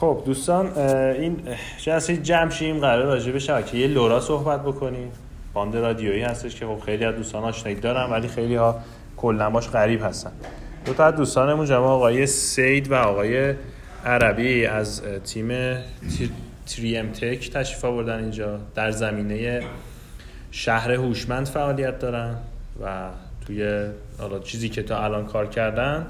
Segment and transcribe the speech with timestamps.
[0.00, 1.36] خب دوستان این
[1.78, 5.12] جلسه جمع شیم قرار راجع به شبکه لورا صحبت بکنیم.
[5.54, 8.80] باند رادیویی هستش که خب خیلی از دوستان آشنایی دارن ولی خیلی ها
[9.16, 10.30] کلا باش غریب هستن.
[10.84, 13.54] دو تا از دوستانمون جمع آقای سید و آقای
[14.04, 15.48] عربی از تیم
[16.66, 18.58] تریم تک تشریف آوردن اینجا.
[18.74, 19.60] در زمینه
[20.50, 22.36] شهر هوشمند فعالیت دارن
[22.84, 23.08] و
[23.46, 23.86] توی
[24.44, 26.06] چیزی که تا الان کار کردن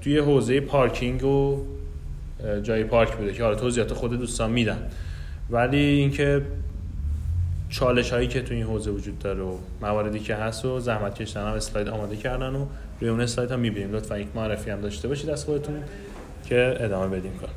[0.00, 1.64] توی حوزه پارکینگ و
[2.62, 4.78] جای پارک بوده که حالا توضیحات خود دوستان میدن.
[5.50, 6.42] ولی اینکه
[7.68, 11.40] چالش هایی که تو این حوزه وجود داره و مواردی که هست و زحمت کشتن
[11.40, 12.66] هم اسلاید آماده کردن و
[13.00, 13.92] روی اون اسلاید هم می‌بینیم.
[13.92, 15.74] لطفا یک معرفی هم داشته باشید از خودتون
[16.44, 17.50] که ادامه بدیم کار.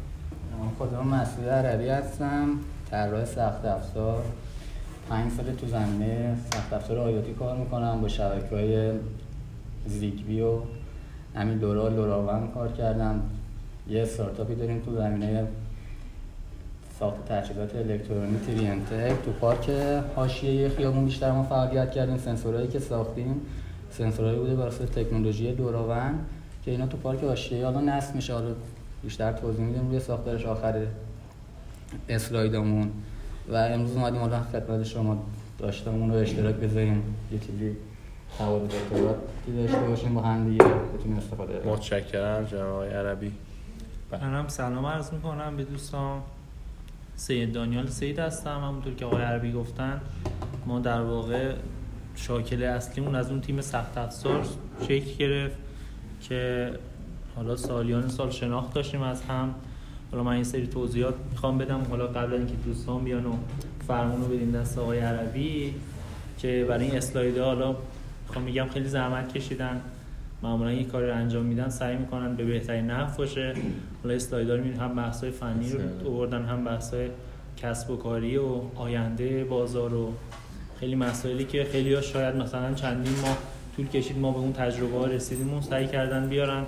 [0.78, 2.50] خودم مسئول عربی هستم
[2.92, 4.24] طراح سخت افزار.
[5.10, 8.02] پنج سال تو زمینه سخت افزار آیاتی کار می‌کنم.
[8.02, 8.92] با شبکه های
[9.88, 10.60] زیگبی و
[11.36, 13.22] همین لورا لوراون کار کردم.
[13.90, 15.48] یه استارتاپی داریم تو زمینه
[17.00, 19.70] ساخت تجهیزات الکترونیک ترینتک تو پارک
[20.16, 22.18] حاشیه خیابون بیشتر ما فعالیت کردیم.
[22.18, 23.42] سنسورهایی که ساختیم
[23.92, 26.14] سنسورهایی بوده برای تکنولوژی دوراون
[26.66, 27.66] که اینا تو پارک حاشیه.
[27.66, 28.50] حالا نصب میشه حالا
[29.04, 30.86] بیشتر توضیح میدیم روی ساختارش آخر
[32.10, 32.92] اسلایدمون.
[33.50, 35.24] و امروز اومدیم حالا خدمت شما
[35.60, 37.04] داشتمون رو اشتراک بذاریم.
[37.32, 37.76] یه چیزی
[38.40, 38.74] حوادث
[39.58, 40.66] داشته باشیم با هم دیگه.
[40.66, 43.32] بتونیم استفاده متشکرم جناب عربی.
[44.22, 46.22] منم سلام عرض می‌کنم به دوستان.
[47.16, 48.60] سید دانیال سید هستم.
[48.60, 50.02] همونطور که آقای عربی گفتن
[50.66, 51.54] ما در واقع
[52.16, 54.46] شاکل اصلیمون از اون تیم سخت افزار
[54.82, 55.58] شکل گرفت
[56.22, 56.72] که
[57.36, 59.56] حالا سالیان سال شناخت داشتیم از هم.
[60.12, 61.84] حالا من این سری توضیحات می‌خوام بدم.
[61.90, 63.34] حالا قبل اینکه دوستان بیان و
[63.88, 65.76] فرمون رو بدیم دست آقای عربی
[66.38, 67.76] که برای این اسلاید حالا
[68.28, 69.82] می‌خوام میگم خیلی زحمت کشیدن.
[70.46, 73.54] معمولا یک کاری رو انجام میدن سعی می‌کنن به بهترین نحو باشه.
[74.04, 77.08] حالا اسلایدار می‌بینید هم بحث‌های فنی رو آوردن هم بحث‌های
[77.58, 80.14] کسب و کاری و آینده بازار و
[80.80, 83.38] خیلی مسائلی که خیلی ها شاید مثلا چندین ماه
[83.76, 86.64] طول کشید ما به اون تجربه ها رسیدیم و سعی کردن بیارن.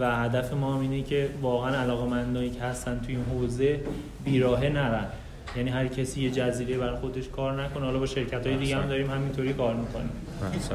[0.00, 3.80] و هدف ما اینه که واقعا علاقه که هستن توی این حوزه
[4.24, 5.06] بیراهه نرن.
[5.56, 7.84] یعنی هر کسی یه جزیره برای خودش کار نکنه.
[7.84, 10.10] حالا با شرکت های دیگه هم داریم همینطوری کار می‌کنیم.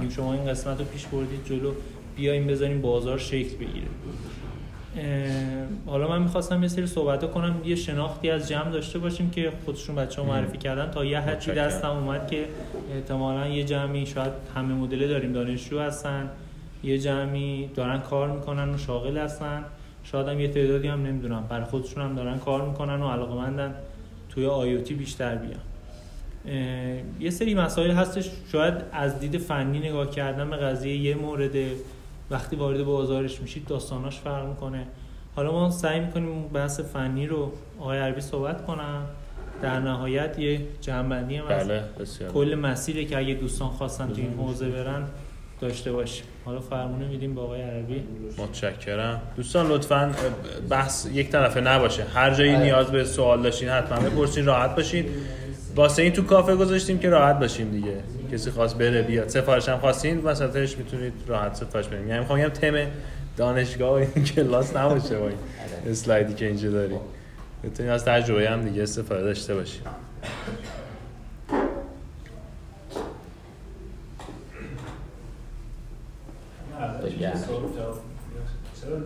[0.09, 1.71] شما این قسمت رو پیش بردید جلو.
[2.15, 3.87] بیایم بذاریم بازار شکل بگیره.
[5.85, 9.95] حالا من می‌خواستم یه سری صحبت کنم یه شناختی از جمع داشته باشیم که خودشون
[9.95, 10.91] بچه ها معرفی کردن.
[10.91, 12.45] تا یه حدی دستم اومد که
[12.95, 16.29] احتمالا یه جمعی شاید همه مدل داریم دانشجو هستن
[16.83, 19.63] یه جمعی دارن کار می‌کنن و شاغل هستن.
[20.03, 23.75] شاید هم یه تعدادی هم نمی‌دونم برای خودشون هم دارن کار می‌کنن و علاقمندن
[24.29, 25.59] توی آیوتی بیشتر بیان.
[27.19, 28.29] یه سری مسائل هستش.
[28.51, 31.51] شاید از دید فنی نگاه کردن به قضیه یه مورد
[32.31, 34.87] وقتی وارد بازارش میشید داستاناش فرق می‌کنه.
[35.35, 39.05] حالا ما سعی می‌کنیم بحث فنی رو آقای عربی صحبت کنم.
[39.61, 41.83] در نهایت یه جنبندی هم بله
[42.33, 45.03] کل مسیری که اگه دوستان خواستن تو این حوزه برن
[45.61, 48.03] داشته باشیم حالا فرمونه میدیم با آقای عربی.
[48.37, 49.21] متشکرم.
[49.35, 50.11] دوستان لطفا
[50.69, 52.03] بحث یک طرفه نباشه.
[52.03, 52.63] هر جایی آره.
[52.63, 55.05] نیاز به سوال داشتین حتما بپرسین راحت باشین.
[55.75, 58.03] واسه این تو کافه گذاشتیم که راحت باشیم دیگه.
[58.31, 59.27] کسی خواست بره بیاد.
[59.27, 62.07] سفارش هم خواستین وسطش می‌تونید راحت سفارش بدین.
[62.07, 62.87] یعنی می‌خوام بگم تم
[63.37, 65.37] دانشگاه و این کلاس نباشه با این
[65.87, 66.99] اسلایدی که اینجا داریم.
[67.63, 69.81] بتونید از تجربه هم دیگه استفاده داشته باشیم
[78.81, 78.99] چرا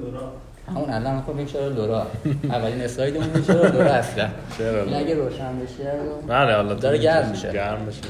[0.68, 2.08] همون الان خب این چرا لورا
[2.44, 5.92] اولین اسلایدمون چرا لورا اصلا؟ چرا اگه روشن بشه
[6.28, 7.54] بله حالا داره گرم میشه.
[7.54, 8.02] گرم بشه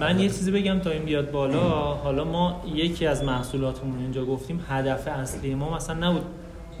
[0.00, 1.70] من یه چیزی بگم تا این بیاد بالا.
[1.94, 6.22] حالا ما یکی از محصولاتمون اینجا گفتیم هدف اصلی ما مثلا نبود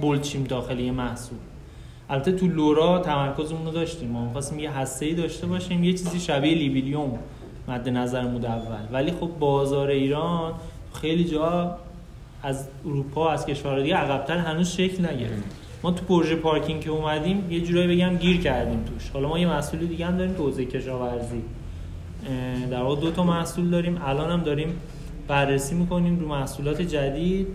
[0.00, 1.38] بولچیم داخل یه محصول.
[2.10, 4.10] البته تو لورا تمرکزمون رو داشتیم.
[4.10, 7.18] ما می‌خواستیم یه هسته‌ای داشته باشیم یه چیزی شبیه لیبیلیوم
[7.68, 8.92] مد نظرمون اول.
[8.92, 10.52] ولی خب بازار ایران
[11.00, 11.78] خیلی جا
[12.46, 15.44] از اروپا از کشورهای دیگه عقبتر هنوز شکل نگرفت
[15.82, 19.10] ما تو پروژه پارکینگ که اومدیم یه جورایی بگم گیر کردیم توش.
[19.10, 21.42] حالا ما یه مسئول دیگه هم داریم تو حوزه کشاورزی
[22.70, 23.98] در واقع دو تا محصول داریم.
[24.04, 24.80] الان هم داریم
[25.28, 27.46] بررسی می‌کنیم رو محصولات جدید.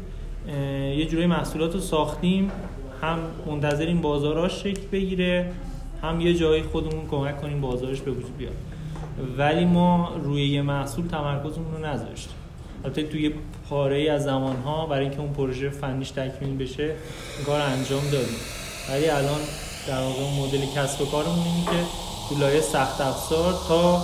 [0.97, 2.51] یه جورایی محصولات رو ساختیم.
[3.01, 5.51] هم منتظریم بازاراش شکل بگیره
[6.01, 8.55] هم یه جایی خودمون کمک کنیم بازارش به وجود بیاد.
[9.37, 12.40] ولی ما روی یه محصول تمرکزمون رو نذاشتیم.
[12.83, 13.33] البته توی
[13.69, 18.03] پاره ای از زمان ها برای اینکه اون پروژه فنیش تکمیل بشه این کار انجام
[18.11, 18.37] دادیم.
[18.89, 19.39] ولی الان
[19.87, 21.85] در واقع مدل کسب و کارمون اینه که
[22.29, 24.01] تو لایه سخت افزار تا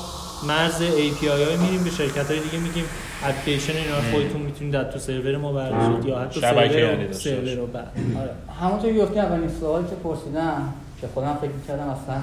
[0.48, 1.84] مرز API های میریم.
[1.84, 2.86] به شرکت های دیگه میگیم
[3.24, 7.54] اپلیکیشن اینا رو خودتون می‌تونید در تو سرور ما برداشتید یا حتی سرور یعنی سرور.
[7.54, 7.68] رو.
[7.68, 8.30] بعد آره.
[8.62, 12.22] همونطور که گفتی اولین سوال که پرسیدم که خودم فکر می‌کردم اصلا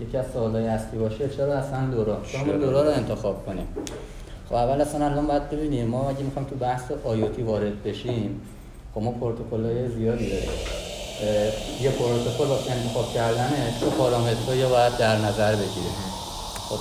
[0.00, 3.66] یکی از سوالای اصلی باشه چرا اصلا لورا چرا ما چرا؟ لورا رو انتخاب کنیم.
[4.50, 8.40] خب اول اصلا الان باید ببینیم ما اگه می‌خوایم تو بحث آیوتی وارد بشیم
[8.94, 10.48] خب ما پروتکل‌های زیادی داریم
[11.82, 15.94] یه پروتکل واسه انتخاب کردنه چه پارامترهایی باید در نظر بگیریم
[16.68, 16.78] خب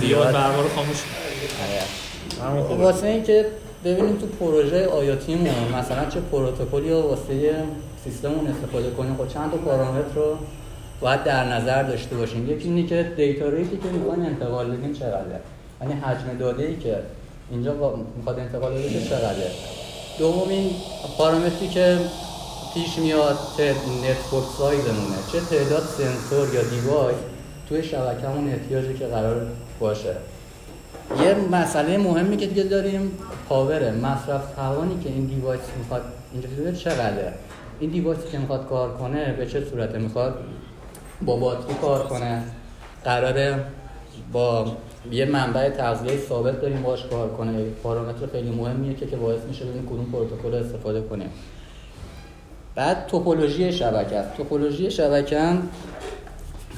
[0.00, 0.96] دیوار برقا رو خاموش.
[2.42, 2.62] آره.
[2.62, 2.84] خوبه.
[2.84, 3.46] واسه اینکه
[3.84, 7.54] ببینیم تو پروژه IoT مون مثلا چه پروتکلی رو واسه
[8.04, 10.36] سیستممون استفاده کنیم خب چند تا پارامتر رو
[11.00, 12.50] باید در نظر داشته باشیم.
[12.50, 15.40] یکی اینه که data rate ی که می‌خوایم انتقال بدیم چقدره؟
[15.80, 16.96] یعنی حجم داده ای که
[17.50, 19.50] اینجا می‌خواد انتقال بده چقدره؟
[20.18, 20.70] دومین
[21.18, 21.98] پارامتری که
[22.74, 27.16] پیش میاد network size مونه چه تعداد سنسور یا device
[27.68, 29.46] توی شبکهمون احتیاجی که قرار
[29.80, 30.16] باشه؟
[31.24, 33.18] یه مسئله مهمی که دیگه داریم
[33.48, 36.02] power ه مصرف توانی که این device می‌خواد
[36.58, 37.32] بده چقدره؟
[37.80, 40.34] این device ی که می‌خواد کار کنه به چه صورته می‌خواد؟
[41.22, 42.42] با باتری کار کنه.
[43.04, 43.64] قراره
[44.32, 44.76] با
[45.12, 47.64] یه منبع تغذیه ثابت داریم باش کار کنه.
[47.82, 51.30] پارامتر خیلی مهمیه که که باعث میشه ببینیم کدوم پروتکل رو استفاده کنیم.
[52.74, 54.36] بعد توپولوژی شبکه است.
[54.36, 55.68] توپولوژی شبکه هم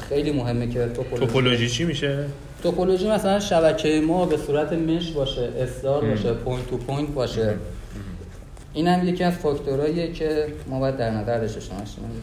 [0.08, 2.24] خیلی مهمه که توپولوژی توپولوژی چی میشه؟
[2.62, 7.54] توپولوژی مثلا شبکه ما به صورت mesh باشه star باشه point to point باشه.
[8.74, 12.22] این هم یکی از فاکتورهاییه که ما باید در نظر داشته باشیم.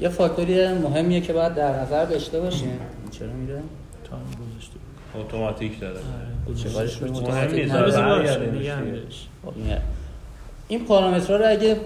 [0.00, 2.80] یه فاکتوری مهمیه که باید در نظر داشته باشیم
[3.10, 3.62] چرا میره؟
[4.04, 5.26] تا هم گذاشته بود.
[5.26, 7.12] اتوماتیک داره آره، گذاشته چه کارش بود.
[7.12, 9.56] بود؟ مهم نیست آره،.
[9.56, 9.80] اینه.
[10.68, 11.76] این پارامترها رو اگه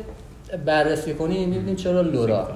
[0.65, 2.49] بررسی کنیم می‌بینیم چرا LoRa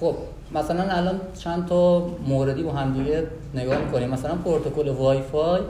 [0.00, 0.16] خب
[0.54, 5.60] مثلا الان چند تا موردی با هم دیگه نگاه می‌کنیم مثلا پروتکل وای فای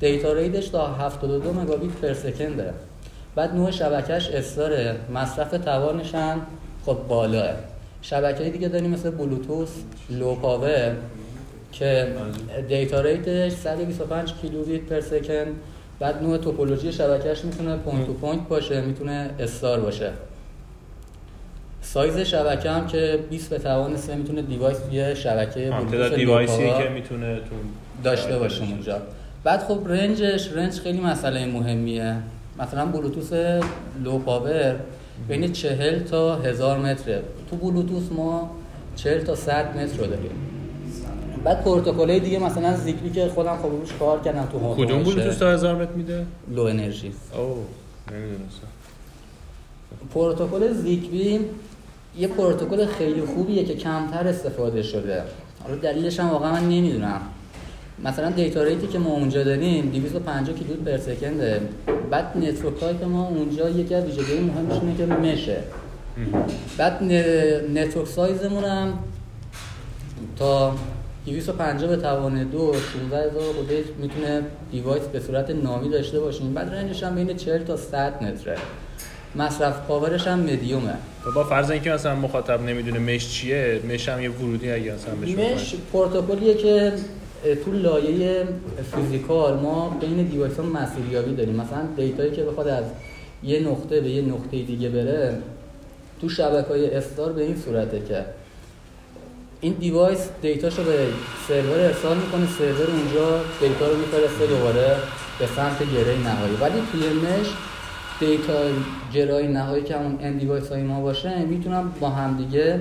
[0.00, 2.74] data rate ش تا 72 مگابیت per second ه
[3.34, 6.40] بعد نوع شبکهش star ه مصرف توانش هم
[6.86, 7.54] خب بالاه
[8.02, 9.68] شبکه دیگه داریم مثل بلوتوث
[10.10, 10.94] low power
[11.72, 12.08] که
[12.68, 15.54] data rate ش 125 کیلوبیت per second.
[16.00, 20.10] بعد نوع توپولوژی شبکهش می‌تونه point to point باشه می‌تونه star باشه.
[21.82, 26.60] سایز شبکه هم که 20 به توان 3 می‌تونه device توی شبکه بلوتوث تعداد device
[26.60, 27.54] ی که می‌تونه تو
[28.04, 28.98] داشته باشیم اونجا.
[29.44, 32.16] بعد خب range ش range خیلی مسئله مهمیه.
[32.58, 33.32] مثلا بلوتوث
[34.04, 34.76] low power
[35.28, 38.50] بین 40 تا 1000 متره تو بلوتوث ما
[38.96, 40.30] 40 تا 100 متر رو داریم.
[41.44, 45.16] بعد پروتکلای دیگه مثلا Zigbee که خودم خب روش کار کردم تو کدوم باشه.
[45.16, 47.12] بلوتوث تا 1000 متر میده؟ low energy.
[47.36, 47.58] اوه
[48.12, 48.66] نمی‌دونستم.
[50.14, 51.40] پروتکل Zigbee
[52.18, 55.22] یه پروتکل خیلی خوبیه که کمتر استفاده شده.
[55.62, 57.20] حالا دلیلش هم واقعا من نمی‌دونم.
[58.04, 61.60] مثلا data rate ی که ما اونجا داریم 250 کیلوبیت per second ه.
[62.10, 65.56] بعد network type ما اونجا یکی از ویژگی مهمش اینه که mesh ه.
[66.78, 67.02] بعد
[67.74, 68.98] network size مون هم
[70.38, 70.74] تا
[71.26, 76.54] 250 به توان دو 16 هزار خودش می‌تونه device به صورت نامی داشته باشیم.
[76.54, 78.56] بعد range ش هم بین 40 تا 100 متره.
[79.36, 80.94] مصرف power ش هم مدیومه
[81.26, 85.14] و با فرض اینکه مثلا مخاطب نمی‌دونه mesh چیه mesh هم یه ورودی اگه مثلا
[85.14, 86.92] بهش mesh پروتکلیه که
[87.64, 88.48] تو لایه
[88.94, 91.54] physical ما بین device ها مسیریابی داریم.
[91.54, 92.84] مثلا data یی که بخواد از
[93.42, 95.38] یه نقطه به یه نقطه دیگه بره
[96.20, 98.24] تو شبکه های star به این صورته که
[99.60, 101.06] این device data شو به
[101.48, 104.96] سرور ارسال می‌کنه سرور اونجا data رو میفرسته دوباره
[105.38, 106.56] به سمت گره نهایی.
[106.60, 107.46] ولی توی mesh
[108.20, 108.58] data
[109.14, 112.80] گره‌های نهایی که همون end device های ما باشه می‌تونن با همدیگه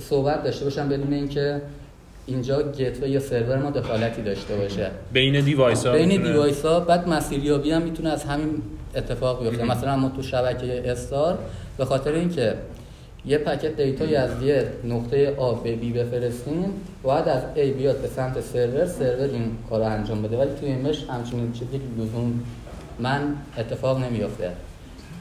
[0.00, 1.60] صحبت داشته باشن بدون اینکه
[2.26, 4.90] اینجا gateway یا سرور ما دخالتی داشته باشه.
[5.12, 8.62] بین device ها بین device ها بعد مسیریابی هم می‌تونه از همین
[8.96, 9.64] اتفاق بیفته.
[9.64, 11.38] مثلا ما تو شبکه star
[11.78, 12.54] به خاطر اینکه
[13.26, 18.08] یه پکت دیتایی از یه نقطه A به B بفرستیم باید از A بیاد به
[18.08, 20.36] سمت سرور سرور این کار رو انجام بده.
[20.36, 22.40] ولی توی مش همچین چیزی لزوم
[22.98, 24.50] من اتفاق نمیافته.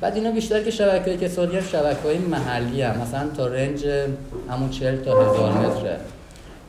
[0.02, 3.02] بعد اینا بیشتر که شبکه های کسادی شبکه های محلی هم.
[3.02, 3.86] مثلا تا رنج
[4.50, 5.98] همون 40 تا هزار متره.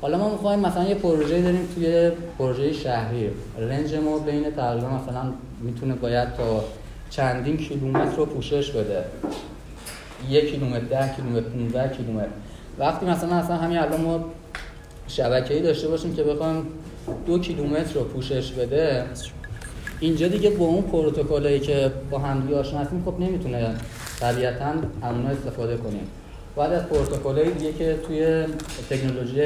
[0.01, 3.31] حالا ما می‌خوایم مثلا یه پروژه داریم توی پروژه شهری.
[3.59, 6.65] رنج ما بین تقریبا مثلا می‌تونه باید تا
[7.11, 9.05] چندین کیلومتر رو پوشش بده.
[10.29, 12.29] یک کیلومتر ده کیلومتر 15 کیلومتر.
[12.79, 14.25] وقتی مثلا اصلا همین الان ما
[15.09, 16.67] شبکه‌ای داشته باشیم که بخوایم
[17.27, 19.05] دو کیلومتر رو پوشش بده
[20.01, 23.75] اینجا دیگه با اون پروتکلایی که با همدیگه آشنا هستیم خب نمی‌تونه
[24.21, 24.73] طبیعتا
[25.03, 26.09] همونا استفاده کنیم.
[26.57, 28.45] بعد از پروتکل‌های دیگه که توی
[28.91, 29.43] تکنولوژی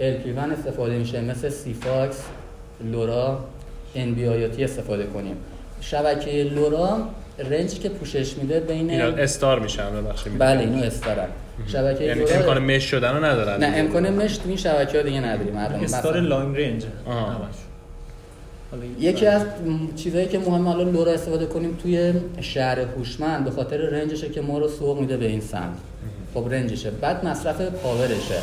[0.00, 2.22] LPWAN استفاده میشه مثل Sigfox،
[2.84, 3.38] لورا،
[3.94, 5.36] NB-IoT استفاده کنیم.
[5.80, 6.98] شبکه لورا
[7.50, 11.28] رنجی که پوشش میده بین اینا استار میشن ببخشید بله اینو استارن.
[11.66, 13.64] شبکه یعنی لورا امکان مش شدن رو ندارن.
[13.64, 15.56] نه امکان مش تو این شبکه ها دیگه نداریم.
[15.56, 16.84] الان استار مثلا لانگ رنج.
[19.00, 23.76] یکی از م، چیزایی که مهمه الان لورا استفاده کنیم توی شهر هوشمند به خاطر
[23.76, 25.76] رنجشه که ما رو سوق میده به این سمت.
[26.34, 26.90] خب رنجشه.
[26.90, 28.40] بعد مصرف پاورشه.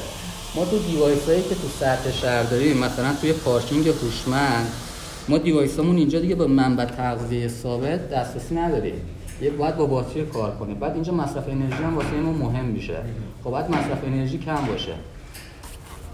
[0.55, 4.67] ما تو device هایی که تو سطح شهر داریم مثلا توی پارکینگ هوشمند
[5.27, 8.93] ما device هامون اینجا دیگه با منبع تغذیه ثابت دسترسی نداریم.
[9.41, 10.75] یه باید با باتری کار کنیم.
[10.79, 12.97] بعد اینجا مصرف انرژی هم واسه ما مهم میشه.
[13.43, 14.93] خب بعد مصرف انرژی کم باشه.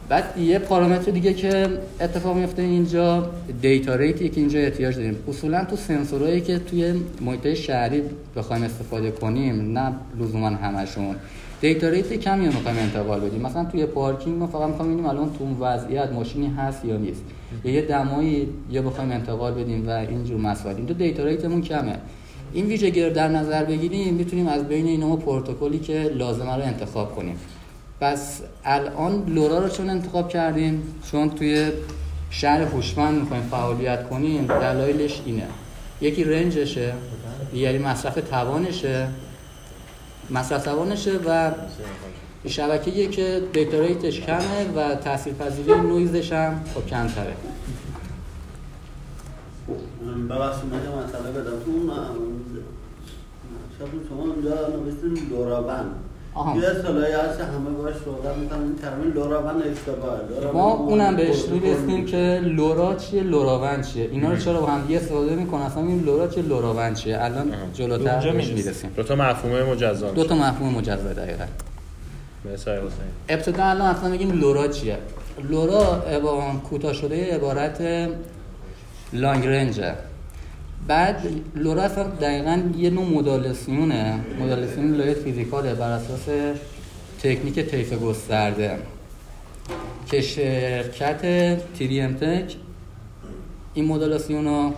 [0.10, 1.68] بعد یه پارامتر دیگه که
[2.02, 3.30] اتفاق میفته اینجا
[3.62, 5.18] data rate ی که اینجا احتیاج داریم.
[5.28, 8.04] اصولا تو سنسورهایی که توی محیط شهری
[8.36, 11.16] بخوایم استفاده کنیم نه لزوما همشون.
[11.62, 13.42] data rate کمی رو می‌خوایم انتقال بدیم.
[13.42, 17.24] مثلا توی پارکینگ ما فقط می‌خوایم ببینیم الان تو وضعیت ماشینی هست یا نیست.
[17.64, 20.76] یا یه دمایی یا بخوایم انتقال بدیم و اینجور مسائل.
[20.76, 21.96] اینجا data rate مون کمه.
[22.54, 27.16] این ویژگی رو در نظر بگیریم می‌تونیم از بین اینا پروتکلی که لازمه رو انتخاب
[27.16, 27.36] کنیم.
[28.02, 31.70] پس الان LoRa رو چون انتخاب کردیم چون توی
[32.30, 35.48] شهر هوشمند می‌خوایم فعالیت کنیم دلایلش اینه.
[36.02, 36.94] یکی رنجشه
[37.52, 39.08] دیگری مصرف توانشه.
[40.32, 41.52] مصرف توانشه و
[42.48, 47.36] شبکه‌ایه که دیتا ریتش کمه و تاثیرپذیری نویزش هم خب کمتره
[50.30, 51.90] ببخشید من مسئله بدم تو اون
[54.10, 55.86] شما اونجا نوشتین آها.
[56.36, 56.68] یه
[57.18, 58.60] هست همه باش صحبت می‌کنن.
[58.60, 60.54] این ترمین لوراون اشتباهه.
[60.54, 64.68] ما اون اونم بهش پروتکل می‌رسیم که لورا چیه؟ لوراون چیه؟ اینا رو چرا با
[64.68, 68.92] هم دیگه استفاده می‌کنن؟ اصلا این لورا چیه؟ لوراون چیه؟ الان جلوتر اونجا بهش می‌رسیم.
[68.96, 70.12] دو تا مفهوم مجزا.
[70.12, 71.46] دو تا مفهوم مجزا دقیقا.
[73.30, 74.98] ابتدا الان اصلا بگیم لورا چیه؟
[75.50, 76.04] لورا
[76.70, 77.82] کوتاه شده عبارت
[79.14, 79.94] لانگ رنجه
[80.90, 81.22] بعد
[81.56, 86.26] لورا اصلا دقیقا یه نوع مدالسیونه مدالسیون لایه فیزیکاله بر اساس
[87.24, 88.72] تکنیک طیف گسترده.
[90.12, 91.22] که شرکت
[91.74, 92.56] تیری ام تک.
[93.74, 94.74] این مدالسیون رو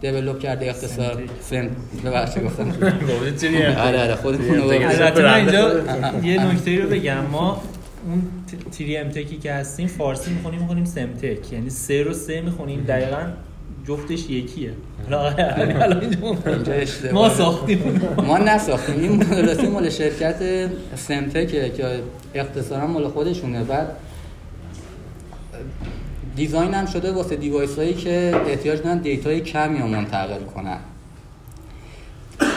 [0.00, 1.70] دیولوب کرده اختصار سن.
[2.04, 2.72] ببخشید گفتم.
[3.78, 4.82] آره آره خودمون رو ام.
[4.88, 5.80] البته من اینجا
[6.22, 7.26] یه نکته رو بگم.
[7.32, 7.62] ما
[8.06, 8.22] اون
[8.70, 12.84] تیری امتکی که هستیم فارسی می‌خونیم می‌خونیم سمتک یعنی سه رو سه می‌خونیم.
[12.88, 13.22] دقیقا
[13.88, 14.72] جفتش یکیه.
[17.12, 18.00] ما ساختیم.
[18.16, 19.00] ما نساختیم.
[19.00, 22.02] این مدرسی مال شرکت Semtech ه که
[22.34, 23.64] انحصارا مال خودشونه.
[23.64, 23.96] بعد
[26.36, 30.78] design هم شده واسه device هایی که احتیاج دارن data ی کمی رو منتقل کنن.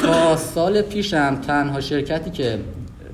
[0.01, 2.59] تا سال پیشم تنها شرکتی که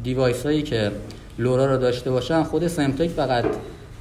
[0.04, 0.91] device هایی که
[1.40, 3.46] LoRa رو داشته باشن خود Semtech فقط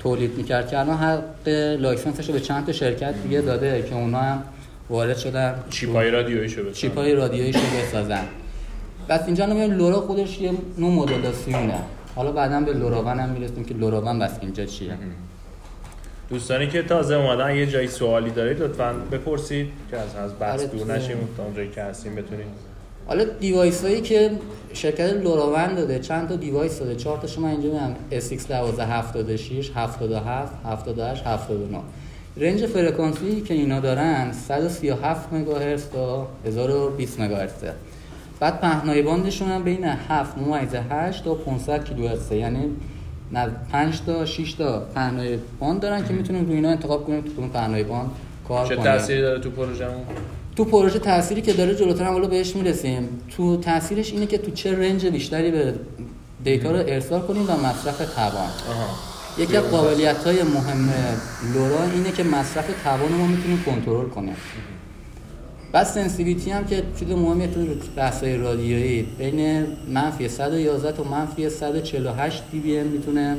[0.01, 1.49] تولید می‌کرد که الان حق
[1.81, 4.43] license ش رو به چند تا شرکت دیگه داده که اونا هم
[4.91, 5.55] وارد شدن.
[5.71, 6.75] چیپای رادیویی شو بسازن.
[6.75, 8.25] چیپ های رادیویی رو بسازن.
[9.09, 11.75] بس اینجا نمی‌دونم LoRa خودش یه نوع مدلاسیونه
[12.17, 14.93] حالا بعدا به LoRaWAN هم می‌رسیم که LoRaWAN بس اینجا چیه.
[16.31, 20.69] دوستانی که تازه اومدن یه جایی سوالی دارید لطفا بپرسید که از از بحث آره،
[20.69, 22.47] دور تو- نشیم تا اونجایی که هستیم بتونید
[23.07, 24.31] حالا device هایی که
[24.73, 30.53] شرکت LoRaWAN داده چند تا device داده چهار تاشو من اینجا میگم SX 76 77
[30.65, 31.79] 78 79
[32.37, 37.73] range فرکانسی که اینا دارن 137 مگاهرتز تا 1020 مگاهرتزه.
[38.41, 42.37] بعد پهنای باندشون هم بین 7 ممیز 8 تا 500 کیلوهرتزه.
[42.37, 42.61] یعنی
[43.33, 47.49] نه 5 تا 6 تا پهنای باند دارن که می‌تونیم روی اینا انتخاب کنیم تو
[47.49, 48.11] پهنای باند
[48.49, 48.85] کار چه کنیم.
[48.85, 50.05] تأثیری داره تو پروژمون
[50.61, 53.09] تو پروژه تأثیری که داره جلوتر هم حالا بهش می‌رسیم.
[53.37, 55.75] تو تأثیرش اینه که تو چه range بیشتری به
[56.45, 58.49] data رو ارسال کنیم و مصرف توان.
[59.39, 60.91] یکی از قابلیت های مهم
[61.55, 64.37] LoRa اینه که مصرف توان ما می‌تونیم کنترل کنیم.
[65.73, 67.61] بعد sensitivity هم که چیز مهمیه تو
[67.97, 73.37] بحث های رادیویی بین منفی 111 تا منفی 148 dBm می‌تونه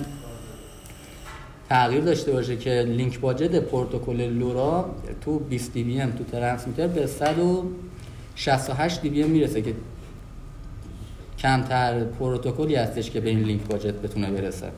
[1.71, 9.01] تغییر داشته باشه که link budget پروتکل LoRa تو 20 dBm تو transmitter به 168
[9.01, 9.73] dBm می‌رسه که
[11.37, 14.71] کمتر پروتکلی هستش که به این link budget بتونه برسه.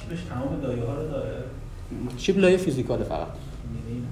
[0.00, 1.44] چیپش تمام لایه ها رو داره؟
[2.16, 3.28] چیپ لایه فیزیکاله فقط.
[3.88, 4.02] یعنی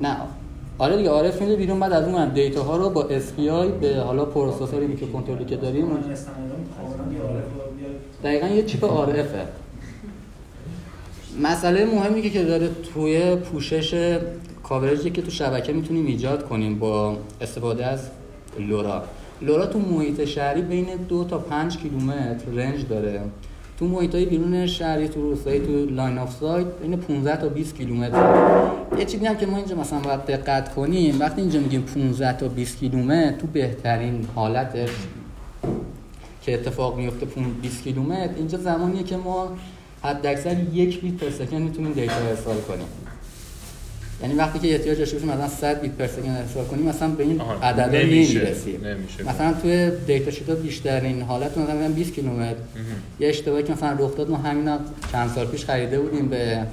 [0.00, 0.16] نه.
[0.82, 4.24] آره دیگه RF میده بیرون بعد از اون data ها رو با SPI به حالا
[4.24, 5.98] processor میکروکنترلری که داریم بیاد
[8.24, 9.46] دقیقا یه چیپ RF ه
[11.42, 14.18] مسئله مهمی که که داره توی پوشش
[14.62, 18.00] coverage ی که تو شبکه می‌تونیم ایجاد کنیم با استفاده از
[18.58, 19.02] LoRa.
[19.42, 23.20] LoRa تو محیط شهری بین دو تا پنج کیلومتر range داره.
[23.78, 27.76] تو محیط های بیرون شهری تو روستایی تو line of sight بین 15 تا 20
[27.76, 28.42] کیلومتر.
[28.98, 32.48] یه چیزی هم که ما اینجا مثلا باید دقت کنیم وقتی اینجا میگیم 15 تا
[32.48, 34.90] 20 کیلومتر تو بهترین حالتش
[36.42, 37.26] که اتفاق میفته
[37.62, 39.56] 20 کیلومتر اینجا زمانیه که ما
[40.02, 42.86] حداکثر یک bit per second می‌تونیم data ارسال کنیم.
[44.22, 47.22] یعنی وقتی که احتیاج داشته باشیم مثلا 100 bit per second ارسال کنیم مثلا به
[47.22, 47.40] این
[47.88, 48.38] نمیشه.
[48.38, 48.80] نمی‌رسیم.
[49.26, 52.54] مثلا توی datasheet بیشترین حالت مثلا 20 کیلومتر
[53.20, 54.78] یه اشتباهی که مثلا رخ داد ما همینا
[55.12, 56.66] چند سال پیش خریده بودیم به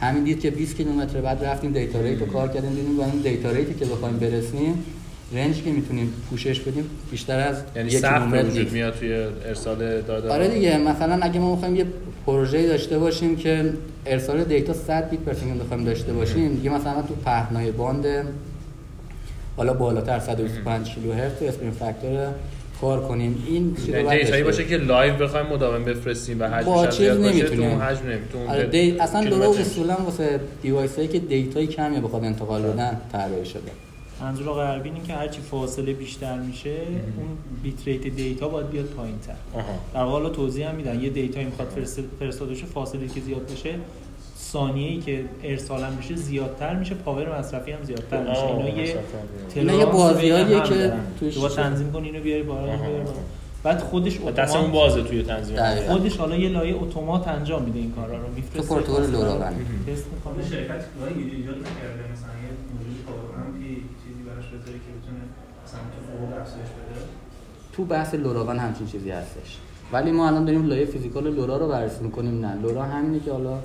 [0.00, 3.20] همین دید که 20 کیلومتر بعد رفتیم data rate رو کار کردیم دیدیم با این
[3.22, 4.84] data rate ی که بخوایم برسیم
[5.34, 8.72] range ی که می‌تونیم پوشش بدیم بیشتر از یعنی یک وجود نیست.
[8.72, 9.12] میاد توی
[9.46, 11.86] ارسال داده؟ آره دیگه مثلا اگه ما بخوایم یه
[12.26, 13.72] پروژه داشته باشیم که
[14.06, 18.06] ارسال data 100 bit per ثانیه بخوایم داشته باشیم دیگه مثلا تو پهنای باند
[19.56, 22.28] حالا بالاتر 125 کیلوهرتز تو spreading factor
[22.80, 23.44] کار کنیم.
[23.48, 27.14] این چیزو یعنی باید باشه که live بخوایم مداوم بفرستیم و حجمش با چیز باشه
[27.14, 27.82] تو نمی‌تونیم.
[27.82, 28.96] حجم نمی‌تونیم آره دی...
[29.00, 33.91] اصلا LoRa اصولا واسه device هایی که data ی کمی بخواد انتقال بدن طراحی شده.
[34.22, 37.26] منظور آقای عربی اینه که هرچی فاصله بیشتر میشه اون
[37.62, 39.32] bit rate data باید بیاد پایین تر
[39.94, 43.20] در واقع حالا توضیح هم میدن یه data یی می‌خواد فرست- فرستاده بشه فاصله که
[43.20, 43.74] زیاد بشه
[44.38, 48.40] ثانیه ای که ارسال هم بشه زیادتر میشه power مصرفی هم زیادتر میشه.
[49.54, 49.86] اینا یه
[50.36, 51.00] هم که دارن.
[51.20, 52.72] توش- تو تنظیم کنی اینو بیاری بالا
[53.62, 55.92] بعد خودش دست اون بازه توی تنظیم دقیقاً.
[55.92, 59.66] خودش حالا یه لایه اتومات انجام میده این کارا رو میفرسته تو پروتکل LoRaWAN.
[59.86, 60.44] تست می‌کنه.
[60.50, 60.84] شرکت
[61.16, 62.32] ایجاد نکرده مثلا
[64.64, 65.20] که بتونه
[65.66, 67.00] تو فوق افزایش بده؟
[67.72, 69.58] تو بحث لوراون همچین چیزی هستش.
[69.92, 72.54] ولی ما الان داریم لایه فیزیکال لورا رو بررسی می‌کنیم نه.
[72.62, 73.58] لورا همینه که حالا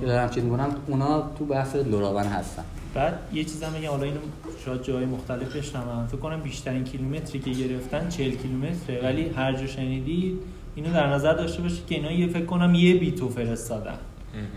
[0.00, 2.64] که دارم چیز می‌کنم اونا تو بحث لوراون هستن.
[2.94, 4.20] بعد یه چیزم بگم حالا اینو
[4.64, 6.06] شاید جای مختلف بشنوم.
[6.06, 9.02] فکر کنم بیشترین کیلومتری که گرفتن 40 کیلومتره.
[9.02, 10.38] ولی هر جا شنیدید
[10.74, 13.98] اینو در نظر داشته باشید که اینا یه فکر کنم یه بیتو فرستادن.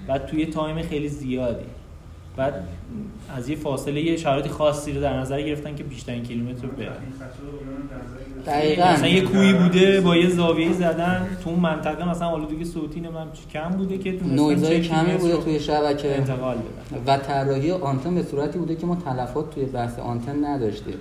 [0.07, 1.65] بعد توی تایم خیلی زیادی.
[2.37, 2.53] بعد
[3.37, 7.01] از یه فاصله یه شرایط خاصی رو در نظر گرفتن که بیشترین کیلومتر رو گرفته.
[8.45, 8.91] دقیقاً.
[8.93, 13.31] مثلا یه کوی بوده با یه زاویه زدن تو اون منطقه مثلا آلودگی صوتی نمی‌دونم
[13.33, 16.15] چی کم بوده که نویزای 40 کمی بوده توی شبکه.
[16.15, 20.97] انتقال بدن و طراحی آنتن به صورتی بوده که ما تلفات توی بحث آنتن نداشتیم.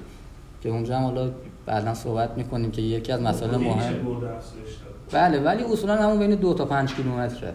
[0.63, 1.31] که اونجا هم حالا
[1.67, 3.95] بعدا صحبت می‌کنیم که یکی از مسائل میشه مهم
[5.13, 7.53] بله ولی اصولا همون بین دو تا پنج کیلومتره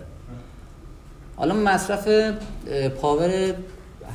[1.35, 2.07] حالا مصرف
[3.01, 3.53] power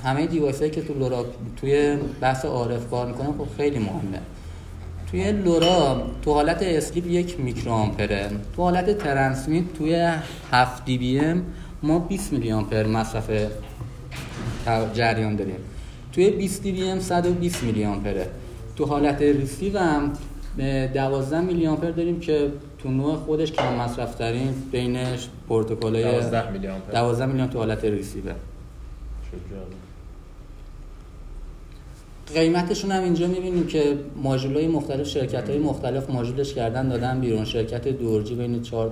[0.07, 1.25] همه device هایی که تو LoRa
[1.57, 4.21] توی بحث RF کار می‌کنن خب خیلی مهمه.
[5.11, 8.31] توی LoRa تو حالت sleep یک میکروآمپره.
[8.57, 10.13] تو حالت transmit توی
[10.53, 11.43] 7 dBm
[11.83, 13.31] ما 20 میلی آمپر مصرف
[14.95, 15.57] جریان داریم.
[16.13, 18.27] توی 20 dBm 120 میلی آمپره
[18.77, 20.13] تو حالت receive هم
[20.59, 26.51] اه، 12 میلی آمپر داریم که تو نوع خودش کم مصرف ترین بینش پروتکل‌های 12
[26.51, 26.93] میلی آمپر.
[26.93, 28.33] 12 میلی آمپر تو حالت receive ه.
[29.31, 29.86] شد جالب.
[32.35, 37.45] قیمتشون هم اینجا می‌بینیم که ماژولای مختلف شرکت های مختلف ماژولش کردن دادن بیرون.
[37.45, 38.91] شرکت Dorji بین 4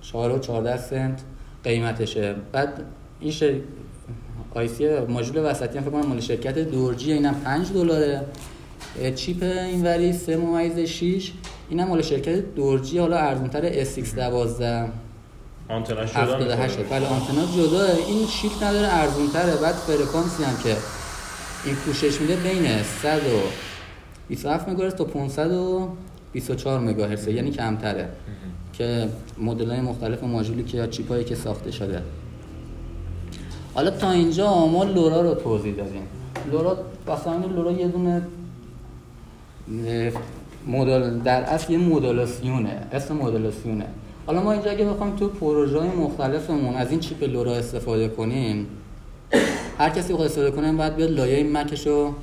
[0.00, 1.20] 4 و 14 سنت
[1.64, 2.34] قیمتشه.
[2.52, 2.82] بعد
[3.20, 3.54] این شر...
[4.54, 8.24] آیسی ماژول وسطی هم فکر کنم مال شرکت دورجی اینم 5 دلاره.
[9.14, 11.32] چیپ اینوری 3 ممیز 6
[11.70, 14.90] اینم مال شرکت دورجی حالا ارزونتر S612
[15.68, 17.00] آنتناش جدا 78 می‌کنه.
[17.00, 17.86] بله آنتنا جدا.
[17.86, 20.76] این شیلد نداره ارزون تره بعد فرکانسی هم که
[21.66, 22.82] این پوشش میده بین
[24.28, 28.08] 127 مگاهرتز تا 524 مگاهرتز یعنی کمتره.
[28.72, 32.02] که مدل های مختلف ماژولی که یا چیپ هایی که ساخته شده.
[33.74, 36.02] حالا تا اینجا ما لورا رو توضیح دادیم.
[36.52, 36.78] لورا
[37.26, 38.22] همین لورا یه دونه
[40.66, 43.86] مدل در اصل یه مدلاسیونه اسم مدلاسیونه.
[44.26, 48.66] حالا ما اینجا اگه بخوایم تو پروژه های مختلفمون از این چیپ لورا استفاده کنیم
[49.78, 52.14] هر کسی بخواد استفاده کنه باید بیاد لایه مکش رو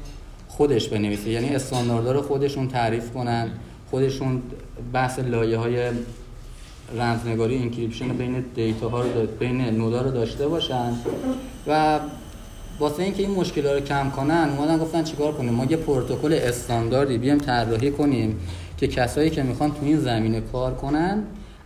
[0.48, 1.30] خودش بنویسه.
[1.30, 3.50] یعنی استانداردها رو خودشون تعریف کنن.
[3.92, 4.42] خودشون
[4.94, 5.92] بحث لایه های
[6.98, 9.08] رمزنگاری encryption بین دیتا ها رو
[9.40, 10.94] بین node ا رو داشته باشن.
[11.68, 12.00] و
[12.80, 17.18] واسه اینکه این مشکل رو کم کنن اومدن گفتن چیکار کنیم؟ ما یه پروتکل استانداردی
[17.18, 18.40] بیام طراحی کنیم
[18.78, 21.24] که کسایی که می‌خوان تو این زمینه کار کنن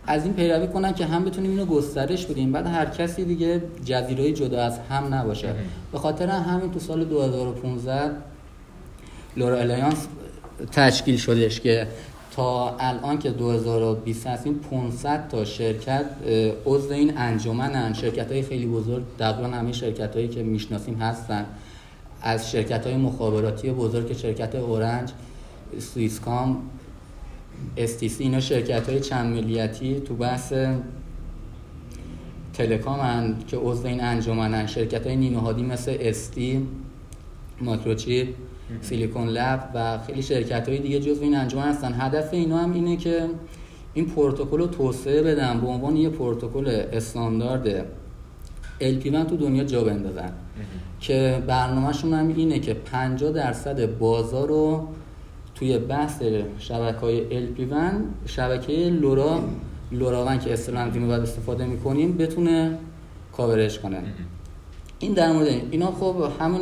[0.08, 2.52] از این پیروی کنن که هم بتونیم اینو گسترش بدیم.
[2.52, 5.54] بعد هر کسی دیگه جزیره جدا از هم نباشه.
[5.92, 8.10] به خاطر همین تو سال 2015
[9.36, 10.06] LoRa Alliance
[10.72, 11.86] تشکیل شدش که
[12.36, 16.04] تا الان که 2020 هستیم 500 تا شرکت
[16.66, 17.92] عضو این انجمنن.
[17.92, 21.44] شرکت های خیلی بزرگ تقریبا همه شرکت هایی که می‌شناسیم هستن.
[22.22, 25.10] از شرکت های مخابراتی بزرگ شرکت Orange
[25.78, 26.62] Swisscom
[27.76, 30.52] استیسی اینا شرکت های چند ملیتی تو بحث
[32.52, 36.66] telecom هن که عضو این انجمنن شرکت های نیمه مثل ST
[37.60, 38.28] ماکروچیپ
[38.80, 41.94] سیلیکون لب و خیلی شرکت های دیگه جزو این انجمن هستن.
[42.00, 43.28] هدف اینا هم اینه که
[43.94, 47.86] این پروتکل رو توسعه بدن به عنوان یه پروتکل استاندارد
[48.80, 50.32] LP1 تو دنیا جا بندازن.
[51.00, 54.88] که برنامهشون هم اینه که 50 درصد بازار رو
[55.58, 56.22] توی بحث
[56.58, 57.72] شبکه های LP1
[58.26, 59.40] شبکه لورا
[59.92, 62.78] لوراون که اصطلاحاً دیمه بعد استفاده می‌کنیم بتونه
[63.32, 64.02] کاورش کنه.
[64.98, 65.62] این در مورد این.
[65.70, 66.60] اینا خب همون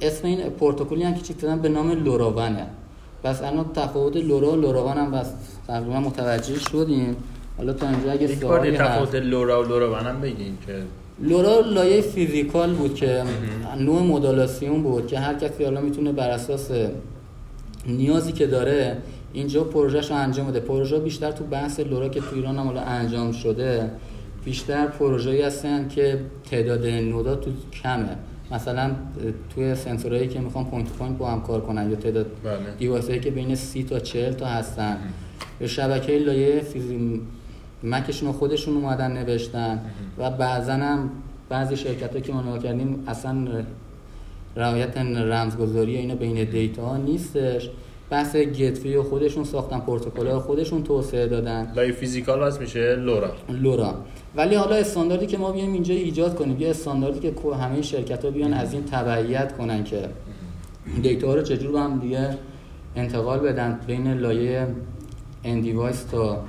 [0.00, 2.66] اسم این پروتکلی هم که چیز به نام LoRaWAN ه.
[3.24, 5.32] پس الان تفاوت LoRa و LoRaWAN هم پس
[5.66, 7.16] تقریبا متوجه شدیم.
[7.56, 10.82] حالا تا اینجا اگه یک بار تفاوت LoRa و LoRaWAN هم بگین که
[11.22, 13.22] LoRa لایه physical بود که
[13.78, 16.70] نوع مدولاسیون بود که هر کسی حالا می‌تونه بر اساس
[17.86, 18.96] نیازی که داره
[19.32, 20.60] اینجا پروژهش رو انجام بده.
[20.60, 23.90] پروژه بیشتر تو بحث LoRa که تو ایران هم انجام شده
[24.44, 26.20] بیشتر پروژه‌ای هستن که
[26.50, 27.50] تعداد node ا تو
[27.82, 28.16] کمه.
[28.50, 28.90] مثلا
[29.54, 32.56] توی سنسورهایی که می‌خوان point point با هم کار کنن یا تعداد بله.
[32.78, 34.98] device ایی که بین 30 تا 40 تا هستن.
[35.60, 37.20] یا شبکه لایه PHY
[37.82, 39.80] MAC شون خودشون اومدن نوشتن.
[40.18, 41.10] و بعضا هم
[41.48, 43.64] بعضی شرکت که ما کردیم اصلا
[44.56, 47.70] رعایت رمزگذاری اینا بین دیتا ها نیستش.
[48.10, 51.72] بحث gateway خودشون ساختن پروتکل رو خودشون توسعه دادن.
[51.76, 53.30] لایه physical باز میشه LoRa.
[53.48, 53.94] LoRa.
[54.36, 58.30] ولی حالا استانداردی که ما بیایم اینجا ایجاد کنیم یه استانداردی که همه شرکت ها
[58.30, 60.08] بیان از این تبعیت کنن که
[61.02, 62.38] دیتا ها رو چجور با هم دیگه
[62.96, 64.66] انتقال بدن بین لایه
[65.44, 66.44] end device تا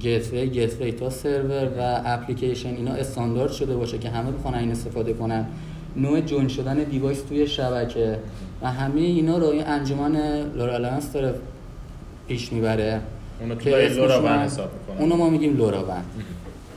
[0.00, 2.68] gateway gateway تا سرور و اپلیکیشن.
[2.68, 5.46] اینا استاندارد شده باشه که همه بخوان این استفاده کنن.
[5.98, 8.18] نوع join شدن device توی شبکه.
[8.62, 10.16] و همه اینا رو این انجمن
[10.56, 11.34] LoRa Alliance داره
[12.28, 13.00] پیش می‌بره.
[13.40, 16.02] اونو که LoRaWAN حساب اونو ما میگیم LoRaWAN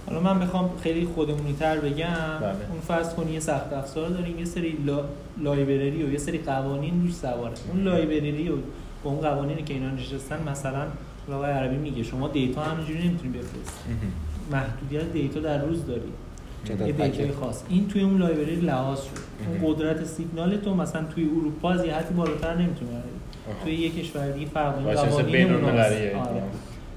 [0.07, 2.07] حالا من بخوام خیلی خودمونی تر بگم.
[2.41, 2.49] بله.
[2.71, 5.03] اون فرض کنی یه سخت افزار داریم یه سری لا...
[5.37, 7.53] library و یه سری قوانین روش سواره.
[7.73, 8.55] اون library و
[9.03, 10.87] با اون قوانینی که اینا نشستن مثلا
[11.31, 13.89] آقای عربی میگه شما دیتا همینجوری نمی‌تونی بفرستی.
[14.51, 16.01] محدودیت دیتا در روز داری.
[16.69, 16.91] یه.
[16.91, 17.63] دیتای خاص.
[17.69, 19.09] این توی اون library لحاظ شد.
[19.61, 23.63] اون قدرت سیگنال تو مثلا توی اروپا از یه حدی بالاتر آها.
[23.63, 25.53] توی یه کشور دیگه فرق قوانین.
[25.53, 26.43] آره.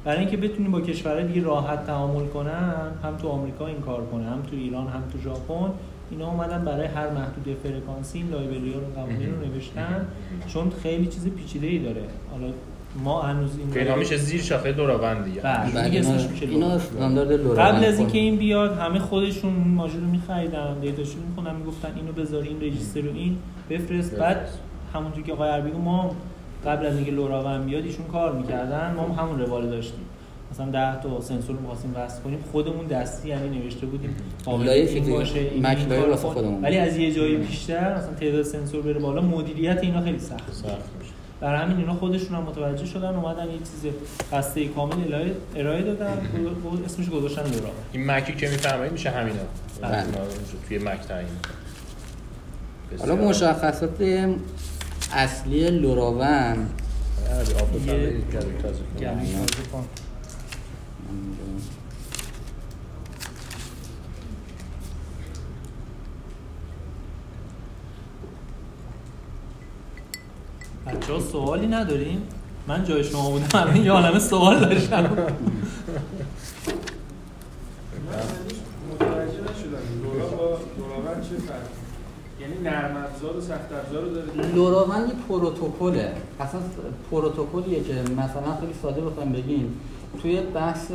[0.05, 4.25] برای اینکه بتونی با کشورهای دیگه راحت تعامل کنن هم تو آمریکا این کار کنه
[4.25, 5.71] هم تو ایران هم تو ژاپن
[6.11, 10.07] اینا اومدن برای هر محدوده فرکانسی این library ها رو قوانین رو نوشتن.
[10.47, 12.03] چون خیلی چیز پیچیده ای داره.
[12.31, 12.53] حالا
[13.05, 15.67] ما هنوز این که اینا میشه زیر شاخه LoRaWAN دیگه بله.
[15.67, 16.81] دیگه اینا, اسمش میشه اینا LoRaWAN.
[16.81, 17.99] استاندارد LoRaWAN قبل از.
[17.99, 22.61] اینکه این بیاد همه خودشون این ماژول رو می‌خریدن دیتاشو می‌خونن می‌گفتن اینو بذار این
[22.61, 23.37] register رو این
[23.71, 24.49] بفرست بعد
[24.95, 26.17] همونجوری که آقای عربی ما
[26.67, 30.05] قبل از اینکه لوراون بیاد ایشون کار می‌کردن ما هم همون روال داشتیم
[30.53, 35.11] مثلا 10 تا سنسور می‌خواستیم وصل کنیم خودمون دستی یعنی نوشته بودیم قابل این.
[35.11, 36.35] باشه این مک این لایه کار واسه کن.
[36.35, 36.63] خودمون.
[36.63, 41.04] ولی از یه جایی بیشتر مثلا تعداد سنسور بره بالا مدیریت اینا خیلی سخت سخت
[41.45, 43.93] برای همین اینا خودشون هم متوجه شدن اومدن یه چیز
[44.33, 46.19] خسته کامل ارائه ارائه دادن.
[46.87, 49.37] اسمش گذاشتن لورا این مکی که میفرمایید میشه همینا
[49.83, 50.05] بله.
[50.69, 51.29] توی مک تعیین
[53.01, 53.15] حالا.
[53.15, 54.03] مشخصات
[55.13, 57.85] اصلی لوراون عربی آب بفرمایید.
[58.13, 58.99] یه- گلوی تازه کن.
[59.01, 59.85] گلوی تازه کن.
[70.95, 72.23] بچه ها سوالی نداریم؟
[72.69, 75.17] من جای شما بودم الان یه عالمه سوال داشتم.
[82.41, 82.97] یعنی نرم
[83.37, 86.61] و سخت افزار رو داره لوراون یه پروتکله اصلا
[87.11, 89.81] پروتکلیه که مثلا خیلی ساده بخوایم بگیم.
[90.23, 90.91] توی بحث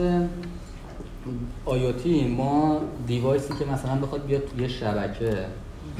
[1.65, 5.45] آیوتی ما دیوایسی که مثلا بخواد بیاد توی شبکه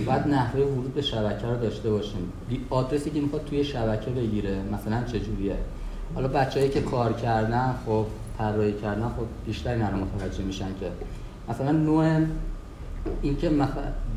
[0.05, 2.31] بعد نحوه ورود به شبکه رو داشته باشیم.
[2.69, 5.55] آدرسی که می‌خواد توی شبکه بگیره مثلا چجوریه
[6.15, 8.05] حالا بچه‌ای که کار کردن خب
[8.37, 10.91] طراحی کردن خب بیشتر اینا رو متوجه میشن که
[11.49, 12.25] مثلا نوع
[13.21, 13.51] اینکه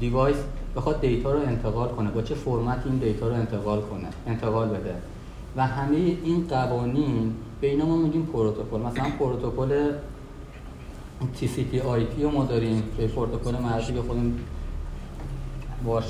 [0.00, 0.36] device
[0.76, 4.94] بخواد دیتا رو انتقال کنه با چه فرمت این دیتا رو انتقال کنه انتقال بده.
[5.56, 8.80] و همه این قوانین به اینا ما میگیم پروتکل.
[8.80, 9.92] مثلا پروتکل
[11.40, 13.52] TCP IP رو ما داریم که پروتکل
[13.94, 14.38] که خودمون
[15.84, 16.04] باش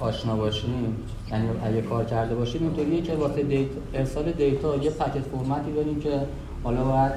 [0.00, 0.96] آشنا باشیم
[1.30, 6.00] یعنی اگه کار کرده باشیم اینطوریه که واسه دیتا ارسال دیتا یه packet فرمتی داریم
[6.00, 6.20] که
[6.64, 7.12] حالا باید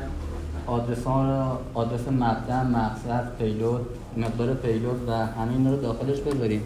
[0.67, 3.81] آدرس ها آدرس مبدا مقصد payload
[4.17, 6.65] مقدار payload و همه اینا رو داخلش بذاریم.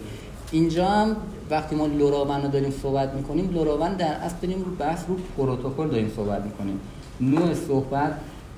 [0.52, 1.16] اینجا هم
[1.50, 5.88] وقتی ما LoRaWAN رو داریم صحبت می‌کنیم LoRaWAN در اصل داریم رو بحث رو پروتکل
[5.88, 6.80] داریم صحبت می‌کنیم.
[7.22, 8.12] نوع صحبت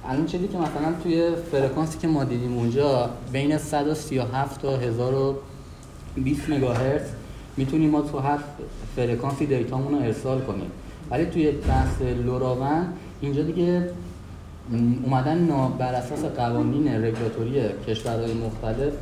[0.10, 4.78] الان چیزی که مثلا توی فرکانسی که ما دیدیم اونجا بین 137 تا
[6.20, 7.08] 1020 مگاهرتز.
[7.58, 8.40] می‌تونیم ما تو هر
[8.96, 10.72] فرکانسی دیتامون رو ارسال کنیم.
[11.12, 12.86] ولی توی بحث LoRaWAN
[13.22, 13.90] اینجا دیگه
[15.06, 15.48] اومدن
[15.80, 18.94] بر اساس قوانین رگولاتوری کشورهای مختلف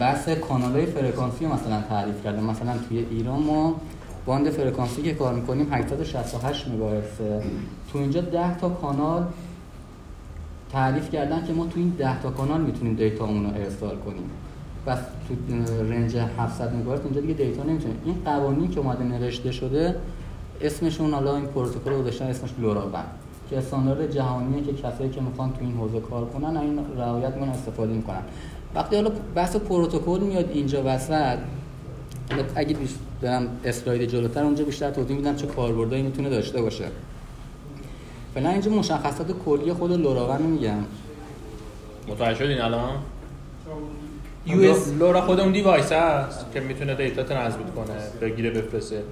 [0.00, 3.80] بحث کانال های فرکانسی رو مثلا تعریف کرده مثلا توی ایران ما
[4.26, 7.42] باند فرکانسی که کار می‌کنیم 868 مگاهرتزه.
[7.92, 9.24] تو اینجا 10 تا کانال
[10.72, 14.30] تعریف کردن که ما تو این 10 تا کانال می‌تونیم دیتامون رو ارسال کنیم.
[14.86, 15.34] پس تو
[15.90, 19.96] رنج 700 مگاهرتز اینجا دیگه دیتا نمی‌تونیم این قوانین که اومده نوشته شده
[20.60, 22.92] اسمشون حالا این پروتکل رو گذاشتن اسمش لوراون
[23.50, 27.48] که استاندارد جهانیه که کسایی که می‌خوان تو این حوزه کار کنن این رعایت می‌کنن
[27.48, 28.22] استفاده می‌کنن.
[28.74, 31.38] وقتی حالا بحث پروتکل میاد اینجا وسط
[32.54, 32.90] اگه بیش
[33.22, 36.84] برم اسلاید جلوتر اونجا بیشتر توضیح میدم چه کاربردایی می‌تونه داشته باشه.
[38.34, 40.78] فعلا اینجا مشخصات کلی خود لوراون رو میگم.
[42.08, 42.90] متوجه شدین الان؟
[44.46, 49.02] پس LoRa خود اون device هست که می‌تونه دیتا transmit کنه بگیره بفرسته.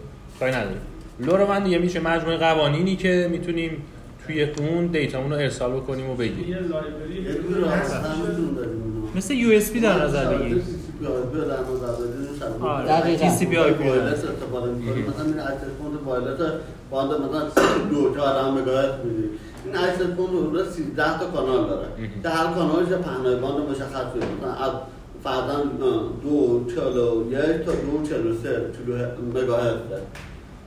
[0.41, 0.81] کاری نداریم.
[1.21, 3.83] LoRaWAN دیگه میشه مجموعه قوانینی که می‌تونیم
[4.27, 6.57] توی اون دیتامون رو ارسال بکنیم و بگیریم.
[9.15, 10.63] مثل USB در نظر نظر بگیریم،
[12.41, 12.87] شبکه آره.
[12.87, 13.27] دقیقاً.
[13.27, 15.07] IP wireless استفاده می‌کنیم.
[15.09, 16.01] مثلا این access point
[16.91, 17.51] باند مثلا
[17.91, 18.33] دو تا
[19.05, 19.31] میدیم
[19.65, 21.89] این access point حدود 13 تا کانال داره.
[22.23, 24.53] که هر کانالش پهنای باند مشخص میده مثلا
[25.27, 25.63] از فرضاً
[26.23, 30.01] دو چلو یک تا دو چلو سه چلو مگاهرتز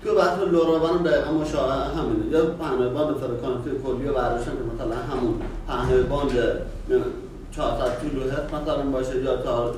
[0.03, 2.31] تو بحث LoRaWAN دقیقا مشابه همینه.
[2.31, 6.31] یا پهنای باند فرکانسی کلی رو برداشتن که مثلا همون پهنای باند
[7.55, 9.37] 400 کیلو هرتز مثلا باشه یا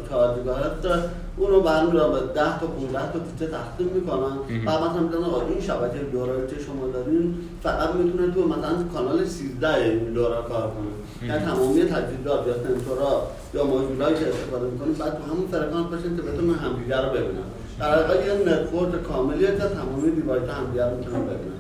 [0.10, 1.02] 4 گیگاهرتز
[1.38, 4.36] اون رو برمی‌دارن به 10 تا 15 تا کوچه تقسیم می‌کنن
[4.66, 9.26] بعد مثلا میگن آقا این شبکه LoRa که شما دارین؟ فقط می‌تونه تو مثلا کانال
[9.26, 11.30] 13 این LoRa کار کنه.
[11.30, 16.16] یعنی تمامی تجهیزات یا سنسورها یا ماژولایی که استفاده می‌کنید بعد تو همون فرکانس باشین
[16.18, 17.48] که بتونن همدیگه رو ببینن.
[17.80, 21.58] در واقع یه network کاملیه که تمامی device همدیگه رو می‌تونن ببینن.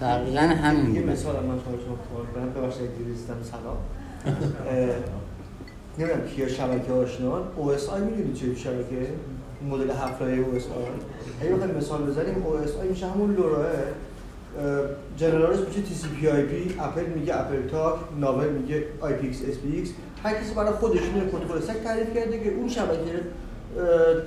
[0.00, 3.76] دقیقا همین مثال من تا شما کار کنم ببخشید دیدیستم سلام.
[5.98, 7.42] نمی‌دونم کیا شبکه آشنان.
[7.56, 9.06] OSI می‌دونید چه شبکه؟
[9.70, 11.48] مدل هفته OSI.
[11.48, 13.66] اگه مثال بزنیم OSI میشه همون لایه
[15.16, 19.26] general ش میشه تی سی پی آی پی اپل میگه AppleTalk Novell میگه آی پی
[19.26, 19.90] ایکس اس پی ایکس.
[20.22, 23.20] هر کسی برای خودش یه پروتکل stack تعریف کرده که اون شبکه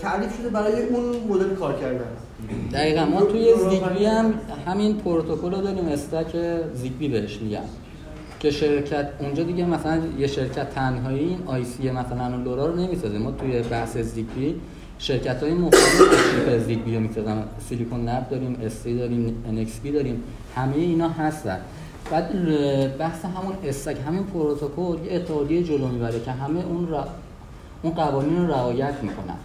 [0.02, 2.12] تعریف شده برای اون مدل کار کردن.
[2.74, 4.34] دقیقا ما توی ZigBee هم
[4.68, 6.36] همین پروتکل رو داریم stack
[6.74, 7.64] ZigBee بهش میگن.
[8.40, 13.18] که شرکت اونجا دیگه مثلا یه شرکت تنهایی این IC مثلا LoRa رو نمی‌سازه.
[13.18, 14.56] ما توی بحث ZigBee
[15.00, 17.44] شرکت های مختلف چیپ زیگبی رو می‌سازن.
[17.70, 20.24] سیلیکون لب داریم استی داریم NXP داریم.
[20.56, 21.60] همه اینا هستن.
[22.12, 27.08] بعد بحث همون استک همین پروتکل یه اتحادیه جلو می‌بره که همه اون را
[27.82, 29.38] اون قوانین رو رعایت می‌کنن.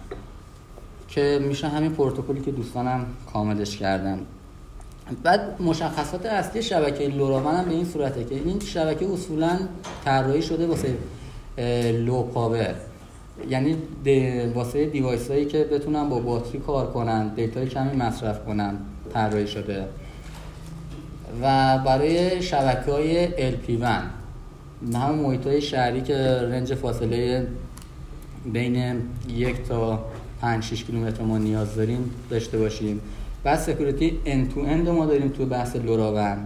[1.07, 4.19] که میشه همین پروتکلی که دوستانم کاملش کردن.
[5.23, 9.59] بعد مشخصات اصلی شبکه لوراون هم به این صورته که این شبکه اصولا
[10.05, 10.97] طراحی شده واسه
[11.91, 12.75] low power.
[13.49, 13.77] یعنی
[14.55, 18.77] واسه device هایی که بتونن با باتری کار کنن دیتای کمی مصرف کنن
[19.13, 19.85] طراحی شده.
[21.41, 23.85] و برای شبکه های LPWAN
[24.95, 26.17] همون محیط های شهری که
[26.51, 27.47] رنج فاصله
[28.53, 30.05] بین یک تا
[30.41, 33.01] 5 6 کیلومتر ما نیاز داریم داشته باشیم.
[33.45, 36.37] بعد security end to end ما داریم تو بحث LoRaWAN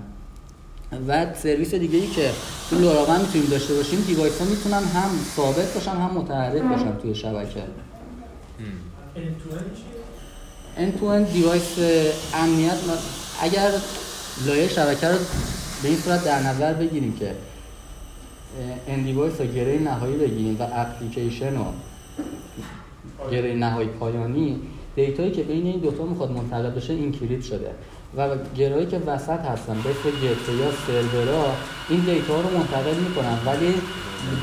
[1.08, 2.30] و سرویس دیگه ای که
[2.70, 7.16] تو LoRaWAN می‌تونیم داشته باشیم device ها می‌تونن هم ثابت باشن هم متحرک باشن توی
[7.16, 7.64] شبکه.
[10.78, 11.78] End to end device
[12.34, 12.94] امنیت ما-
[13.42, 13.72] اگر
[14.46, 15.18] لایه شبکه رو
[15.84, 17.32] به این صورت در نظر بگیریم که
[18.88, 21.66] end device رو گره نهایی بگیریم و اپلیکیشن رو
[23.32, 24.62] گره نهایی پایانی
[25.06, 27.72] دیتایی که بین این دوتا می‌خواد منتقل بشه encrypt شده
[28.18, 31.56] و گرهایی که وسط هستن مثل gateway یا سرورها
[31.90, 33.38] این دیتا رو منتقل می‌کنن.
[33.46, 33.74] ولی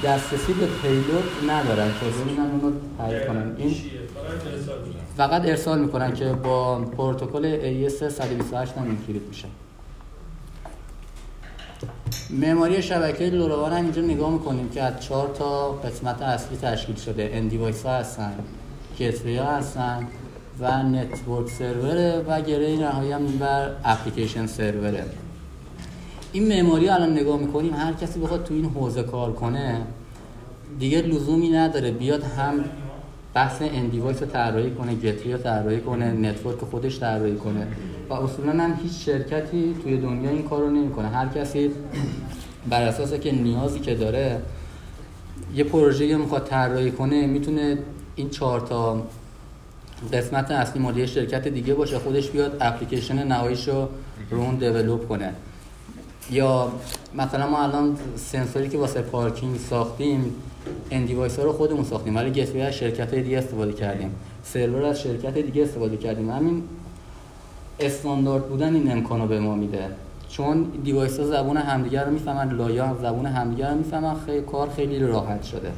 [0.05, 3.55] دسترسی به payload ندارن که ببینن اونو تعریف کنن.
[3.59, 3.75] این
[5.17, 9.49] فقط ارسال می‌کنن که با پروتکل AES 128 هم encrypt میشه.
[12.31, 17.31] معماری شبکه LoRaWAN هم اینجا نگاه می‌کنیم که از چهار تا قسمت اصلی تشکیل شده.
[17.33, 18.33] end device ها هستن
[18.99, 20.09] gateway ها هستن
[20.61, 25.05] و network server ه و گره نهایی هم بر application server ه.
[26.33, 29.83] این معماری رو الان نگاه می‌کنیم هر کسی بخواد تو این حوزه کار کنه
[30.79, 32.65] دیگه لزومی نداره بیاد هم
[33.35, 37.67] بحث end device رو طراحی کنه gateway رو طراحی کنه network خودش طراحی کنه.
[38.11, 41.09] و اصولا هم هیچ شرکتی توی دنیا این کار رو نمی‌کنه.
[41.09, 41.71] هر کسی
[42.71, 44.41] بر اساس که نیازی که داره
[45.55, 47.79] یه پروژه رو می‌خواد طراحی کنه می‌تونه
[48.17, 49.03] این چهار تا
[50.13, 53.89] قسمت اصلی مال یه شرکت دیگه باشه خودش بیاد اپلیکیشن نهاییش رو
[54.31, 55.33] رو اون develop کنه.
[56.31, 56.73] یا
[57.15, 60.35] مثلا ما الان سنسوری که واسه پارکینگ ساختیم
[60.91, 64.11] end device ها رو خودمون ساختیم ولی gateway از شرکت های دیگه استفاده کردیم.
[64.45, 66.31] سرور از شرکت دیگه استفاده کردیم.
[66.31, 66.63] همین
[67.81, 69.89] استاندارد بودن این امکان رو به ما میده.
[70.29, 74.99] چون device ها زبون همدیگر رو می‌فهمن لایه زبون همدیگر رو می‌فهمن خیلی کار خیلی
[74.99, 75.73] راحت شده.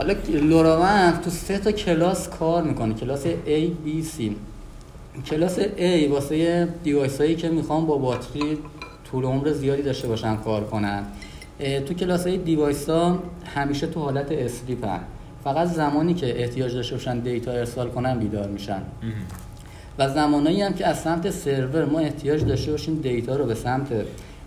[0.00, 2.94] حالا LoRaWAN تو سه تا کلاس کار می‌کنه.
[2.94, 4.22] کلاس A, B, C.
[5.26, 8.58] کلاس A واسه device هایی که می‌خوان با باتری
[9.10, 11.04] طول عمر زیادی داشته باشن کار کنن.
[11.86, 13.18] تو کلاس A device ها
[13.54, 14.86] همیشه تو حالت sleep.
[15.44, 18.82] فقط زمانی که احتیاج داشته باشن دیتا ارسال کنن بیدار میشن.
[19.98, 23.88] و زمانایی هم که از سمت سرور ما احتیاج داشته باشیم دیتا رو به سمت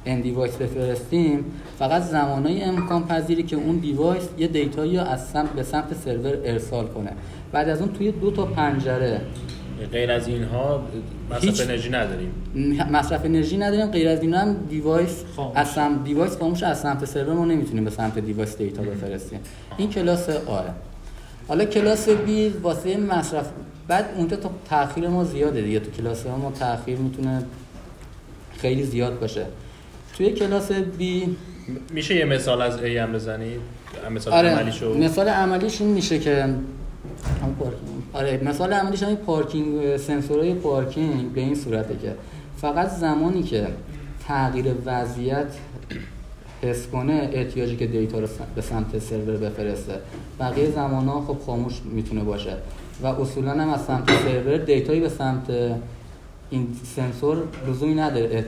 [0.05, 1.45] این دیوایس بفرستیم
[1.79, 6.37] فقط زمانایی امکان پذیری که اون device یه دیتایی رو از سمت به سمت سرور
[6.45, 7.11] ارسال کنه.
[7.51, 9.21] بعد از اون توی دو تا پنجره.
[9.91, 10.83] غیر از اینها
[11.29, 12.31] مصرف هیچ- انرژی نداریم.
[12.91, 15.57] مصرف انرژی نداریم غیر از این هم device خاموش.
[15.57, 19.39] از سمت device خاموش از سمت سرور ما نمی‌تونیم به سمت device دیتا بفرستیم.
[19.77, 20.65] این کلاس A
[21.47, 23.49] حالا کلاس B واسه مصرف
[23.87, 25.79] بعد اونجا تا تاخیر ما زیاده دیگه.
[25.79, 27.43] تو کلاس A ما تاخیر می‌تونه
[28.57, 29.45] خیلی زیاد باشه.
[30.17, 31.35] توی کلاس B
[31.93, 33.59] میشه یه مثال از A هم بزنید
[34.11, 36.55] مثال آره عملیشو؟ مثال عملیش این میشه که.
[38.13, 42.15] آره مثال عملیش همین پارکینگ سنسورهای پارکینگ به این صورته که
[42.57, 43.67] فقط زمانی که
[44.27, 45.47] تغییر وضعیت
[46.61, 49.93] حس کنه احتیاجی که دیتا رو به سمت سرور بفرسته.
[50.39, 52.53] بقیه زمان ها خب خاموش می‌تونه باشه.
[53.03, 55.51] و اصولا هم از سمت سرور دیتایی به سمت
[56.53, 57.37] این سنسور
[57.67, 58.45] لزومی نداره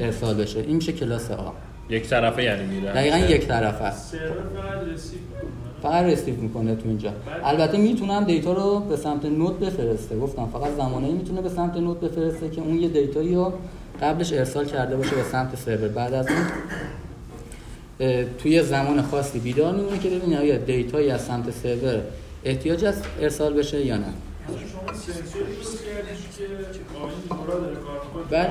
[0.00, 0.60] ارسال بشه.
[0.60, 1.50] این میشه کلاس A.
[1.90, 2.92] یک طرفه یعنی میره.
[2.92, 4.16] دقیقا یک طرف است
[5.82, 7.12] فقط receive می‌کنه تو اینجا.
[7.44, 10.18] البته می‌تونم دیتا رو به سمت node بفرسته.
[10.18, 13.52] گفتم فقط زمانی می‌تونه به سمت node بفرسته که اون یه دیتایی رو
[14.02, 15.88] قبلش ارسال کرده باشه به سمت سرور.
[15.88, 16.46] بعد از اون
[18.38, 22.00] توی زمان خاصی بیدار میمونه که ببینه آیا دیتایی از سمت سرور
[22.44, 24.12] احتیاج از ارسال بشه یا نه.
[28.30, 28.48] بله.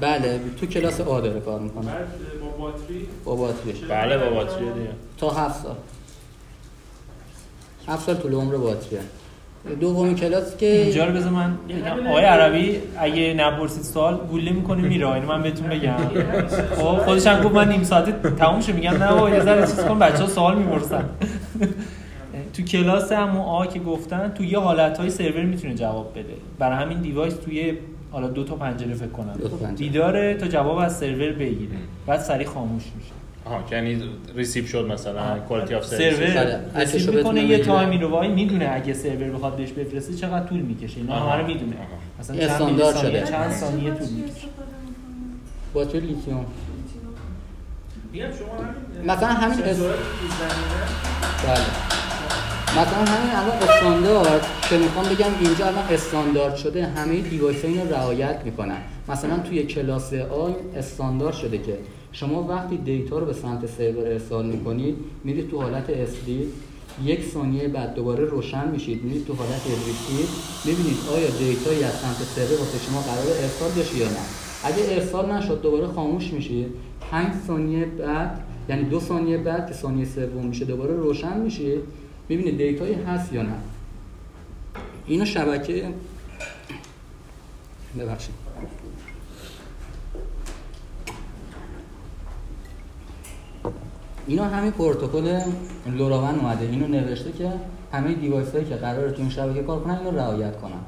[0.00, 1.86] بله تو کلاس آ داره کار می‌کنه.
[1.86, 2.06] بعد
[2.40, 4.90] با باتری؟ با باتریش بله با باتری دیگه.
[5.18, 5.76] تا هفت سال.
[7.88, 9.00] هفت سال طول عمر باتریه.
[9.80, 11.58] دومین کلاس که اینجا رو بذار من.
[12.08, 15.08] آقای عربی اگه نپرسید سوال گوله می‌کنه میره.
[15.08, 15.96] اینو من بهتون بگم.
[16.76, 19.80] خب خودش هم گفت من نیم ساعته تموم شه میگم نه بابا یه ذره چیز
[19.80, 21.04] کن بچه‌ها سوال می‌پرسن.
[22.60, 26.34] تو کلاس همون آ که گفتن تو یه حالتهای سرور می‌تونه جواب بده.
[26.58, 27.74] برای همین دیوایس توی
[28.12, 29.36] حالا دو تا پنجره فکر کنم.
[29.76, 31.76] دیداره تا جواب از سرور بگیره.
[32.06, 33.12] بعد سریع خاموش میشه.
[33.44, 34.02] آها که یعنی
[34.36, 37.58] ریسیو شد مثلا کوالیتی اف رسید می‌کنه یه.
[37.58, 40.96] تایمی رو وای می‌دونه اگه سرور بخواد بهش بفرسته چقدر طول می‌کشه.
[41.00, 41.14] اینا.
[41.14, 41.76] همه رو می‌دونه.
[42.20, 43.24] مثلا چند استاندارد شده.
[43.24, 44.46] چند ثانیه طول می‌کشه.
[45.74, 46.46] باتری لیتیوم؟
[48.12, 48.64] میگم شما
[48.98, 49.58] همین مثلا همین
[51.46, 52.09] بله.
[52.70, 58.40] مثلا همین الان استاندارد که می‌خوام بگم اینجا الان استاندارد شده همه device اینو رعایت
[58.44, 58.76] می‌کنن.
[59.08, 61.78] مثلا توی کلاس A این استاندارد شده که
[62.12, 66.48] شما وقتی دیتا رو به سمت سرور ارسال می‌کنید میرید تو حالت sleep
[67.04, 70.26] یک ثانیه بعد دوباره روشن میشید میرید تو حالت receive
[70.64, 74.20] می‌بینید آیا دیتایی از سمت سرور واسه شما قرار ارسال بشه یا نه.
[74.64, 76.66] اگه ارسال نشد دوباره خاموش میشید.
[77.10, 81.76] 5 ثانیه بعد یعنی دو ثانیه بعد که ثانیه سوم میشه دوباره روشن میشه
[82.30, 83.52] ببینید دیتایی هست یا نه.
[85.06, 85.88] اینو شبکه
[87.98, 88.34] ببخشید.
[94.26, 95.40] اینا همین پروتکل
[95.86, 96.66] LoRaWAN اومده.
[96.66, 97.52] اینو نوشته که
[97.92, 100.80] همه device هایی که قراره تو این شبکه کار کنن اینو رعایت کنن.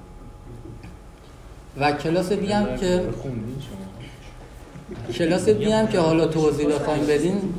[1.78, 3.04] و کلاس بی هم که
[5.14, 7.54] کلاس بی هم که حالا توضیح بخوایم بدین.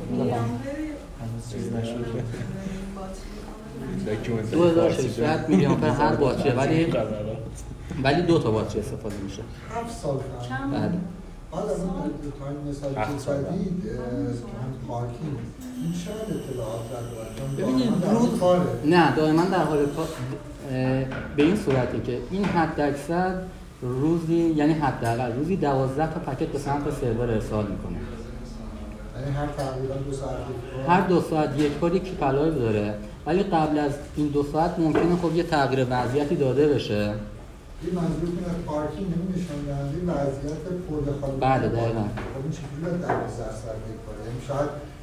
[4.52, 6.94] 2600 میلی آمپر هر باتری ولی
[8.02, 9.42] ولی دو تا باتری استفاده میشه.
[9.70, 10.16] هفت سال
[10.48, 11.70] کم بله بعد.
[11.70, 11.90] از اون
[12.40, 13.18] تایم مثال که.
[13.18, 13.82] زدید
[14.88, 15.36] پارکینگ
[15.82, 17.92] این چقدر اطلاعات در دارن؟ ببینید.
[18.84, 20.06] نه دائما در حال کار
[21.36, 23.34] به این صورته که این حد اکثر
[23.82, 27.96] روزی یعنی حداقل روزی 12 تا پکت به سمت سرور ارسال می‌کنه.
[29.20, 30.96] یعنی هر تقریبا دو ساعت یک بار.
[30.96, 32.94] هر دو ساعت یک بار یک کیپلای داره.
[33.26, 36.94] ولی قبل از این دو ساعت ممکنه خب یه تغییر وضعیتی داده بشه.
[37.82, 41.32] این منظور که از پارکینگ دهنده وضعیت پر خالی.
[41.40, 42.02] بله، دقیقاً.
[42.02, 44.94] خب این چجوری باید 12 ساعت یک باره یعنی شاید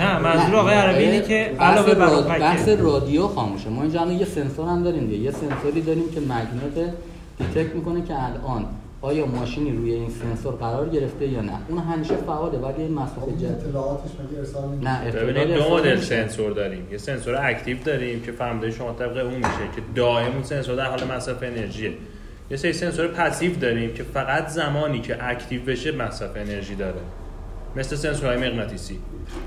[0.00, 2.68] نه منظور آقای عربی اینه که بحث علاوه بر بحث.
[2.68, 3.68] رادیو خاموشه.
[3.68, 5.18] ما اینجا یه سنسور هم داریم دیگه.
[5.18, 6.94] یه سنسوری داریم که مگنت
[7.38, 8.66] detect می‌کنه که الان
[9.06, 13.28] آیا ماشینی روی این سنسور قرار گرفته یا نه؟ اون همیشه فعاله ولی این خب
[13.28, 16.00] این جد اطلاعاتش مگه ارسال نمیشه؟ نه ببینید دو مدل.
[16.00, 16.88] سنسور داریم.
[16.92, 20.84] یه سنسور active داریم که فرمانده شما طبق اون میشه که دائم اون سنسور در
[20.84, 21.92] حال مصرف انرژیه.
[22.50, 27.00] یه سری سنسور passive داریم که فقط زمانی که active بشه مصرف انرژی داره.
[27.76, 28.98] مثل سنسورهای مغناطیسی.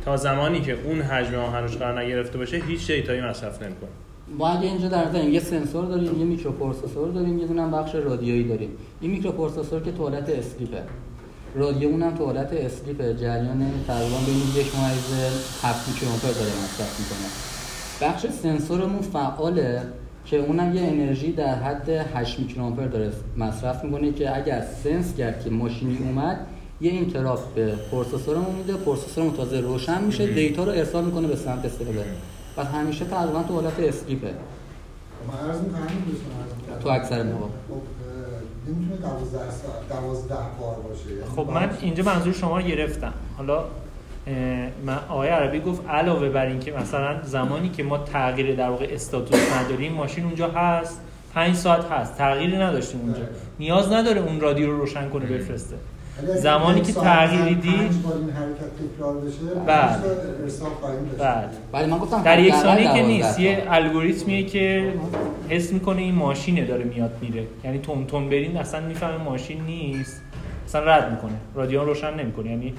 [0.05, 3.89] تا زمانی که اون حجم آهنش قرار نگرفته باشه هیچ دیتایی مصرف نمی‌کنه.
[4.37, 8.43] ما اگه اینجا در یه سنسور داریم یه microprocessor داریم یه دونه هم بخش رادیویی
[8.43, 8.69] داریم.
[9.01, 10.81] این microprocessor که تو حالت sleep ه.
[11.55, 12.53] رادیو اونم تو حالت
[12.97, 15.13] جریان تقریبا بین یک ممیز
[15.61, 17.29] هفت میکروآمپر داره مصرف می‌کنه.
[18.01, 19.81] بخش سنسورمون فعاله
[20.25, 25.43] که اونم یه انرژی در حد 8 میکروآمپر داره مصرف می‌کنه که اگر sense کرد
[25.43, 26.47] که ماشینی اومد
[26.81, 28.73] یه interrupt به processor مون میده.
[28.73, 30.27] processor مون تازه روشن میشه.
[30.27, 32.05] دیتا رو ارسال می‌کنه به سمت سرور
[32.59, 36.83] و همیشه تقریبا تو حالت اسلیپه من عرض می‌کنم عرض.
[36.83, 37.45] تو اکثر مواقع.
[37.69, 37.81] خب
[38.67, 41.09] نمی‌تونه 12 ساعت 12 بار باشه.
[41.09, 43.13] یعنی خب من اینجا منظور شما رو گرفتم.
[43.37, 43.63] حالا
[44.85, 49.53] من آقای عربی گفت علاوه بر اینکه مثلا زمانی که ما تغییر در واقع استاتوس
[49.53, 51.01] نداریم ماشین اونجا هست.
[51.33, 52.17] پنج ساعت هست.
[52.17, 53.21] تغییری نداشتیم اونجا.
[53.59, 55.75] نیاز نداره اون رادیو رو روشن کنه بفرسته.
[56.25, 59.65] زمانی که تغییری دید بار این حرکت تکرار بشه.
[59.67, 61.23] پنج تا ارسال خواهیم داشت.
[61.23, 61.47] بله.
[61.73, 63.39] ولی من گفتم در یک ثانیه که 12 نیست.
[63.39, 64.93] یه الگوریتمیه که
[65.49, 67.43] حس می‌کنه این ماشینه داره میاد میره.
[67.63, 70.21] یعنی تون تون برین اصلا می‌فهمه ماشین نیست.
[70.65, 71.37] اصلا رد می‌کنه.
[71.55, 72.49] رادیو روشن نمی‌کنه.
[72.49, 72.73] یعنی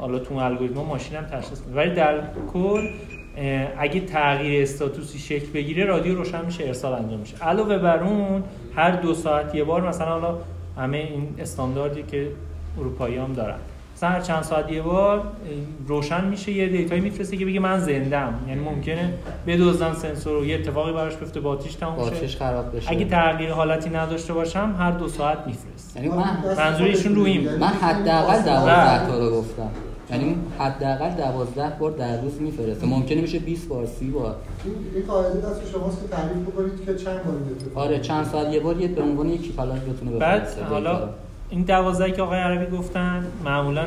[0.00, 1.76] حالا تو الگوریتم ماشین هم تشخیص میده.
[1.76, 2.20] ولی در
[2.52, 2.88] کل
[3.78, 7.36] اگه تغییر استاتوسی شکل بگیره رادیو روشن میشه ارسال انجام میشه.
[7.44, 8.42] علاوه بر اون
[8.76, 10.38] هر دو ساعت یه بار مثلا حالا
[10.76, 12.28] همه این استانداردی که
[12.80, 13.56] اروپایی هم دارن.
[13.96, 15.22] مثلا هر چند ساعت یه بار
[15.86, 19.12] روشن میشه یه دیتایی میفرسته که بگه من زندم یعنی ممکنه
[19.46, 22.26] بدزدن سنسور رو یه اتفاقی براش بیفته باتریش تموم شه.
[22.26, 22.90] خراب بشه.
[22.90, 27.54] اگه تغییر حالتی نداشته باشم هر دو ساعت میفرست یعنی من منظور ایشون رو این.
[27.54, 28.44] من حداقل بله.
[28.44, 29.70] 12 تا رو گفتم.
[30.10, 32.86] یعنی حداقل 12 بار در روز میفرسته.
[32.86, 34.36] ممکنه بشه 20 بار 30 بار.
[34.94, 37.20] این قاعده دست شماست که تعریف بکنید که چند
[37.74, 40.64] بار آره چند ساعت یه بار یه به عنوان یک کیفالات بتونه بعد بفرسته.
[40.64, 41.08] حالا دیتا.
[41.50, 43.86] این دوازده که آقای عربی گفتن معمولا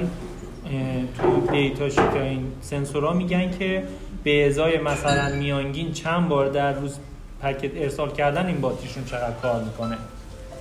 [1.17, 3.83] تو دیتا شیت این سنسورها میگن که
[4.23, 6.97] به ازای مثلا میانگین چند بار در روز
[7.41, 9.97] پکت ارسال کردن این باتریشون چقدر کار می‌کنه؟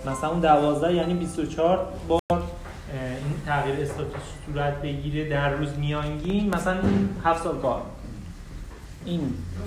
[0.06, 6.80] مثلا اون دوازده یعنی 24 بار این تغییر استاتوس صورت بگیره در روز میانگین مثلا
[6.80, 7.82] این 7 سال کار.
[9.04, 9.20] این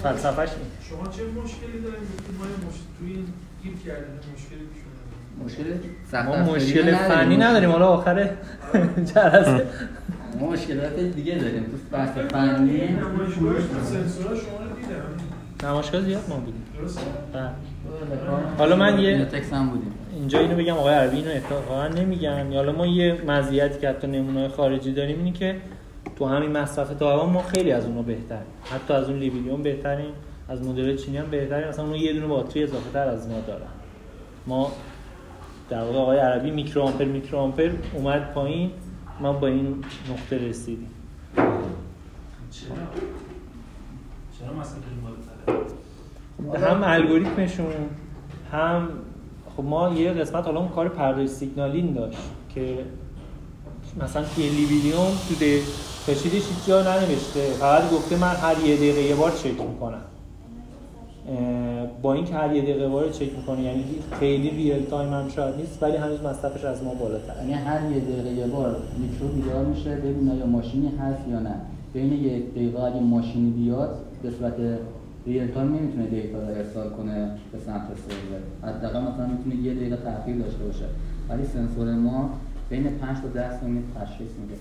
[0.04, 0.50] فلسفهش
[0.90, 2.08] شما چه مشکلی دارید
[2.40, 3.14] ما یه مش- توی
[3.64, 4.68] گیر کردیم مشکلی
[5.46, 5.64] مشکل
[6.12, 6.98] سخت ما مشکل نداریم.
[6.98, 8.16] فنی نداریم حالا آخر
[9.16, 9.66] جلسه.
[10.40, 11.64] ما مشکلات دیگه داریم.
[11.64, 13.56] تو بحث فنی شما رو
[14.76, 16.64] دیدم نمایشگاه زیاد ما بودیم.
[16.82, 17.02] درسته؟
[17.34, 17.50] بله.
[18.58, 19.92] حالا من یه- تکس هم بودیم.
[20.16, 24.08] اینجا اینو بگم آقای عربی اینو اتفاقا نمیگن یا حالا ما یه مزیتی که حتی
[24.08, 25.56] نمونه خارجی داریم اینه که
[26.16, 28.44] تو همین مصرف داوا ما خیلی از اونها بهتریم.
[28.64, 30.14] حتی از اون لیبیلیوم بهتریم
[30.50, 31.68] از مدل چینی هم بهتریم.
[31.68, 33.68] مثلا اون یه دونه باتری اضافه تر از اینا دارن.
[34.48, 34.72] ما
[35.74, 38.72] در واقع آقای عربی میکرو آمپر میکرو آمپر اومد پایین
[39.20, 40.90] ما با این نقطه رسیدیم
[42.52, 42.76] چرا؟
[44.40, 44.78] چرا مثلا؟
[46.70, 47.74] هم الگوریتمشون
[48.52, 48.90] هم
[49.58, 52.18] خب ما یه قسمت حالا اون کار پرداش سیگنالین داشت
[52.56, 52.78] که
[54.02, 59.16] مثلا توی Libelium تو دیتاشیتش هیچ جا ننوشته فقط گفته من هر یه دقیقه یه
[59.16, 60.02] بار چک می‌کنم
[62.02, 63.84] با اینکه هر یه دقیقه بار چک می‌کنه یعنی
[64.20, 68.00] خیلی real time هم شاید نیست ولی هنوز مصرفش از ما بالاتر یعنی هر یه
[68.00, 71.56] دقیقه یه بار میکرو بیدار میشه ببینه یا ماشینی هست یا نه.
[71.94, 74.54] بین یک دقیقه اگه ماشینی بیاد به صورت
[75.26, 78.74] real time نمی‌تونه دیتا رو ارسال کنه به سمت سرور.
[78.74, 80.86] حداقل مثلا می‌تونه یه دقیقه تاخیر داشته باشه.
[81.30, 82.30] ولی سنسور ما
[82.70, 84.56] بین 5 تا 10 ثانیه تشخیص میده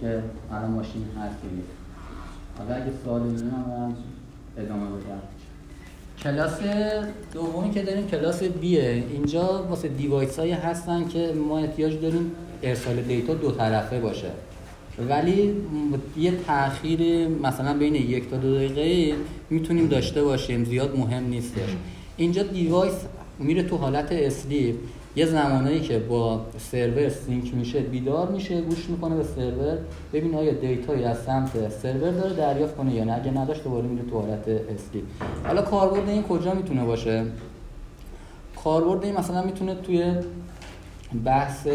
[0.00, 1.68] که الان ماشین هست یا نیست.
[2.58, 3.24] حالا اگه سوالی
[4.56, 5.20] ادامه بدم.
[6.24, 6.58] کلاس
[7.32, 9.04] دومی که داریم کلاس B ه.
[9.12, 14.30] اینجا واسه device هایی هستن که ما احتیاج داریم ارسال دیتا دو طرفه باشه.
[15.08, 15.54] ولی
[16.16, 19.14] یه تاخیر مثلا بین یک تا دو دقیقه
[19.50, 20.64] می‌تونیم داشته باشیم.
[20.64, 21.70] زیاد مهم نیستش.
[22.16, 22.94] اینجا device
[23.38, 24.74] میره تو حالت sleep
[25.16, 29.78] یه زمانایی که با server sync میشه بیدار میشه گوش می‌کنه به سرور.
[30.12, 34.10] ببین آیا دیتایی از سمت سرور داره دریافت کنه یا نه؟ اگه نداشت دوباره میره
[34.10, 35.04] تو حالت sleep
[35.46, 37.24] حالا کاربرد این کجا می‌تونه باشه؟
[38.64, 40.14] کاربرد این مثلا می‌تونه توی
[41.24, 41.68] بحث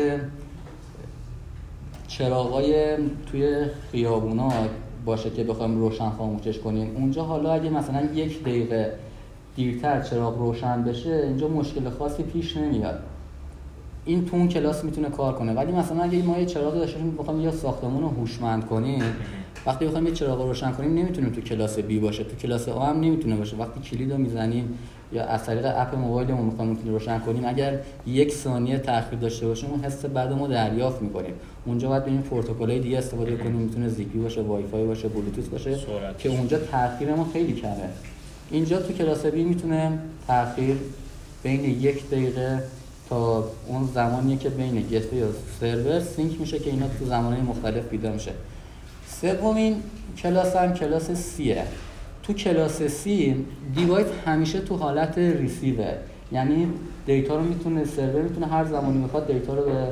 [2.07, 2.97] چراغای
[3.31, 4.51] توی خیابونا
[5.05, 6.95] باشه که بخوایم روشن خاموشش کنیم.
[6.95, 8.93] اونجا حالا اگه مثلا یک دقیقه
[9.55, 12.99] دیرتر چراغ روشن بشه اینجا مشکل خاصی پیش نمیاد.
[14.09, 15.53] این تو اون کلاس می‌تونه کار کنه.
[15.53, 19.03] ولی مثلا اگه ما یه چراغ داشته باشیم بخوایم یا ساختمون رو هوشمند کنیم
[19.65, 22.23] وقتی بخوایم یه چراغ روشن کنیم نمی‌تونیم تو کلاس B باشه.
[22.23, 23.57] تو کلاس A هم نمی‌تونه باشه.
[23.57, 24.77] وقتی کلید رو می‌زنیم
[25.13, 29.69] یا از طریق app موبایلمون می‌خوایم کلید روشن کنیم اگر یک ثانیه تاخیر داشته باشیم
[29.69, 31.33] اون حس بعد ما دریافت می‌کنیم.
[31.65, 33.55] اونجا باید ببینیم پروتکلای دیگه استفاده کنیم.
[33.55, 36.17] می‌تونه ZigBee باشه وای فای باشه بلوتوث باشه سرعت.
[36.17, 37.89] که اونجا تاخیر ما خیلی کمه.
[38.51, 40.75] اینجا تو کلاس B می‌تونه تاخیر
[41.43, 42.63] بین یک دقیقه
[43.09, 45.25] تا اون زمانیه که بین gateway و
[45.59, 48.31] server sync میشه که اینا تو زمانهای مختلف بیدار میشه.
[49.07, 49.75] سومین
[50.17, 51.63] کلاس هم کلاس C ه.
[52.23, 55.93] تو کلاس C device همیشه تو حالت receive ه.
[56.31, 56.67] یعنی
[57.05, 59.87] دیتا رو می‌تونه سرور می‌تونه هر زمانی می‌خواد دیتا رو به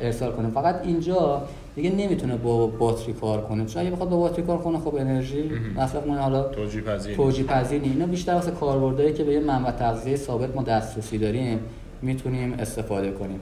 [0.00, 0.50] ارسال کنه.
[0.50, 1.42] فقط اینجا
[1.76, 3.66] دیگه نمی‌تونه با باتری کار کنه.
[3.66, 6.20] چون اگه بخواد با باتری کار کنه خب انرژی مصرف کنه.
[6.20, 7.82] حالا توجیه پذیر توجیه پذیر.
[7.82, 11.60] اینا بیشتر واسه کاربردایی که به یه منبع تغذیه ثابت ما دسترسی داریم.
[12.02, 13.40] می‌تونیم استفاده کنیم.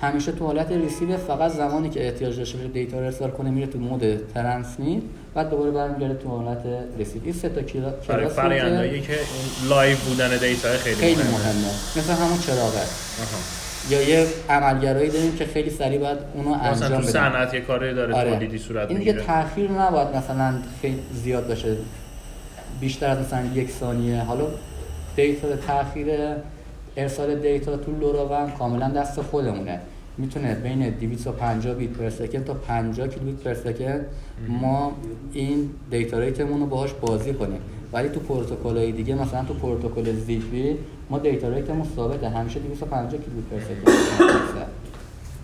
[0.00, 3.66] همیشه تو حالت receive فقط زمانی که احتیاج داشته باشه دیتا رو ارسال کنه میره
[3.66, 4.02] تو mode
[4.34, 5.02] transmit
[5.34, 6.62] بعد دوباره برمیگرده تو حالت
[6.98, 7.20] receive.
[7.24, 11.30] این سه تا کلا- برای که فرآیندایی که اون live بودن دیتا خیلی, خیلی مهمه.
[11.30, 11.70] مهمه.
[11.96, 13.38] مثل همون چراغه آها.
[13.90, 17.10] یا یه عملگرایی داریم که خیلی سریع باید اونو مثلا انجام بدیم.
[17.12, 18.30] صنعت یه کاری داره آره.
[18.34, 19.26] تولیدی صورت این دیگه می‌گیره.
[19.26, 21.76] تاخیر نباید مثلا خیلی زیاد باشه.
[22.80, 24.20] بیشتر از مثلا یک ثانیه.
[24.22, 24.44] حالا
[25.16, 26.06] data تاخیر
[26.96, 29.80] ارسال data تو LoRaWAN کاملا دست خودمونه.
[30.18, 34.06] می‌تونه بین 250 بیت per second تا 50 کیلوبیت per second
[34.48, 34.92] ما
[35.32, 37.60] این data rate مون رو باهاش بازی کنیم.
[37.92, 40.76] ولی تو پروتکل‌های دیگه مثلا تو پروتکل Zigbee
[41.10, 42.28] ما data rate مون ثابته.
[42.28, 44.66] همیشه 250 کیلوبیت per second.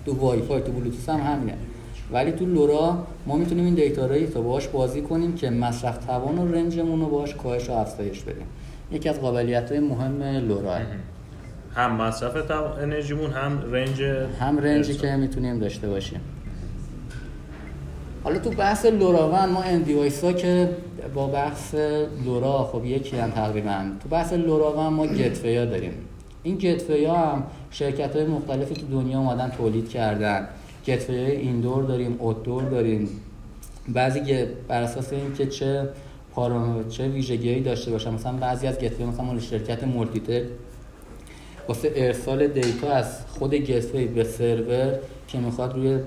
[0.06, 1.54] تو وای فای تو بلوتوث هم همینه.
[2.12, 6.52] ولی تو LoRa ما می‌تونیم این data رو باهاش بازی کنیم که مصرف توان و
[6.52, 8.46] range مون رو باهاش کاهش و افزایش بدیم.
[8.92, 10.76] یکی از قابلیت های مهم LoRa.
[11.78, 12.50] هم مصرف
[12.82, 14.02] انرژیمون هم رنج
[14.40, 14.94] هم رنجی.
[14.94, 16.20] که می‌تونیم داشته باشیم.
[18.24, 20.68] حالا تو بحث LoRaWAN ما این device ها که
[21.14, 21.74] با بحث
[22.24, 23.90] LoRa خب یکی هم تقریبا.
[24.02, 25.92] تو بحث LoRaWAN ما gateway ها داریم.
[26.42, 30.48] این gateway ها هم شرکت های مختلفی تو دنیا اومدن تولید کردن.
[30.86, 33.08] gateway های indoor داریم outdoor داریم.
[33.88, 35.88] بعضی که بر اساس اینکه چه
[36.34, 38.14] پارام چه ویژگیهایی داشته باشن.
[38.14, 40.42] مثلا بعضی از gateway مثلا مال شرکت Multitech
[41.68, 44.98] واسه ارسال data از خود gateway به سرور
[45.28, 45.98] که می‌خواد روی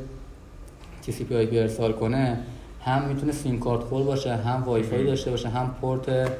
[1.03, 2.38] TCP IP ارسال کنه
[2.86, 6.32] هم می‌تونه سیم کارت خور باشه هم وای فای داشته باشه هم پورت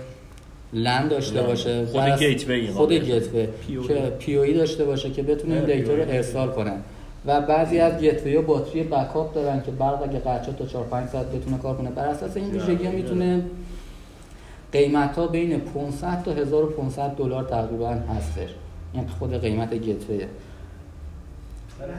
[0.74, 1.41] لند داشته.
[1.41, 2.93] باشه خود گیتوی خود.
[2.93, 3.47] گیتوی.
[3.88, 6.03] که پی او ای داشته باشه که بتونه این دیتا رو.
[6.07, 6.74] ارسال کنه
[7.26, 11.09] و بعضی از گیتوی ها باتری بکاپ دارن که برق اگه قطع تا 4 5
[11.09, 13.43] ساعت بتونه کار کنه بر اساس این ویژگی ها می‌تونه
[14.72, 18.49] قیمت ها بین 500 تا 1500 دلار تقریبا هستش
[18.94, 19.70] این خود قیمت
[21.80, 21.94] برای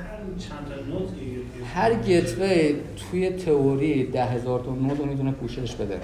[1.74, 6.00] هر گتوی توی تئوری ده هزار تا نود رو می‌تونه پوشش بده.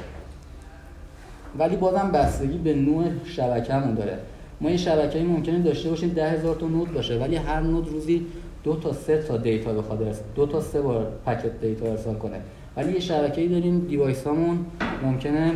[1.59, 4.18] ولی بازم بستگی به نوع شبکه‌مون داره.
[4.61, 8.26] ما این شبکه‌ای ممکنه داشته باشیم ده هزار تا node باشه ولی هر node روزی
[8.64, 12.41] دو تا سه تا data بخواد دو تا سه بار packet data ارسال کنه.
[12.76, 14.66] ولی یه شبکه‌ای داریم device هامون
[15.03, 15.53] ممکنه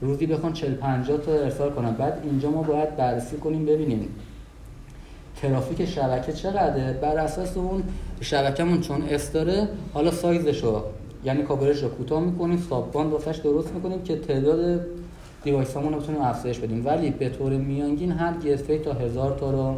[0.00, 1.90] روزی بخوان 40 50 تا ارسال کنن.
[1.90, 4.08] بعد اینجا ما باید بررسی کنیم ببینیم
[5.44, 7.82] ترافیک شبکه چقدره؟ بر اساس اون
[8.20, 10.82] شبکهمون چون اس داره حالا سایزشو
[11.24, 14.80] یعنی کاورش رو کوتاه می‌کنیم sub band واسش درست می‌کنیم که تعداد
[15.42, 16.86] device هامون رو بتونیم افزایش بدیم.
[16.86, 19.76] ولی به طور میانگین هر gateway تا هزار تا رو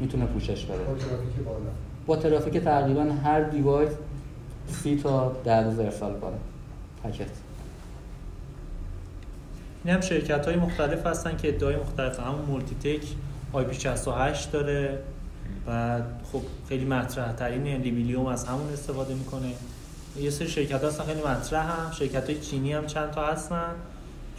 [0.00, 0.78] می‌تونه پوشش بده.
[0.78, 1.58] با ترافیک بالا.
[2.06, 3.90] با ترافیک تقریبا هر device
[4.68, 6.36] سی تا در روز ارسال کنه
[7.04, 7.26] packet
[9.84, 13.06] این هم شرکت های مختلف هستن که ادعای مختلف همون Multitech
[13.52, 14.98] IP 68 داره.
[15.66, 16.00] و
[16.32, 19.52] خب خیلی مطرح ترین Libelium از همون استفاده می‌کنه.
[20.16, 23.74] یه سری شرکت هستن خیلی مطرح هم شرکت های چینی هم چند تا هستن.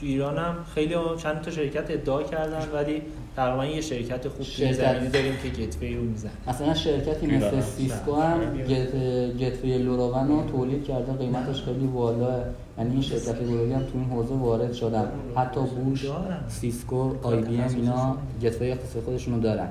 [0.04, 3.01] تو ایران هم خیلی چند تا شرکت ادعا کردن ولی
[3.36, 4.74] تقریبا یه شرکت خوب شرکت.
[4.74, 7.62] زمینه داریم که gateway رو میزنن مثلا شرکتی مثل هم.
[7.62, 8.95] سیسکو هم گت
[9.38, 12.43] گتوی لوراون رو تولید کرده قیمتش خیلی بالاه
[12.78, 15.08] یعنی این شرکت بزرگی هم تو این حوزه وارد شدن.
[15.36, 16.05] حتی Bosch.
[16.47, 19.68] Cisco IBM اینا gateway اختصاصی خودشونو دارن.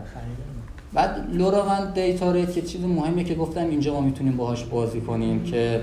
[0.92, 5.44] بعد LoRaWAN data rate که چیز مهمه که گفتم اینجا ما می‌تونیم باهاش بازی کنیم
[5.44, 5.82] که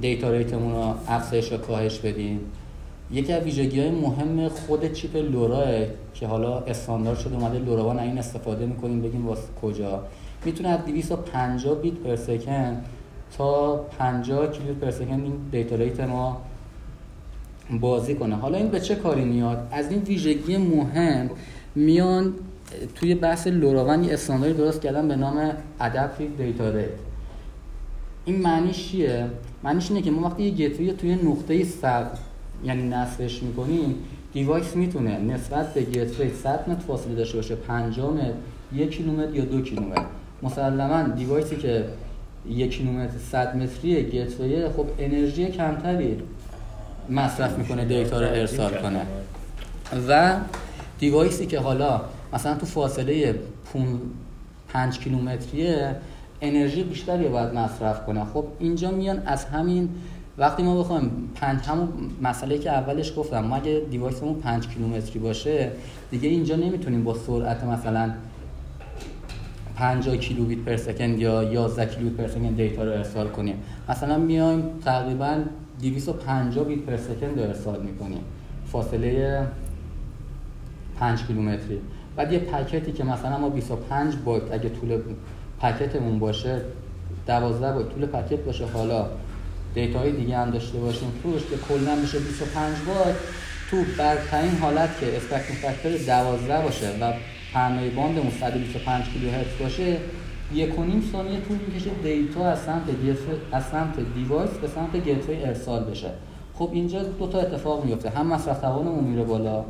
[0.00, 2.40] data rate مون رو افزایش و کاهش بدیم.
[3.10, 5.66] یکی از ویژگی های مهم خود chip LoRa ه
[6.14, 10.02] که حالا استاندارد شده اومده LoRaWAN این استفاده می‌کنیم بگیم واسه کجا.
[10.44, 12.84] می‌تونه از 250 بیت per second
[13.38, 16.42] تا 50 کیلو per second این data rate ما
[17.80, 18.36] بازی کنه.
[18.36, 21.30] حالا این به چه کاری میاد؟ از این ویژگی مهم
[21.74, 22.34] میان
[22.94, 26.88] توی بحث LoRaWAN یه استانداردی درست کردن به نام adaptive data rate
[28.24, 29.26] این معنیش چیه؟
[29.64, 32.18] معنیش اینه که ما وقتی یه gateway توی نقطه صد
[32.64, 33.94] یعنی نصبش می‌کنیم
[34.32, 38.32] device می‌تونه نسبت به gateway 100 متر فاصله داشته باشه 50 متر
[38.72, 40.04] یک کیلومتر یا دو کیلومتر.
[40.42, 41.84] مسلما device ی که
[42.48, 46.16] یک کیلومتر 100 متری gateway خب انرژی کمتری
[47.10, 49.00] مصرف می‌کنه data رو ارسال کنه.
[50.08, 50.36] و
[50.98, 52.00] device ی که حالا
[52.32, 53.34] مثلا تو فاصله
[54.68, 55.96] 5 کیلومتریه
[56.40, 58.24] انرژی بیشتری باید مصرف کنه.
[58.24, 59.88] خب اینجا میان از همین
[60.38, 61.88] وقتی ما بخوایم پنج همون
[62.22, 65.70] مسئله که اولش گفتم ما اگه device مون 5 کیلومتری باشه
[66.10, 68.12] دیگه اینجا نمی‌تونیم با سرعت مثلا
[69.76, 73.56] 50 کیلو بیت per second یا 11 کیلو بیت per second data رو ارسال کنیم.
[73.88, 75.38] مثلا میایم تقریبا
[75.80, 78.20] 250 بیت پر سکند رو ارسال می‌کنیم.
[78.66, 79.46] فاصله
[80.98, 81.80] 5 کیلومتری.
[82.16, 84.98] بعد یه پکتی که مثلا ما 25 بایت اگه طول
[85.60, 86.60] پکتمون باشه
[87.26, 89.06] 12 بایت طول پکت باشه حالا
[89.86, 91.12] دیتاهای دیگه هم داشته باشیم.
[91.22, 93.16] توش که کلا بشه 25 بایت
[93.70, 97.12] تو برترین حالت که اسپکتروم فاکتور 12 باشه و
[97.54, 99.96] پرنای باندمون 125 کیلوهرتز باشه
[100.54, 102.82] یک و نیم ثانیه طول می‌کشه data از سمت
[103.52, 106.10] از سمت device به سمت gateway ارسال بشه.
[106.54, 108.10] خب اینجا دو تا اتفاق میفته.
[108.10, 109.64] هم مصرف توانمون میره بالا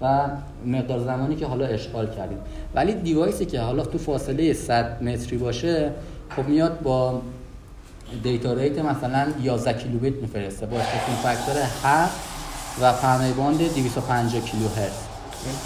[0.00, 0.28] و
[0.66, 2.38] مقدار زمانی که حالا اشغال کردیم.
[2.74, 5.92] ولی device ی که حالا تو فاصله 100 متری باشه
[6.36, 7.22] خب میاد با
[8.22, 10.66] data rate مثلا 11 کیلوبیت میفرسته.
[10.66, 12.12] با spreading factor 7
[12.80, 14.92] و پهنای باند 250 کیلو هرتز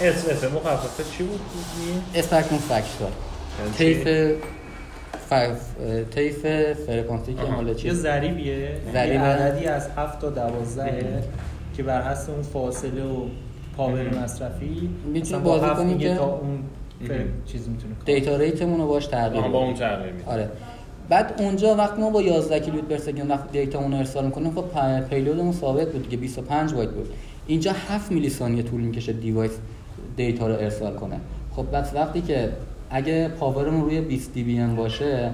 [0.01, 1.39] SF مخففه چی بود؟
[2.15, 3.09] spectrum factor
[3.77, 4.07] طیف
[6.15, 6.41] طیف
[6.87, 9.13] فرکانسی که مال یه چیز ضریبیه ضریب.
[9.13, 11.23] یه عددی از 7 تا 12
[11.77, 13.25] که بر حسب اون فاصله و
[13.77, 16.63] power مصرفی می‌تونیم بازی کنیم که تا اون
[17.07, 19.59] فر- چیز می‌تونه دیتا ریتمون رو باش تغییر با.
[19.59, 20.49] اون تغییر آره.
[21.09, 24.65] بعد اونجا وقتی ما با 11 کیلوبیت per second وقتی data اون ارسال می‌کنیم خب
[25.09, 27.09] payload مون ثابت بود دیگه 25 بایت بود.
[27.47, 29.51] اینجا 7 میلی ثانیه طول می‌کشه device
[30.17, 31.19] data رو ارسال کنه.
[31.55, 32.49] خب پس وقتی که
[32.89, 35.31] اگه power مون روی 20 dB باشه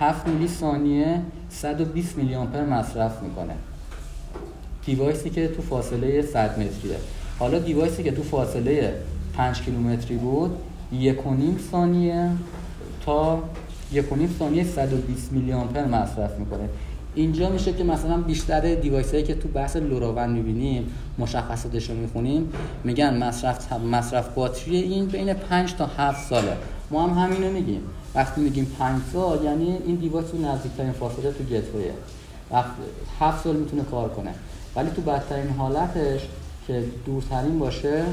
[0.00, 3.54] 7 میلی ثانیه 120 میلی آمپر مصرف می‌کنه.
[4.86, 6.96] device ی که تو فاصله 100 متریه.
[7.38, 8.94] حالا device ی که تو فاصله
[9.36, 10.56] 5 کیلومتری بود
[10.92, 12.30] یک و نیم ثانیه
[13.06, 13.42] تا
[13.92, 16.68] یک و نیم ثانیه 120 میلی آمپر مصرف می‌کنه.
[17.14, 20.86] اینجا میشه که مثلا بیشتر device هایی که تو بحث LoRaWAN می‌بینیم
[21.18, 22.52] مشخصاتش رو می‌خونیم
[22.84, 26.56] میگن مصرف مصرف باتری این بین 5 تا 7 ساله.
[26.90, 27.80] ما هم همینو میگیم.
[28.14, 31.92] وقتی میگیم 5 سال یعنی این device رو نزدیکترین فاصله تو gateway یه
[32.50, 32.70] وقت
[33.20, 34.30] 7 سال می‌تونه کار کنه.
[34.76, 36.20] ولی تو بدترین حالتش
[36.66, 38.04] که دورترین باشه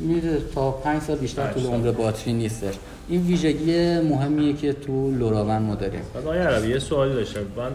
[0.00, 1.72] میره تا 5 سال بیشتر پنج طول.
[1.72, 2.74] عمر باتری نیستش.
[3.08, 6.00] این ویژگی مهمیه که تو LoRaWAN ما داریم.
[6.14, 7.40] بعد آقای عربی یه سوالی داشتم.
[7.56, 7.70] من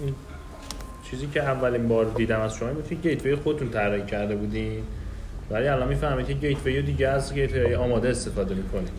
[0.00, 0.14] این
[1.10, 4.82] چیزی که اولین بار دیدم از شما این بود که گیتوی خودتون طراحی کرده بودین.
[5.50, 8.90] ولی الان می‌فهمید که گیتوی دیگه از گیتوی آماده استفاده می‌کنید.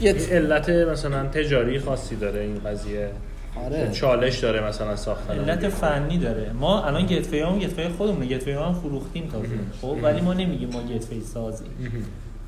[0.00, 3.10] این علت مثلا تجاری خاصی داره این قضیه؟
[3.56, 3.90] آره.
[3.90, 5.38] چالش داره مثلا ساختن.
[5.38, 6.52] علت؟ فنی داره.
[6.52, 8.26] ما الان گتوی هم گتوی خودمونه.
[8.26, 9.48] گتوی هم فروختیم تازه
[9.82, 11.64] خب ولی ما نمیگیم ما گتوی سازی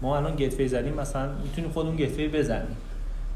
[0.02, 2.76] ما الان گتوی زدیم مثلا می‌تونیم خودمون گتوی بزنیم.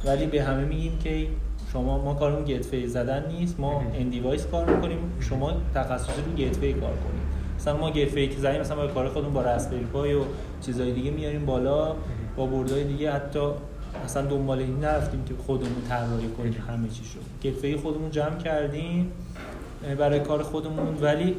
[0.05, 1.27] ولی به همه میگیم که
[1.73, 3.61] شما ما کارمون گتوی زدن نیست.
[3.61, 4.99] ما ان دیوایس کار می‌کنیم.
[5.21, 7.23] شما تخصصی رو گتوی کار کنیم
[7.59, 10.21] مثلا ما گتوی که زدیم مثلا با کار خودمون با رسپبری پای و
[10.67, 11.95] چیزای دیگه میاریم بالا.
[12.37, 13.41] با بردهای دیگه حتی
[14.05, 17.49] اصلا دنبال این نرفتیم که خودمون طراحی کنیم همه چی شد.
[17.49, 19.13] گتوی خودمون جمع کردیم
[19.99, 21.37] برای کار خودمون ولی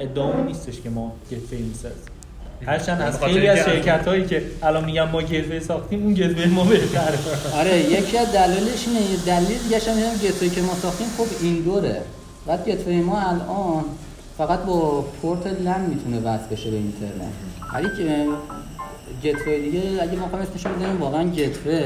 [0.00, 1.98] ادعامون نیستش که ما گتوی می‌سازیم.
[2.66, 6.64] هرچند از خیلی از شرکت هایی که الان میگن ما گتوی ساختیم اون گتوی ما
[6.64, 7.18] بهتره.
[7.54, 12.02] آره یکی از دلایلش اینه دلیل دیگه هم گتوی که ما ساختیم خب این دوره
[12.46, 13.84] بعد گتوی ما الان
[14.38, 17.32] فقط با پورت لن می‌تونه وصل بشه به اینترنت.
[17.74, 18.26] ولی که
[19.24, 21.80] گتوی دیگه اگه ما بخوایم اسمش بزنیم واقعا گتوی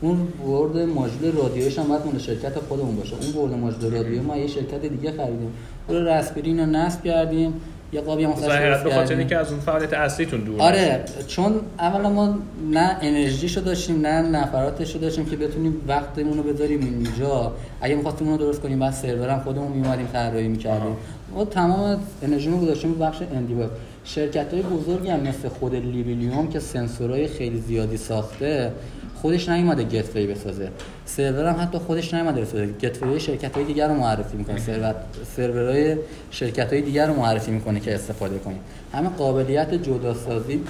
[0.00, 3.14] اون برد ماژول رادیویش هم باید مال شرکت خودمون باشه.
[3.22, 5.52] اون برد ماژول رادیو ما یه شرکت دیگه خریدیم.
[5.88, 7.54] اون رسپبری رو نصب کردیم.
[7.92, 9.16] یه قابی هم درست به خاطر.
[9.16, 12.38] اینکه از اون فعالیت اصلیتون دور آره چون اولا ما
[12.72, 17.52] نه انرژیشو داشتیم نه نفراتش رو داشتیم که بتونیم وقتمون رو بذاریم اینجا.
[17.80, 20.96] اگه می‌خواستیم اونو درست کنیم بعد سرورم خودمون میومدیم طراحی می‌کردیم.
[21.34, 23.70] ما تمام انرژیمون رو گذاشتیم بخش اندیوار
[24.08, 28.72] شرکت های بزرگی هم مثل خود لیبیلیوم که سنسورهای خیلی زیادی ساخته
[29.14, 30.70] خودش نیومده گتوی بسازه.
[31.04, 32.66] سرور هم حتی خودش نیومده بسازه.
[32.66, 34.58] گتوی شرکت های دیگر رو معرفی می‌کنه.
[34.58, 34.94] سرور
[35.36, 35.96] سرورهای
[36.30, 38.60] شرکت های دیگر رو معرفی می‌کنه که استفاده کنیم.
[38.92, 40.60] همه قابلیت جداسازی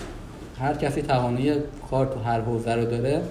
[0.60, 1.52] هر کسی توانایی
[1.90, 3.22] کار تو هر حوزه رو داره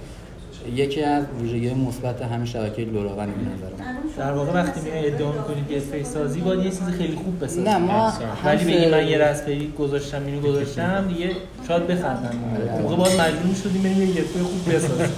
[0.75, 5.31] یکی از ویژگی مثبت همین شبکه لوراون به نظر من در واقع وقتی میای ادعا
[5.31, 7.61] می‌کنی گتوی سازی باید یه چیز خیلی خوب بسازی.
[7.61, 8.13] نه ما
[8.45, 11.31] ولی هم بگی من یه رسپری گذاشتم اینو گذاشتم دیگه
[11.67, 12.73] شاید بخندن آره.
[12.73, 15.09] اون موقع باید مجبور شدیم بریم یه گتوی خوب بسازیم.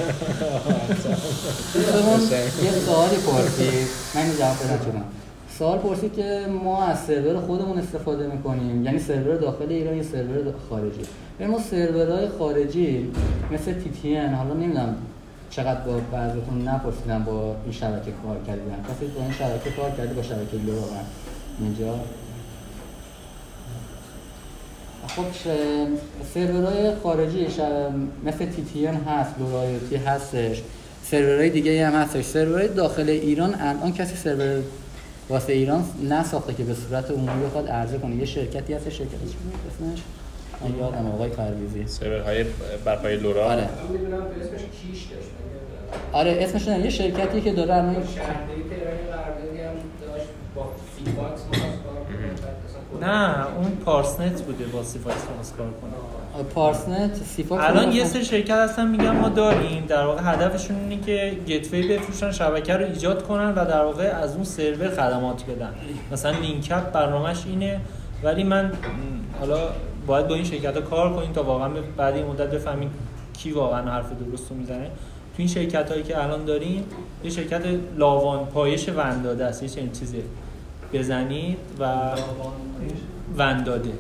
[2.64, 3.88] یه سوالی پرسید.
[4.16, 5.04] من جواب بدم
[5.58, 8.86] سوال پرسید که ما از سرور خودمون استفاده می‌کنیم.
[8.86, 11.02] یعنی سرور داخل ایران یا سرور خارجی؟
[11.48, 13.12] ما سرورهای خارجی
[13.52, 14.96] مثل تی تی ان حالا نمی‌دونم
[15.50, 18.84] چقدر با بعضیتون نپرسیدم با این شبکه کار کردن.
[18.90, 20.88] کسی با این شبکه کار کرده با شبکه لوراون
[21.60, 22.00] اینجا.
[25.08, 25.24] خب
[26.34, 27.60] سرورهای خارجی ش-
[28.26, 29.36] مثل تی تی ان هست
[30.08, 30.62] هستش.
[31.04, 32.26] سرورهای دیگه هم هستش.
[32.26, 34.62] سرورهای داخل ایران الان کسی سرور
[35.30, 38.16] واسه ایران نساخته که به صورت عمومی بخواد عرضه کنه.
[38.16, 40.00] یه شرکتی هست بود؟ اسمش؟
[40.62, 42.46] من یادم آقای پرویزی سرورهای
[42.86, 43.46] برپای لورا.
[43.46, 43.62] آره.
[43.62, 45.30] من می‌دونم اسمش کیش داشت
[46.14, 47.96] آره اسمش نه یه شرکتی که داره الان.
[53.02, 56.44] نه اون پارسنت بوده با سیفاکس می‌خواست کار کنه.
[56.44, 59.86] پارسنت سیفاکس الان یه سری شرکت هستن میگن ما داریم.
[59.86, 64.36] در واقع هدفشون اینه که گتوی بفروشن شبکه رو ایجاد کنن و در واقع از
[64.36, 65.74] اون سرور خدمات بدن.
[66.12, 67.80] مثلا لینکپ برنامهش اینه
[68.24, 68.72] ولی من
[69.40, 69.70] حالا
[70.10, 72.92] باید با این شرکت ها کار کنیم تا واقعا بعد این مدت بفهمیم
[73.34, 74.86] کی واقعا حرف درست رو می‌زنه.
[74.86, 76.84] تو این شرکت هایی که الان داریم
[77.24, 77.62] یه شرکت
[77.98, 79.64] لاوان پایش ونداده است.
[79.64, 80.24] یه چنین چیزی
[80.94, 82.12] بزنید و
[83.38, 83.92] ونداده.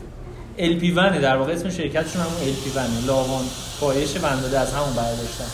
[0.57, 3.43] ال پی ونه در واقع اسم شرکتشون همون ال پی ونه لاوان
[3.81, 5.45] پایش ونداده از همون برداشتن.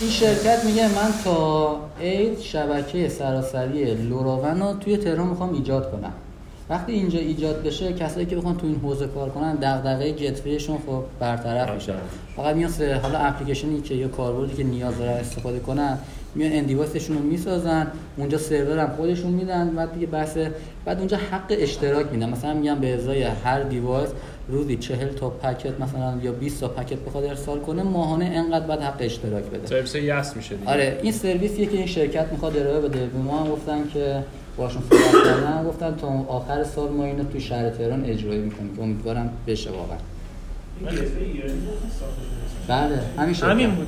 [0.00, 6.12] این شرکت میگه من تا عید شبکه سراسری لوراون رو توی تهران می‌خوام ایجاد کنم.
[6.70, 11.02] وقتی اینجا ایجاد بشه کسایی که بخوان تو این حوزه کار کنن دغدغه گتویشون خب
[11.20, 11.92] برطرف میشه.
[12.36, 12.70] فقط میان
[13.02, 15.98] حالا اپلیکیشنی که یا کاربردی که نیاز دارن استفاده کنن
[16.34, 17.86] میان end device شون رو می‌سازن
[18.16, 20.38] اونجا سرور هم خودشون میدن بعد دیگه بحث
[20.84, 22.28] بعد اونجا حق اشتراک میدن.
[22.30, 24.08] مثلا میگن به ازای هر device
[24.48, 28.80] روزی 40 تا packet مثلا یا 20 تا packet بخواد ارسال کنه ماهانه انقدر بعد
[28.80, 29.66] حق اشتراک بده.
[29.66, 30.70] سرویس یس میشه دیگه.
[30.70, 33.06] آره این سرویسیه که این شرکت می‌خواد ارائه بده.
[33.06, 34.24] به ما هم گفتن که
[34.56, 38.76] باشون صحبت کردن گفتن تا آخر سال ما اینو تو شهر تهران اجرایی می‌کنیم.
[38.76, 39.96] که امیدوارم بشه واقعا.
[42.68, 43.50] بله همین شرکت.
[43.52, 43.86] همین بود.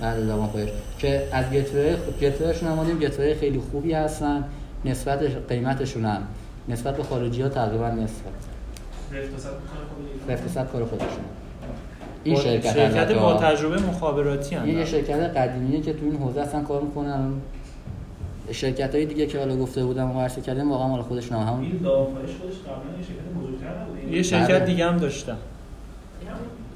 [0.00, 0.26] بله.
[0.26, 0.68] زبان خودش
[0.98, 4.44] که از گتوی گتویشون هم دیدیم گتوی خیلی خوبی هستن.
[4.84, 5.18] نسبت
[5.48, 6.22] قیمتشون هم.
[6.68, 7.96] نسبت به خارجی ها تقریبا خب
[10.28, 11.08] اقتصاد کار خودشون.
[12.24, 13.34] این با- شرکت شرکت با.
[13.34, 14.64] تجربه مخابراتی هم.
[14.64, 17.32] این یه شرکت قدیمیه که تو این حوزه اصلا کار می‌کنن.
[18.52, 21.64] شرکت های دیگه که حالا گفته بودم و عرض کردم واقعا مال خودشون هم همون.
[21.64, 24.64] این خودش قبلا یه شرکت بزرگتر نبوده یه شرکت بله.
[24.66, 25.36] دیگه هم داشتم.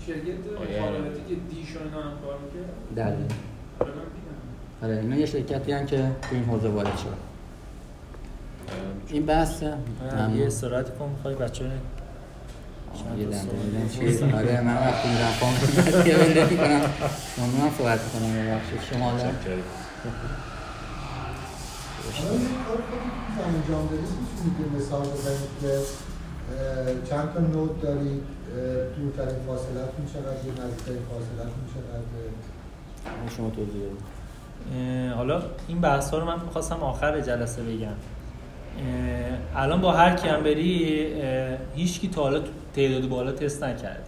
[0.07, 0.27] شرکت
[0.61, 0.81] آره.
[0.81, 1.35] مخابراتی که
[1.79, 2.95] هم کار می‌کرد.
[2.97, 4.83] در آره من دیدم.
[4.83, 7.31] آره اینا یه شرکتی هم که تو این حوزه وارد شد
[9.09, 11.65] این بحث یه استراحت کن می‌خوای بچه
[13.19, 13.29] یه
[13.99, 15.55] چیز آره من وقتی میرم پام
[16.07, 16.81] یه بنده می‌کنم.
[17.61, 18.81] من صحبت کنم ببخشید.
[18.93, 19.13] شما
[22.03, 22.41] خودتون
[23.37, 24.09] که انجام دارید
[24.77, 25.79] مثال بزنید که
[27.11, 28.23] چند تا نود دارید
[28.97, 33.83] دورترین فاصلتون چقدر نزدیکترین فاصلتون چقدر شما توضیح
[35.15, 37.95] حالا این بحث ها رو من می‌خواستم آخر جلسه بگم.
[39.57, 41.07] الان با هر کی هم بری
[41.75, 42.43] هیچ کی تا حالا
[42.75, 44.05] تعداد بالا تست نکرده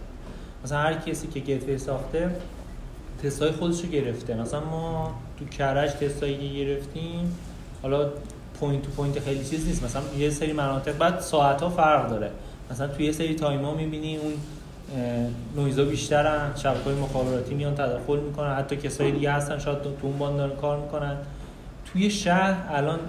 [0.63, 2.35] مثلا هر کسی که گتوی ساخته
[3.23, 4.35] تست های خودش رو گرفته.
[4.35, 7.37] مثلا ما تو کرج تست هایی گرفتیم
[7.83, 8.09] حالا
[8.59, 9.83] point to point خیلی چیز نیست.
[9.83, 12.31] مثلا یه سری مناطق بعد ساعت ها فرق داره.
[12.71, 14.33] مثلا توی یه سری time ها می‌بینی اون
[15.55, 18.55] نویزا بیشترن شبکه های مخابراتی میان تداخل می‌کنن.
[18.55, 21.17] حتی کسای دیگه هستن شاید تو اون باند دارن کار می‌کنن.
[21.85, 22.99] توی شهر الان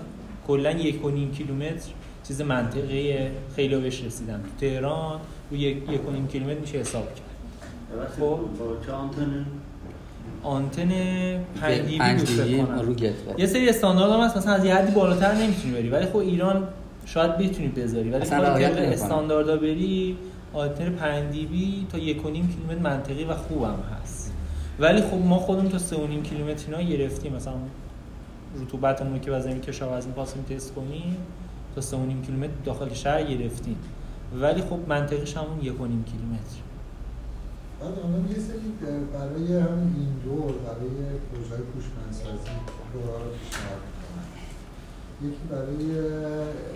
[0.46, 1.90] کلا یک و نیم کیلومتر
[2.28, 3.16] چیز منطقی
[3.56, 4.42] خیلی بهش رسیدن.
[4.42, 5.20] تو تهران
[5.50, 7.24] رو یک, یک و نیم کیلومتر میشه حساب کرد.
[8.20, 8.38] خب.
[10.44, 10.88] آنتن
[11.60, 12.78] 5 دی پنج بود فکر دیگه کنم.
[12.80, 12.94] رو
[13.38, 14.36] یه سری استاندارد هم هست.
[14.36, 15.88] مثلا از یه حدی بالاتر نمی‌تونی بری.
[15.88, 16.68] ولی خب ایران
[17.06, 18.10] شاید بتونی بذاری.
[18.10, 18.84] ولی اصلا نمی‌کنن.
[18.84, 20.16] استانداردا بری
[20.52, 24.32] آنتن 5 دی بی تا 1.5 کیلومتر منطقی و خوبم هست.
[24.78, 27.32] ولی خب ما خودمون تا 3.5 کیلومتر اینا گرفتیم.
[27.32, 27.54] مثلا
[28.62, 31.16] رطوبتمون رو که وزن کشاورزی می‌خواستیم تست کنیم
[31.74, 33.76] تا 3.5 کیلومتر داخل شهر گرفتیم.
[34.40, 35.64] ولی خب منطقیش همون 1.5
[36.10, 36.58] کیلومتر.
[37.84, 38.68] بعد الان یه سری
[39.16, 42.54] برای همین این دور برای پروژه هوشمندسازی
[42.92, 44.28] دورا رو پیشنهاد می‌کنن
[45.26, 45.86] یکی برای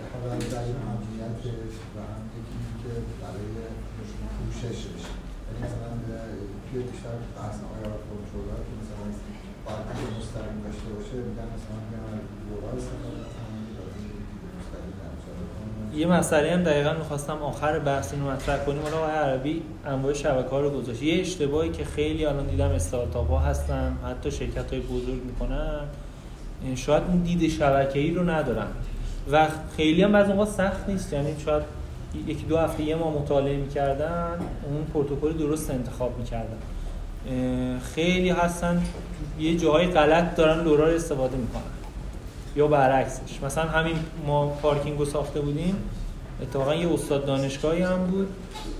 [0.09, 2.91] خبرداری امنیتش و هم یکی که
[3.21, 3.53] برای
[4.37, 5.01] پوششش
[5.45, 5.91] یعنی مثلا
[6.65, 7.91] توی بیشتر بحث آیا
[8.65, 9.05] که مثلا
[9.65, 9.85] باید
[10.17, 11.79] مستقیم داشته باشه میگن مثلا
[12.47, 14.15] دورا استفاده کنن یا دید
[14.57, 15.31] مستقیم نمیشه
[15.95, 18.81] یه مسئله هم دقیقا می‌خواستم آخر بحث اینو مطرح کنیم.
[18.81, 21.03] حالا آقای عربی انواع شبکه ها رو گذاشت.
[21.03, 25.81] یه اشتباهی که خیلی الان دیدم استارتاپ ها هستن حتی شرکت های بزرگ می‌کنن
[26.75, 28.67] شاید اون دید شبکه ای رو ندارن.
[29.31, 31.13] و خیلی هم بعضی موقع سخت نیست.
[31.13, 31.63] یعنی شاید
[32.27, 34.39] یکی دو هفته یه ما مطالعه می‌کردن
[34.71, 36.57] اون پروتکل درست انتخاب می‌کردن.
[37.95, 38.81] خیلی هستن
[39.39, 41.78] یه جاهای غلط دارن لورا رو استفاده می‌کنن.
[42.55, 43.43] یا برعکسش.
[43.45, 43.95] مثلا همین
[44.27, 45.75] ما پارکینگ رو ساخته بودیم
[46.41, 48.27] اتفاقا یه استاد دانشگاهی هم بود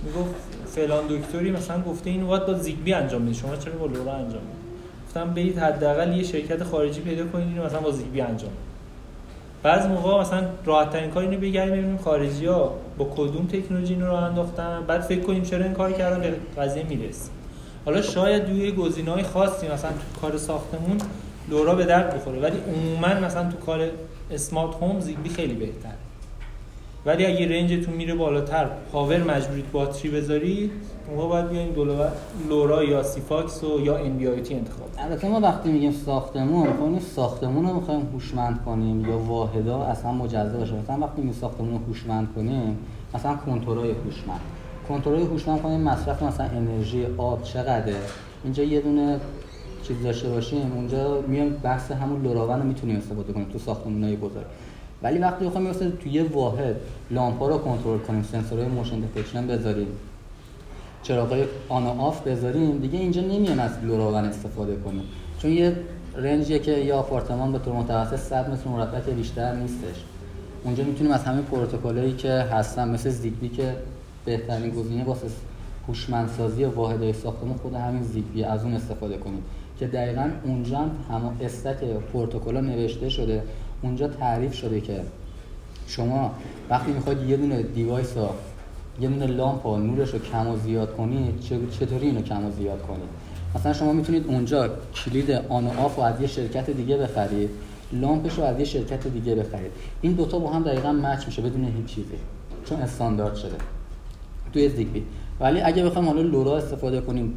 [0.02, 0.34] می‌گفت
[0.66, 3.34] فلان دکتری مثلا گفته این باید با زیگبی انجام بدید.
[3.34, 4.60] شما چرا با لورا انجام بدید؟
[5.06, 8.70] گفتم برید حداقل یه شرکت خارجی پیدا کنید اینو مثلا با زیگبی انجام بدید.
[9.62, 14.06] بعضی موقع مثلا راحت ترین کار اینو بگردیم ببینیم خارجی ها با کدوم تکنولوژی اینو
[14.06, 14.84] راه انداختن.
[14.86, 17.30] بعد فکر کنیم چرا این کار کردن به قضیه می‌رسیم.
[17.84, 20.98] حالا شاید توی گزینه‌های خاصی مثلا تو کار ساختمون
[21.50, 23.88] LoRa به درد بخوره ولی عموما مثلا تو کار
[24.30, 25.94] smart home ZigBee خیلی بهتره.
[27.06, 30.70] ولی اگه range تون میره بالاتر power مجبورید باتری بذارید
[31.10, 31.74] موقع باید بیاین
[32.48, 37.74] LoRa یا Sigfox و یا NB انتخاب البته ما وقتی میگیم ساختمون می‌خوایم ساختمون رو
[37.74, 40.74] می‌خوایم هوشمند کنیم یا واحدا اصلا مجزا باشه.
[40.74, 42.78] مثلا وقتی میگیم ساختمون رو هوشمند کنیم
[43.14, 44.40] مثلا کنترل هوشمند.
[44.88, 47.94] کنترل هوشمند کنیم مصرف مثلا انرژی آب چقدره؟
[48.44, 49.20] اینجا یه دونه
[49.90, 54.44] چیز داشته باشیم اونجا میایم بحث همون LoRaWAN رو می‌تونیم استفاده کنیم تو ساختمان‌های بزرگ
[55.02, 56.76] ولی وقتی بخوایم مثلا تو یه واحد
[57.10, 59.86] لامپا رو کنترل کنیم سنسورهای motion detection بذاریم
[61.02, 65.04] چراغای on و off بذاریم دیگه اینجا نمیان از LoRaWAN استفاده کنیم.
[65.38, 65.76] چون یه
[66.16, 70.04] range یه که یه آپارتمان به طور متوسط 100 متر مربع بیشتر نیستش.
[70.64, 73.74] اونجا می‌تونیم از همه پروتکلایی که هستن مثل ZigBee که
[74.24, 75.26] بهترین گزینه واسه
[75.88, 79.42] هوشمندسازی واحدهای ساختمان خود همین ZigBee از اون استفاده کنیم.
[79.80, 81.76] که دقیقا اونجا هم stack
[82.12, 83.42] پروتکل نوشته شده.
[83.82, 85.00] اونجا تعریف شده که
[85.86, 86.34] شما
[86.70, 88.28] وقتی می‌خواید یه دونه device رو
[89.00, 91.40] یه دونه لامپ و نورش رو کم و زیاد کنید
[91.80, 93.08] چطوری اینو کم و زیاد کنید
[93.54, 94.70] مثلا شما می‌تونید اونجا
[95.04, 97.50] کلید on و off رو از یه شرکت دیگه بخرید
[97.92, 99.70] لامپش رو از یه شرکت دیگه بخرید.
[100.00, 102.16] این دوتا با هم دقیقا match میشه بدون هیچ چیزی
[102.64, 103.56] چون استاندارد شده.
[104.52, 105.04] توی ZigBee
[105.40, 107.34] ولی اگه بخوایم حالا LoRa استفاده کنیم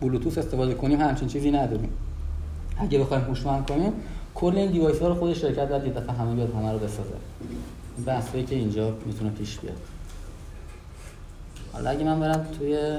[0.00, 1.90] بلوتوث استفاده کنیم همچین چیزی نداریم.
[2.78, 3.92] اگه بخوایم هوشمند کنیم
[4.34, 7.14] کل این device ها رو خود شرکت باید یه دفعه همه بیاد همه رو بسازه.
[8.06, 9.76] بحثایی که اینجا می‌تونه پیش بیاد.
[11.72, 12.98] حالا اگه من برم توی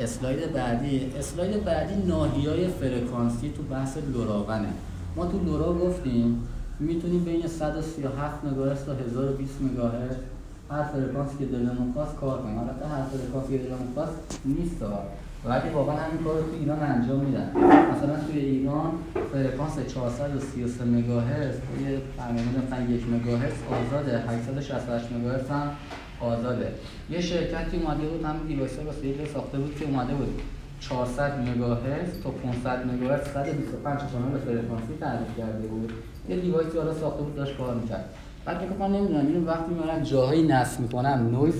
[0.00, 4.72] اسلاید بعدی اسلاید بعدی ناحیه های فرکانسی تو بحث LoRaWAN ه
[5.16, 6.48] ما تو LoRa گفتیم
[6.80, 10.16] می‌تونیم بین 137 مگاهرتز تا 1020 مگاهرتز
[10.72, 14.82] هر فرکانسی که دلمون خواست کار کنیم البته هر فرکانسی که دلمون خواست نیست
[15.44, 17.50] ولی واقعا همین کار رو تو ایران انجام میدن.
[17.92, 18.92] مثلا توی ایران
[19.32, 24.18] فرکانس 433 مگاهرتز یه برنامه مثلا 1 مگاهرتز آزاده.
[24.28, 25.70] 868 مگاهرتز هم
[26.20, 26.72] آزاده.
[27.10, 30.42] یه شرکتی اومده بود همین device رو یه ساخته بود که اومده بود
[30.80, 35.92] 400 مگاهرتز تا 500 مگاهرتز 125 کانال فرکانسی تعریف کرده بود.
[36.28, 38.04] یه device ی حالا ساخته بود داشت کار می‌کرد.
[38.44, 41.54] بعد میگم من نمی‌دونم اینو وقتی میارن جاهایی نصب می‌کنم نویز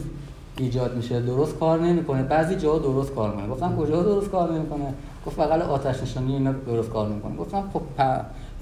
[0.59, 2.23] ایجاد میشه درست کار نمی‌کنه.
[2.23, 3.49] بعضی جاها درست کار می‌کنه.
[3.49, 4.95] گفتم کجا درست کار نمی‌کنه؟
[5.27, 7.37] گفت فقط آتش نشانی اینا درست کار نمی‌کنه.
[7.37, 7.83] گفتم خب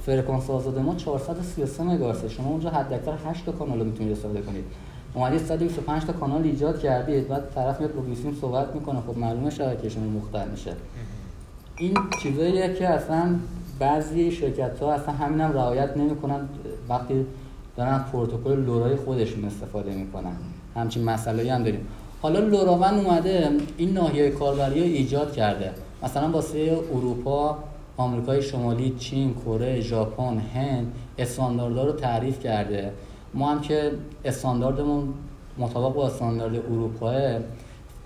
[0.06, 4.64] فرکانس آزاد ما 433 مگاهرتز شما اونجا حداکثر 8 تا کانال می‌تونید استفاده کنید.
[5.14, 7.28] اومدید 125 تا کانال ایجاد کردید.
[7.28, 8.02] بعد طرف میاد با
[8.40, 9.00] صحبت می‌کنه.
[9.00, 10.72] خب معلومه شبکه شما مختل میشه.
[11.78, 13.36] این چیزاییه که اصلا
[13.78, 16.48] بعضی شرکت ها اصلا همینم هم رعایت نمی‌کنن.
[16.88, 17.26] وقتی
[17.80, 20.36] دارن پروتکل لورای خودشون استفاده می‌کنن.
[20.74, 21.86] همچین مسئله هم داریم.
[22.22, 25.70] حالا لوراون اومده این ناحیه کاربری رو ایجاد کرده.
[26.02, 27.58] مثلا واسه اروپا
[27.96, 32.92] آمریکای شمالی چین کره ژاپن هند استانداردها رو تعریف کرده.
[33.34, 33.90] ما هم که
[34.24, 35.14] استانداردمون
[35.58, 37.38] مطابق با استاندارد اروپا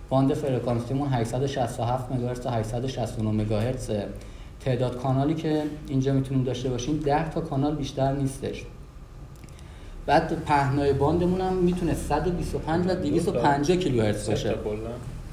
[0.08, 3.90] باند فرکانسیمون 867 مگاهرتز تا 869 مگاهرتز
[4.60, 8.64] تعداد کانالی که اینجا می‌تونیم داشته باشیم 10 تا کانال بیشتر نیستش.
[10.06, 14.48] بعد پهنای باندمون هم می‌تونه 125 و 250 کیلوهرتز باشه.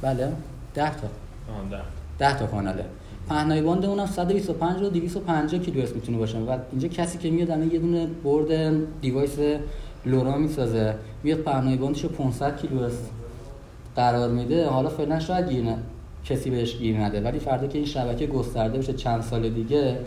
[0.01, 0.27] بله.
[0.73, 1.07] 10 تا.
[1.53, 1.77] آها ده.
[2.19, 2.85] 10 تا کاناله.
[3.29, 6.37] پهنای باند اونم 125 و 250 کیلوهرتز می‌تونه باشه.
[6.37, 9.37] و اینجا کسی که میاد الان یه دونه برد device
[10.05, 10.95] LoRa می‌سازه.
[11.23, 12.97] میاد پهنای باندشو 500 کیلوهرتز
[13.95, 14.67] قرار میده.
[14.69, 15.77] حالا فعلا شاید گیر ن-
[16.25, 17.21] کسی بهش گیر نده.
[17.21, 19.97] ولی فردا که این شبکه گسترده بشه چند سال دیگه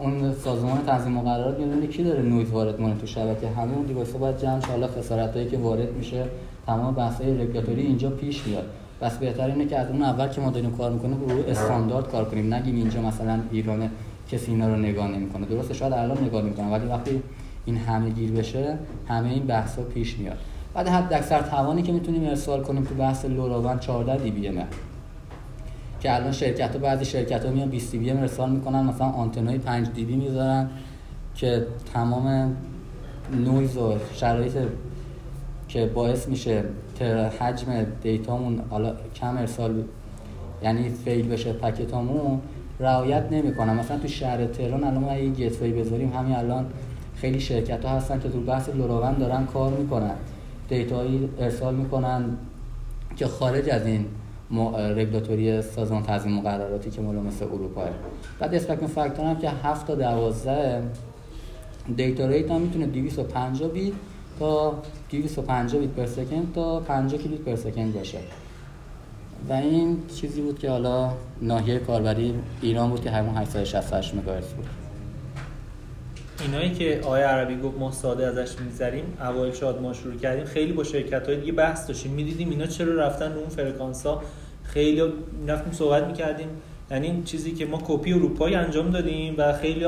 [0.00, 4.10] اون سازمان تنظیم مقررات می‌دونه کی داره نویز وارد کنه تو شبکه؟ همه اون device
[4.10, 6.24] باید جمع شه حالا خسارتایی که وارد میشه
[6.66, 8.64] تمام بحث‌های رگولاتوری اینجا پیش میاد.
[9.02, 12.24] پس بهتر اینه که از اون اول که ما داریم کار می‌کنیم رو استاندارد کار
[12.24, 12.54] کنیم.
[12.54, 13.90] نگیم اینجا مثلا ایران
[14.32, 15.46] کسی اینا رو نگاه نمی‌کنه.
[15.46, 17.22] درسته شاید الان نگاه می‌کنه ولی وقتی
[17.64, 18.78] این همه گیر بشه
[19.08, 20.38] همه این بحثا پیش میاد.
[20.74, 24.48] بعد حد اکثر توانی که می‌تونیم ارسال کنیم تو بحث LoRaWAN 14 dB
[26.00, 29.88] که الان شرکت ها بعضی شرکت ها میان 20 dB ارسال می‌کنن مثلا آنتنای 5
[29.94, 30.70] dB می‌ذارن
[31.34, 32.56] که تمام
[33.44, 34.52] نویز و شرایط
[35.68, 36.64] که باعث میشه
[37.40, 39.84] حجم data مون حالا کم ارسال
[40.62, 42.40] یعنی fail بشه packet امون
[42.80, 43.74] رعایت نمی‌کنن.
[43.74, 46.66] مثلا تو شهر تهران الان ما یه gateway بذاریم همین الان
[47.16, 50.14] خیلی شرکت ها هستن که تو بحث LoRaWAN دارن کار می‌کنن.
[50.68, 52.24] data یی ارسال می‌کنن
[53.16, 54.06] که خارج از این
[54.96, 57.84] رگولاتوری سازمان تنظیم مقرراتی که مال مثل اروپا
[58.38, 60.82] بعد spectrum factor هم که 7 تا 12
[61.96, 63.92] data rate هم می‌تونه 250 بیت
[64.38, 68.18] تا 250 بیت per second تا 50 کیلوبیت per second باشه.
[69.48, 74.66] و این چیزی بود که حالا ناحیه کاربری ایران بود که همون 868 مگاهرتز بود.
[76.44, 80.72] اینایی که آقای عربی گفت ما ساده ازش میگذریم اوایل شاد ما شروع کردیم خیلی
[80.72, 82.12] با شرکت های دیگه بحث داشتیم.
[82.12, 84.22] می‌دیدیم اینا چرا رفتن رو اون فرکانس ها
[84.72, 85.02] خیلی
[85.48, 86.48] رفتیم صحبت می‌کردیم.
[86.90, 89.84] یعنی این چیزی که ما کپی اروپایی انجام دادیم و خیلی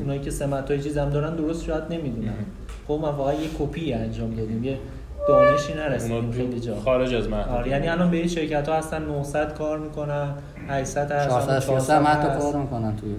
[0.00, 2.32] اونایی که سمت های چیز هم دارن درست شاید نمی‌دونن.
[2.88, 4.64] خب ما واقعا یه کپی انجام دادیم.
[4.64, 4.78] یه
[5.28, 6.80] دانشی نرسیدیم خیلی جا.
[6.80, 10.34] خارج از محدود آره یعنی الان به این شرکت ها هستن 900 کار می‌کنن
[10.68, 13.14] 800 هستن 433 هم حتی کار می‌کنن توی.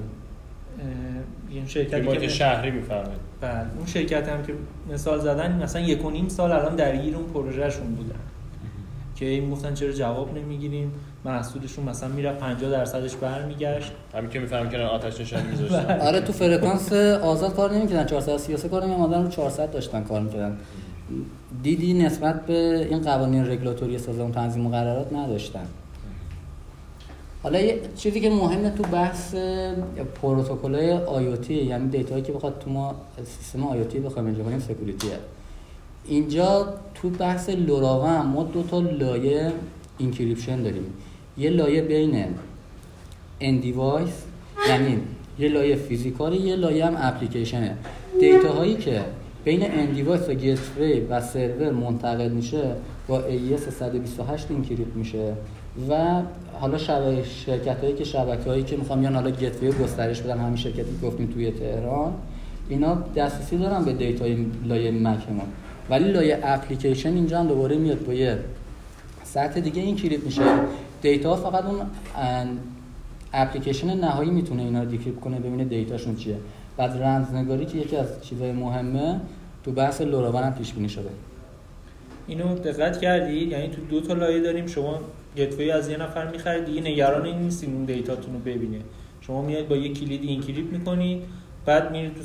[1.49, 4.54] این شرکتی باید که شهری می‌فهمید بله اون شرکت هم که
[4.93, 8.16] مثال زدن مثلا یک و نیم سال الان درگیر اون پروژهشون بودن.
[9.22, 10.91] که این گفتن چرا جواب نمی‌گیریم
[11.26, 13.91] محصولشون مثلا میره 50 درصدش برمیگشت.
[14.13, 15.99] همین که می‌فهمم که آتش نشانی میذاشتن.
[16.07, 18.05] آره تو فرکانس آزاد کار نمی‌کردن.
[18.05, 19.24] 433 کار نمی‌کردن.
[19.24, 20.57] رو 400 داشتن کار می‌کردن.
[21.63, 25.65] دیدی نسبت به این قوانین رگولاتوری سازمان تنظیم مقررات نداشتن.
[27.43, 29.36] حالا یه چیزی که مهمه تو بحث
[30.22, 32.95] پروتکل های IoT یعنی data یی که بخواد تو ما
[33.26, 35.18] سیستم IoT بخوایم اجرا کنیم security ه
[36.08, 39.52] اینجا تو بحث LoRaWAN ما دو تا لایه
[39.97, 40.86] encryption داریم.
[41.38, 42.26] یه لایه بین
[43.39, 44.24] end device
[44.70, 44.97] یعنی
[45.39, 47.78] یه لایه physical ه یه لایه هم اپلیکیشنه.
[48.20, 49.02] data هایی که
[49.45, 52.76] بین end device و gateway و سرور منتقل میشه
[53.08, 55.34] با AES 128 encrypt میشه
[55.89, 56.22] و
[56.60, 60.56] حالا شبکه شرکت هایی که شبکه هایی که می‌خوام بیان حالا gateway گسترش بدن همین
[60.56, 62.14] شرکتی گفتیم توی تهران
[62.70, 65.47] اینا دسترسی دارن به data ی لایه MAC مون.
[65.92, 68.38] ولی لایه اپلیکیشن اینجا هم دوباره میاد با یه
[69.24, 70.42] سطح دیگه encrypt میشه.
[71.02, 71.80] data فقط اون
[73.34, 76.38] اپلیکیشن نهایی می‌تونه اینا رو decrypt کنه ببینه data شون چیه.
[76.78, 79.20] بعد رمزنگاری که یکی از چیزهای مهمه
[79.64, 81.10] تو بحث LoRaWAN هم پیش بینی شده.
[82.28, 85.00] اینو دقت کردید یعنی تو دو تا لایه داریم شما
[85.38, 88.80] gateway از یه نفر می‌خرید دیگه نگران این نیستین اون data تون رو ببینه.
[89.22, 91.22] شما میاد با یه کلید encrypt می‌کنید
[91.66, 92.24] بعد میرید تو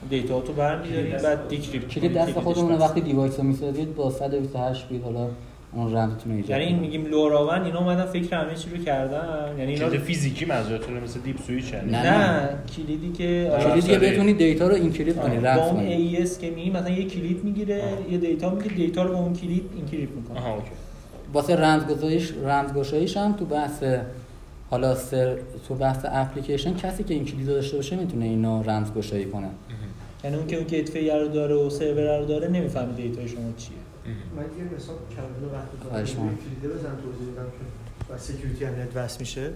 [0.00, 4.88] سرورمون data تو برمیدارید بعد decrypt کلید دست خودمونه وقتی device رو می‌سازید با 128
[4.88, 5.28] بیت حالا
[5.72, 6.78] اون رمزتون رو ایجاد یعنی این.
[6.78, 11.20] میگیم LoRaWAN اینا اومدن فکر همه چی رو کردن یعنی اینا کلید فیزیکی منظورتونه مثل
[11.20, 12.18] dip switch یعنی نه.
[12.18, 13.64] نه کلیدی که آره.
[13.64, 14.12] کلیدی که افزاری.
[14.12, 17.44] بتونید data رو encrypt کنید با رمز اون کنید AES که میگی مثلا یه کلید
[17.44, 18.12] می‌گیره آه.
[18.12, 20.70] یه data می‌گیره data رو با اون کلید encrypt می‌کنه آها OK
[21.32, 23.84] واسه رمزگشاییش رمزگشاییش هم تو بحث
[24.70, 25.36] حالا سر
[25.68, 29.48] تو بحث اپلیکیشن کسی که این کلید رو داشته باشه می‌تونه اینو رمزگشایی کنه
[30.24, 33.52] یعنی اون که اون gateway رو داره و سرور رو داره نمی‌فهمه data ی شما
[33.56, 33.76] چیه.
[34.36, 36.38] من یه مثال کلمه وقتی خواهش دارم می‌کنم.
[36.44, 39.50] کلیده بزن توضیح بدم که و سکیوریتی هم نت وصل میشه.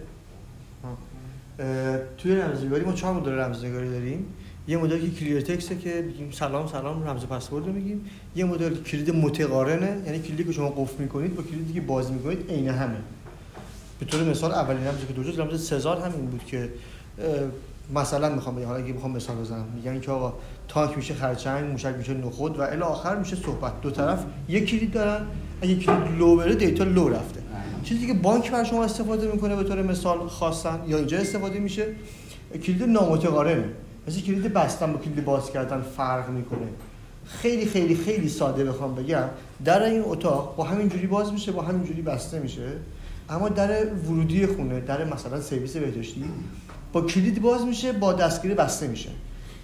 [2.18, 4.26] توی رمزنگاری ما چهار مدل رمزنگاری داریم.
[4.68, 8.04] یه مدل که کلیر تکسته که بگیم سلام سلام رمز پسورد رو میگیم.
[8.36, 12.50] یه مدل کلید متقارنه یعنی کلیدی که شما قفل می‌کنید با کلیدی که باز می‌کنید
[12.50, 12.96] عین همه.
[14.00, 16.68] به طور مثال اولین رمزی که دوجاست رمز سزار همین بود که
[17.94, 20.32] مثلا می‌خوام بگم حالا اگه می‌خوام مثال بزنم میگن که آقا
[20.68, 23.80] تانک میشه خرچنگ موشک میشه نخود و الی آخر میشه صحبت.
[23.80, 25.26] دو طرف یک کلید دارن
[25.62, 27.42] اگه کلید لو بره دیتا لو رفته.
[27.82, 31.86] چیزی که بانک بر شما استفاده می‌کنه به طور مثال خواستن یا اینجا استفاده میشه
[32.64, 33.64] کلید نامتقارنه
[34.08, 36.68] مثل کلید بستن با کلید باز کردن فرق می‌کنه.
[37.26, 39.24] خیلی خیلی خیلی ساده بخوام بگم.
[39.64, 42.68] در این اتاق با همین جوری باز میشه با همین جوری بسته میشه.
[43.30, 46.24] اما در ورودی خونه در مثلا سرویس بهداشتی
[46.92, 49.08] با کلید باز میشه با دستگیره بسته میشه.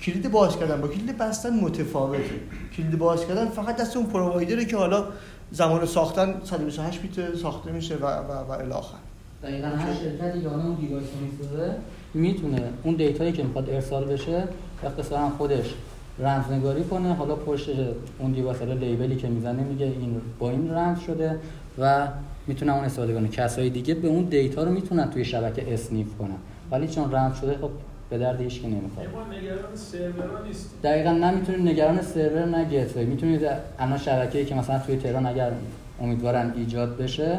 [0.02, 2.40] کلید باز کردن با کلید بستن متفاوته.
[2.76, 5.04] کلید باز کردن فقط دست اون provider ه که حالا
[5.50, 8.96] زمان ساختن 128 بیت ساخته میشه و و و الی آخر.
[9.42, 11.76] دقیقا هر شرکتی که اون device رو می‌سازه
[12.14, 14.48] می‌تونه اون data یی که می‌خواد ارسال بشه
[14.84, 15.74] اختصارا خودش
[16.18, 17.14] رمزنگاری کنه.
[17.14, 17.70] حالا پشت
[18.18, 21.38] اون device حالا label ی که می‌زنه میگه این با این رمز شده
[21.78, 22.08] و
[22.46, 23.28] می‌تونه اون استفاده کنه.
[23.28, 26.38] کسای دیگه به اون دیتا رو می‌تونن توی شبکه اسنیف کنن.
[26.70, 27.70] ولی چون رمز شده خب
[28.10, 32.64] به درد هیچ که نمی‌خوره ما نگران سرورها نیست دقیقا نه می‌تونید نگران سرور نه
[32.64, 33.04] گتوی.
[33.04, 33.42] می‌تونید
[33.78, 35.52] الان شبکه‌ای که مثلا توی تهران اگر
[36.00, 37.38] امیدوارن ایجاد بشه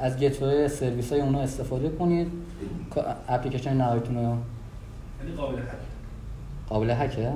[0.00, 2.28] از گتوی سرویس های اونا استفاده کنید.
[3.28, 5.64] اپلیکیشن نهاییتون رو یعنی قابل حل.
[6.68, 7.32] قابل هکه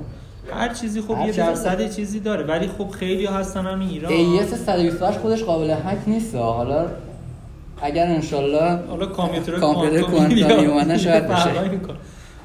[0.51, 4.11] هر چیزی خب هر یه چیزی درصد چیزی داره ولی خب خیلی هستن هم ایران.
[4.11, 6.35] AES 128 خودش قابل هک نیست.
[6.35, 6.87] حالا
[7.81, 11.49] اگر انشالله حالا کامپیوتر کامپیوتر کوانتومی اومدن شاید بشه.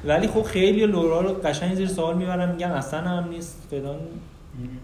[0.05, 3.67] ولی خب خیلی لورا رو قشنگ زیر سوال می‌برن میگن اصلا هم نیست.
[3.71, 3.95] فلان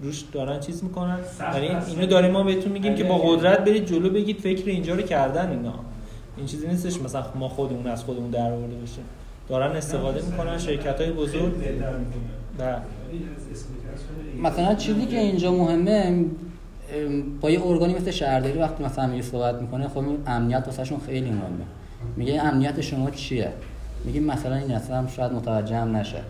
[0.03, 1.17] روش دارن چیز می‌کنن.
[1.53, 1.69] یعنی.
[1.87, 5.49] اینو داریم ما بهتون میگیم که با قدرت برید جلو بگید فکر اینجا رو کردن
[5.49, 5.73] اینا.
[6.37, 7.01] این چیزی نیستش.
[7.01, 9.03] مثلا ما خودمون از خودمون در آورده باشیم.
[9.49, 10.57] دارن استفاده می‌کنن.
[10.57, 11.53] شرکت های بزرگ.
[14.43, 16.25] مثلا چیزی که اینجا مهمه
[17.41, 21.29] با یه ارگانی مثل شهرداری وقتی مثلا میگه صحبت می‌کنه خب این امنیت واسهشون خیلی
[21.29, 21.65] مهمه.
[22.15, 23.49] میگه امنیت شما چیه؟
[24.05, 26.21] میگه مثلا این اصلا شاید متوجه هم نشه.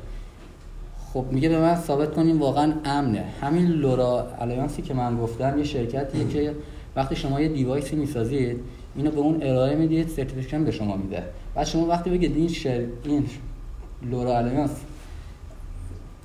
[1.13, 3.23] خب میگه به من ثابت کنین واقعا امنه.
[3.41, 6.55] همین LoRa Alliance ی که من گفتم یه شرکتیه که
[6.95, 8.59] وقتی شما یه device ی می‌سازید
[8.95, 11.23] اینو به اون ارائه می‌دید certification به شما میده.
[11.55, 12.85] بعد شما وقتی بگید این شر...
[13.03, 13.25] این
[14.11, 14.71] لورا الیانس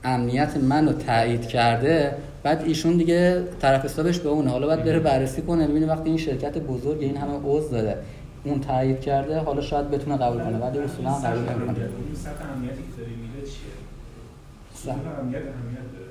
[0.04, 4.50] امنیت من رو تایید کرده بعد ایشون دیگه طرف حسابش به اونه.
[4.50, 7.96] حالا باید بره بررسی کنه ببینه وقتی این شرکت بزرگ این همه عضو داره
[8.44, 10.58] اون تایید کرده حالا شاید بتونه قبول کنه.
[10.58, 11.88] ولی اصولا سطح قبول نمی‌کنه.
[12.14, 13.74] سطح امنیتی که داری میده چیه؟
[14.74, 14.92] سطح.
[15.20, 16.10] امنیت اهمیت داره.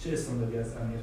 [0.00, 1.00] چه استانداردی از امنیت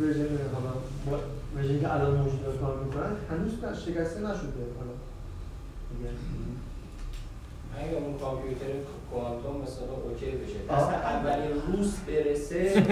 [0.00, 1.18] ورژن حالا
[1.56, 3.52] ورژنی که الان موجود کار می‌کنن هنوز
[3.84, 4.92] شکسته نشده حالا.
[7.78, 8.66] اگه اون کامپیوتر
[9.10, 10.58] کوانتوم مثلا اوکی بشه.
[10.70, 12.82] دست اولین روس برسه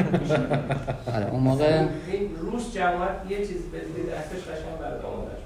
[1.15, 1.85] آره اون موقع
[2.41, 5.37] روس جماعت یه چیز بدید دستش قشنگ برات آماده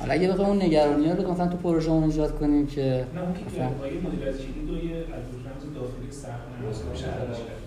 [0.00, 3.34] حالا اگه بخوایم اون نگرانی رو مثلا تو پروژه اون ایجاد کنیم که نه اون
[3.34, 7.66] که مثلا یه مدل از کلید و یه الگوریتم داخلی سخت حلش کرد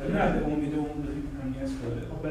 [0.00, 0.86] ولی نه به امید اون
[2.22, 2.26] خب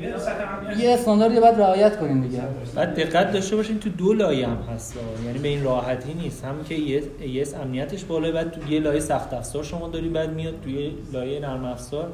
[0.00, 2.42] یه یه استانداردی باید رعایت کنیم دیگه.
[2.74, 4.94] بعد دقت داشته باشین تو دو لایه هم هست
[5.26, 6.44] یعنی به این راحتی نیست.
[6.44, 10.54] هم که ایس امنیتش بالاه بعد تو یه لایه سخت افزار شما داری بعد میاد
[10.64, 12.12] توی لایه نرم افزار.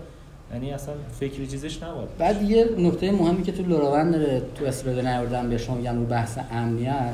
[0.53, 5.07] یعنی اصلا فکری چیزش نباید بعد یه نکته مهمی که تو LoRaWAN داره تو اسلاید
[5.07, 7.13] نیاوردم به شما میگم رو بحث امنیت.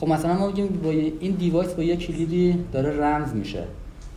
[0.00, 3.62] خب مثلا ما میگیم با این device با یه کلیدی داره رمز میشه.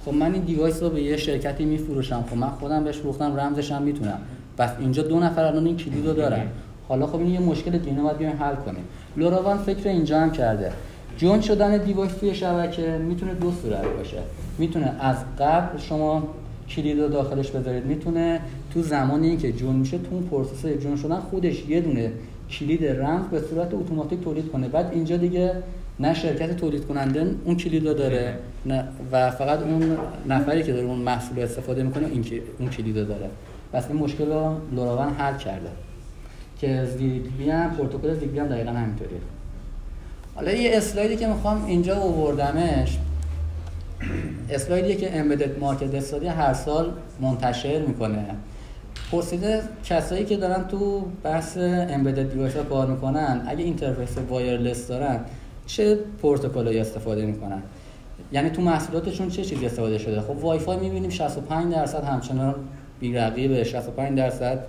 [0.05, 2.25] خب من این device رو به یه شرکتی میفروشم.
[2.29, 4.19] خب من خودم بهش فروختم رمزش هم می‌تونم.
[4.57, 6.47] بس اینجا دو نفر الان این کلید رو دارن.
[6.87, 8.83] حالا خب این یه مشکل دیگه باید بیایم حل کنیم.
[9.17, 10.71] LoRaWAN فکر اینجا هم کرده.
[11.17, 14.17] join شدن device توی شبکه می‌تونه دو صورت باشه.
[14.57, 16.27] می‌تونه از قبل شما
[16.69, 17.85] کلید رو داخلش بذارید.
[17.85, 18.41] می‌تونه
[18.73, 22.11] تو زمانی که join میشه تو اون process join شدن خودش یه دونه
[22.51, 24.67] کلید رمز به صورت اتوماتیک تولید کنه.
[24.67, 25.53] بعد اینجا دیگه
[25.99, 28.35] نه شرکت تولید کننده اون کلید رو داره
[28.65, 32.25] نه و فقط اون نفری که داره اون محصول رو استفاده می‌کنه این
[32.59, 33.29] اون کلید رو داره.
[33.73, 35.69] پس این مشکل رو LoRaWAN حل کرده.
[36.59, 39.19] که ZigBee هم پروتکل ZigBee هم دقیقا همینطوریه.
[40.35, 42.97] حالا یه اسلایدی که می‌خوام اینجا آوردمش.
[44.49, 48.25] اسلایدیه که Embedded Market Study هر سال منتشر می‌کنه.
[49.11, 55.19] پرسیده کسایی که دارن تو بحث embedded device ها کار می‌کنن اگه interface wireless دارن
[55.65, 57.61] چه پروتکلی استفاده می‌کنن؟
[58.31, 62.55] یعنی تو محصولاتشون چه چیزی استفاده شده؟ خب وای فای می‌بینیم 65 درصد همچنان
[62.99, 64.59] بی‌رقیبه 65 درصد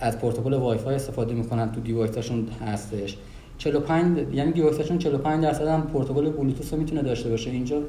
[0.00, 3.16] از پروتکل وای فای استفاده می‌کنن تو device شون هستش.
[3.58, 7.50] 45 یعنی device شون 45 درصد هم پروتکل بلوتوث رو می‌تونه داشته باشه.
[7.50, 7.82] اینجا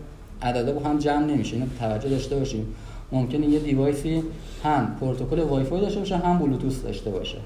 [0.43, 2.65] عددا با هم جمع نمیشه اینو توجه داشته باشیم
[3.11, 4.23] ممکنه یه device ی
[4.63, 7.37] هم پروتکل وای فای داشته باشه هم بلوتوث داشته باشه.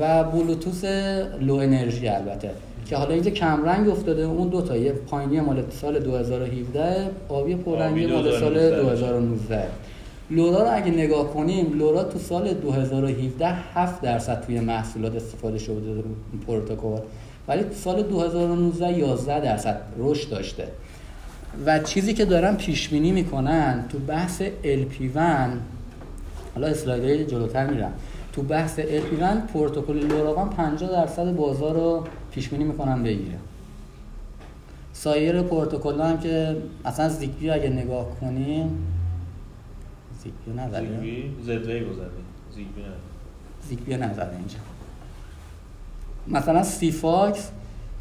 [0.00, 0.84] و بلوتوث
[1.40, 2.50] Low Energy البته.
[2.86, 7.54] که حالا اینجا کم رنگ افتاده اون دو تا یه پایینی مال سال 2017 آبی
[7.54, 8.82] پررنگی مال سال 2019.
[8.82, 9.68] 2019
[10.30, 16.04] لورا رو اگه نگاه کنیم لورا تو سال 2017 7 درصد توی محصولات استفاده شده
[16.46, 16.98] پروتکل.
[17.48, 20.68] ولی تو سال 2019 11 درصد رشد داشته.
[21.66, 25.18] و چیزی که دارن پیش بینی می‌کنن تو بحث LP1
[26.54, 27.92] حالا اسلایدهای جلوتر میرم.
[28.32, 33.38] تو بحث LP1 پروتکل لوراوان 50 درصد بازار رو پیش بینی می‌کنن بگیره.
[34.92, 38.86] سایر پروتکل هم که اصلا Zigbee اگه نگاه کنیم
[40.22, 40.80] Zigbee نزده.
[40.80, 42.10] Zigbee Z-Wave بزده
[42.54, 42.86] Zigbee نه
[43.68, 44.58] Zigbee نزده اینجا.
[46.28, 47.50] مثلا Sigfox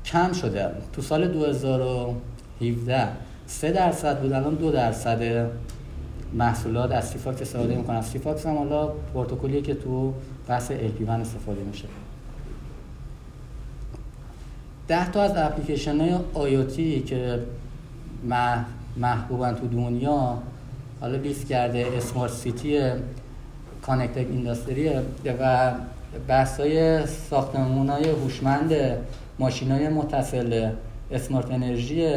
[0.06, 0.72] کم شده.
[0.94, 3.08] تو سال 2017
[3.54, 5.50] 3 درصد بود الان 2 درصد.
[6.34, 8.02] محصولات از Sigfox استفاده می‌کنن.
[8.02, 10.14] Sigfox هم حالا پروتکلیه که تو
[10.48, 11.86] بحث LPWAN استفاده میشه.
[14.88, 17.40] 10 تا از اپلیکیشن های آیوتی که
[18.30, 20.38] مح- محبوبن تو دنیا
[21.02, 22.80] حالا لیست کرده اسمارت سیتی
[23.82, 24.90] کانکتد اینداستری
[25.40, 25.72] و
[26.28, 28.74] بحث های ساختمون های هوشمند
[29.40, 30.70] ماشین های متصل
[31.12, 32.14] اسمارت انرژی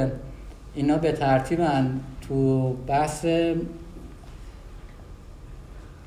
[0.77, 3.27] اینا به ترتیبن تو بحث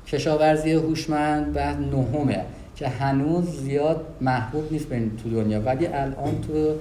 [0.06, 2.44] کشاورزی هوشمند و نهمه
[2.76, 5.60] که هنوز زیاد محبوب نیست بین تو دنیا.
[5.60, 6.74] ولی الان تو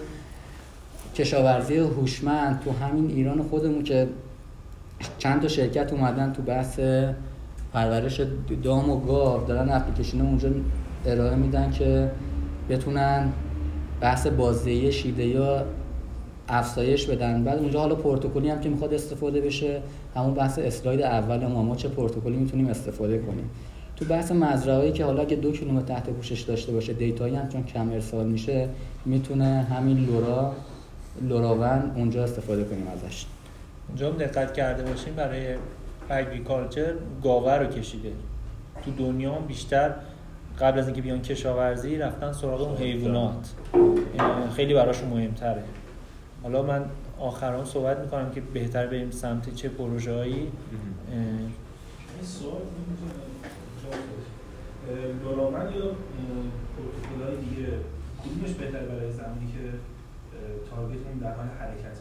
[1.16, 4.08] کشاورزی هوشمند تو همین ایران خودمون که
[5.18, 6.80] چند تا شرکت اومدن تو بحث
[7.74, 8.22] پرورش
[8.64, 10.50] دام و گاو دارن اپلیکیشن اونجا
[11.06, 12.12] ارائه میدن که
[12.70, 13.30] بتونن
[14.02, 15.66] بحث بازدهی شیده یا
[16.50, 17.44] افزایش بدن.
[17.44, 19.82] بعد اونجا حالا پروتکلی هم که می‌خواد استفاده بشه.
[20.16, 23.50] همون بحث اسلاید اول ما ما چه پروتکلی می‌تونیم استفاده کنیم.
[23.96, 27.64] تو بحث مزرعه‌ای که حالا که دو کیلومتر تحت پوشش داشته باشه دیتایی هم چون
[27.64, 28.70] کم ارسال میشه
[29.06, 30.54] می‌تونه همین لورا
[31.22, 33.26] لوراون اونجا استفاده کنیم ازش.
[33.88, 35.56] اونجا هم دقت کرده باشیم برای
[36.10, 36.94] اگریکالچر
[37.24, 38.12] گاوه رو کشیده.
[38.86, 39.92] تو دنیا بیشتر
[40.60, 43.50] قبل از اینکه بیان کشاورزی رفتن سراغ اون حیوانات.
[44.56, 45.64] خیلی براشون مهمتره.
[46.44, 46.86] حالا من
[47.20, 50.52] آخران صحبت می‌کنم که بهتر بریم سمت چه پروژه هایی
[55.24, 55.96] LoRaWAN یا
[56.76, 57.68] پروتکل های دیگه
[58.24, 62.00] کدومش بهتر برای زمانی که اه، target اون در حال حرکته؟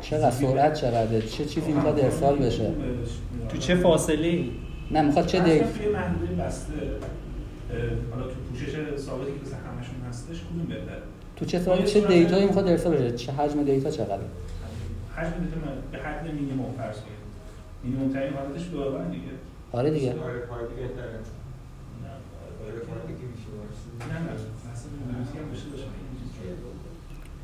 [0.00, 2.74] چقدر سرعت چقدره چه چیزی می‌خواد ارسال بشه؟
[3.48, 4.50] تو چه فاصله ای؟
[4.90, 6.72] نه می‌خواد چه اصلا دیت توی محدوده بسته
[8.12, 11.02] حالا تو پوشش ثابتی که مثل همشون هستش کدوم بهتره؟
[11.36, 14.20] تو چه سال چه دیتایی می‌خواد ارسال بشه؟ چه حجم دیتا چقدره؟
[15.16, 15.56] حجم دیتا
[15.92, 17.24] به حد مینیمم فرض کنید
[17.84, 19.22] مینیمم ترین حالتش لوراون دیگه.
[19.72, 20.14] آره دیگه.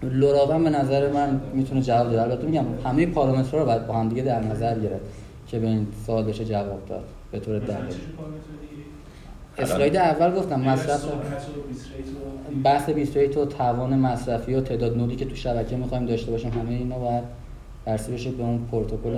[0.02, 2.22] لوراون به نظر من می‌تونه جواب بده.
[2.22, 5.04] البته میگم همه پارامترها رو باید با هم دیگه در نظر گرفت
[5.46, 7.04] که به این سوال بشه جواب داد.
[7.32, 7.96] به طور دقیق.
[9.62, 11.04] اسلاید اول گفتم مصرف
[12.64, 16.50] بحث بیت ریت و توان مصرفی و تعداد نودی که تو شبکه می‌خوایم داشته باشیم
[16.50, 17.24] همه اینا باید
[17.84, 19.16] بررسی بشه به اون پروتکل.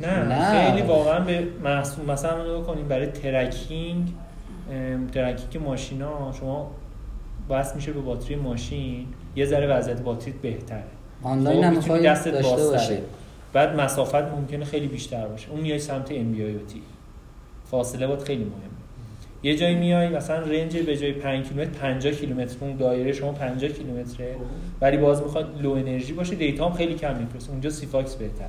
[0.00, 0.70] نه, نه.
[0.70, 4.12] خیلی واقعا به محصول مثلا نگاه کنیم برای tracking
[5.12, 6.70] tracking ماشینا شما
[7.50, 9.06] بس میشه به باتری ماشین
[9.36, 10.84] یه ذره وضعیت باتریت بهتره.
[11.22, 12.56] آنلاین هم خب، دستت داشته.
[12.56, 12.98] باشی.
[13.52, 15.50] بعد مسافت ممکنه خیلی بیشتر باشه.
[15.50, 16.58] اون میای سمت NB
[17.70, 18.78] فاصله باید خیلی مهمه.
[19.42, 23.70] یه جایی میای مثلا range به جای 5 کیلومتر 50 کیلومتر اون دایره شما 50
[23.70, 24.36] کیلومتره
[24.80, 27.50] ولی باز می‌خواد low energy باشه دیتا هم خیلی کم میفرسته.
[27.50, 28.48] اونجا Sigfox بهتر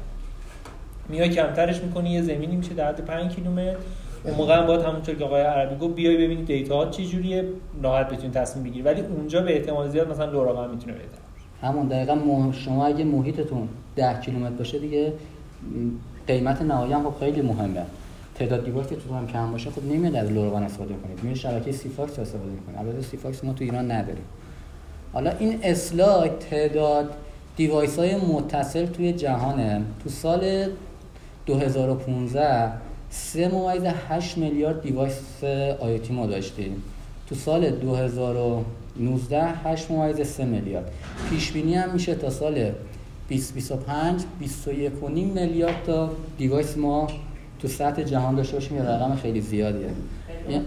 [1.09, 3.75] میای کمترش می‌کنی یه زمینی میشه در حد 5 کیلومتر.
[4.23, 7.45] اون موقع هم باید همونطور که آقای عربی گفت بیای ببینید دیتا ها چه جوریه
[7.83, 8.81] راحت بتونید تصمیم بگیری.
[8.81, 11.17] ولی اونجا به احتمال زیاد مثلا LoRaWAN می‌تونه بهتر.
[11.61, 12.17] همون دقیقا
[12.51, 15.13] شما اگه محیطتون 10 کیلومتر باشه دیگه
[16.27, 17.81] قیمت نهایی هم خب خیلی مهمه.
[18.39, 21.23] تعداد device که تو هم کم باشه خب نمیاد از LoRaWAN استفاده کنید.
[21.23, 24.23] میاد شبکه Sigfox استفاده می‌کنید البته Sigfox ما تو ایران نداریم.
[25.13, 27.09] حالا این اسلاید تعداد
[27.57, 29.81] device های متصل توی جهانه.
[30.03, 30.67] تو سال
[31.45, 32.71] 2015
[33.09, 35.43] سه ممیز 8 میلیارد device
[35.79, 36.83] IoT ما داشتیم.
[37.29, 40.91] تو سال 2019 8 ممیز 3 میلیارد.
[41.29, 42.71] پیش بینی هم میشه تا سال
[43.29, 47.07] 2025 21 و نیم میلیارد تا device ما
[47.59, 49.81] تو سطح جهان داشته باشیم یه رقم خیلی زیادیه.
[50.49, 50.61] یه-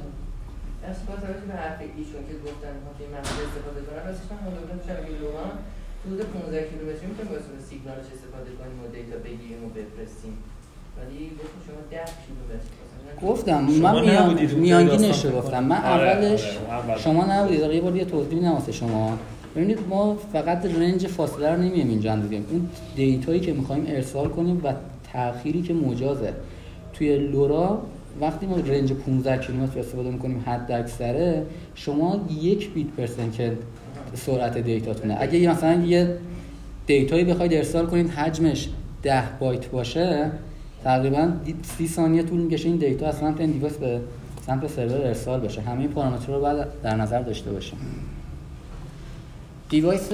[0.89, 2.73] از با توجه به حرف ایشون که گفتن
[3.16, 5.51] مسئله استفاده کنن راستش من مدام شبکه لومان
[6.05, 10.35] حدود 15 کیلومتری می‌تونیم سیگنالش استفاده کنیم و دیتا بگیریم و بفرستیم.
[10.98, 12.60] ولی گفتم شما 10 کیلومتر
[13.27, 15.51] گفتم من میان میانگینش رو گفتم.
[15.51, 15.64] کنم.
[15.64, 17.01] من آره، اولش آره،.
[17.01, 17.60] شما نبودید.
[17.60, 19.19] یه بار یه توضیح میدم واسه شما.
[19.56, 24.60] ببینید ما فقط رنج فاصله رو نمیایم اینجا اندازیم اون دیتایی که می‌خوایم ارسال کنیم
[24.64, 24.73] و
[25.12, 26.32] تأخیری که مجازه
[26.94, 27.82] توی LoRa
[28.20, 33.57] وقتی ما range 15 کیلومتر استفاده می‌کنیم حد اکثره شما یک bit per second
[34.14, 35.16] سرعت دیتاتونه.
[35.20, 36.16] اگه مثلا یه
[36.86, 38.69] دیتایی بخواید ارسال کنید حجمش
[39.02, 40.31] 10 بایت باشه
[40.85, 41.32] تقریبا
[41.78, 44.01] 30 ثانیه طول می‌کشه این دیتا از سمت این device به
[44.47, 45.60] سمت سرور ارسال بشه.
[45.60, 47.78] همه این پارامترها رو باید در نظر داشته باشیم.
[49.69, 50.12] device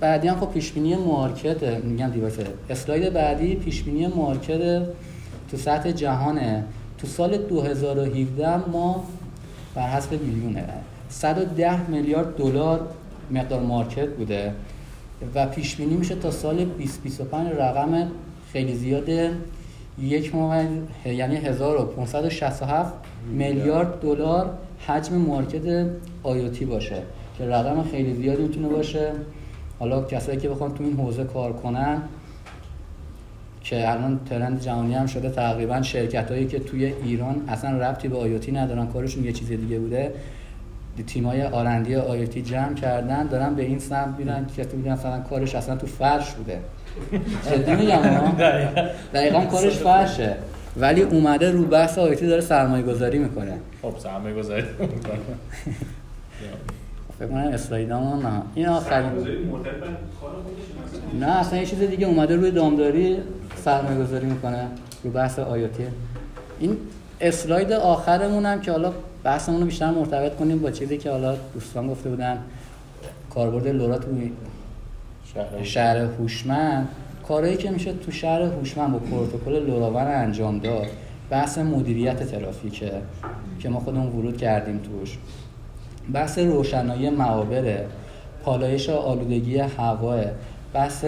[0.00, 2.34] بعدی هم خب پیش بینی market میگم device.
[2.70, 4.82] اسلاید بعدی پیش بینی market
[5.50, 6.64] تو سطح جهانه.
[6.98, 9.04] تو سال 2017 ما
[9.74, 10.64] بر حسب میلیونه.
[11.08, 12.88] 110 میلیارد دلار
[13.30, 14.52] مقدار market بوده
[15.34, 18.10] و پیش بینی میشه تا سال 2025 رقم
[18.52, 19.32] خیلی زیاده.
[19.98, 20.64] یک ماه
[21.06, 22.92] یعنی 1567
[23.32, 25.86] میلیارد دلار حجم market
[26.22, 27.02] آیوتی باشه
[27.38, 29.12] که رقم خیلی زیادی می‌تونه باشه.
[29.78, 32.02] حالا کسایی که بخوان تو این حوزه کار کنن
[33.70, 38.16] که الان ترند جهانی هم شده تقریبا شرکت هایی که توی ایران اصلا ربطی به
[38.18, 40.12] آیوتی ندارن کارشون یه چیز دیگه بوده.
[41.06, 45.76] تیمای آرندی آیوتی جمع کردن دارن به این سمت میرن که تو مثلا کارش اصلا
[45.76, 46.58] تو فرش بوده.
[47.50, 47.96] جدی میگم
[49.14, 49.40] دقیقا.
[49.40, 50.36] کارش فرشه.
[50.76, 53.52] ولی اومده رو بحث آیوتی داره سرمایه گذاری می‌کنه.
[53.82, 55.18] خب سرمایه گذاری می‌کنه.
[57.18, 58.42] فکر کنم اسلایدامون نه.
[58.54, 59.10] این آخرین
[61.20, 63.16] نه اصلا یه چیز دیگه اومده روی دامداری
[63.56, 64.66] سرمایه گذاری می‌کنه
[65.04, 65.82] رو بحث آیاتی.
[66.60, 66.76] این
[67.20, 68.92] اسلاید آخرمون هم که حالا
[69.24, 72.38] بحثمون رو بیشتر مرتبط کنیم با چیزی که حالا دوستان گفته بودن.
[73.30, 74.08] کاربرد لورا تو
[75.62, 76.88] شهر هوشمند.
[77.28, 80.86] کارهایی که میشه تو شهر هوشمند با پروتکل لوراون انجام داد
[81.30, 82.92] بحث مدیریت ترافیکه
[83.60, 85.18] که ما خودمون ورود کردیم توش.
[86.12, 87.86] بحث روشنایی معابره
[88.44, 90.20] پالایش آلودگی هوا
[90.74, 91.04] بحث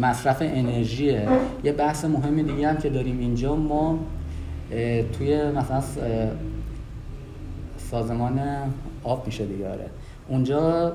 [0.00, 1.18] مصرف انرژی
[1.64, 3.56] یه بحث مهمی دیگه هم که داریم اینجا.
[3.56, 3.98] ما
[5.18, 5.82] توی مثلا
[7.90, 8.40] سازمان
[9.04, 9.86] آب میشه دیگه آره.
[10.28, 10.92] اونجا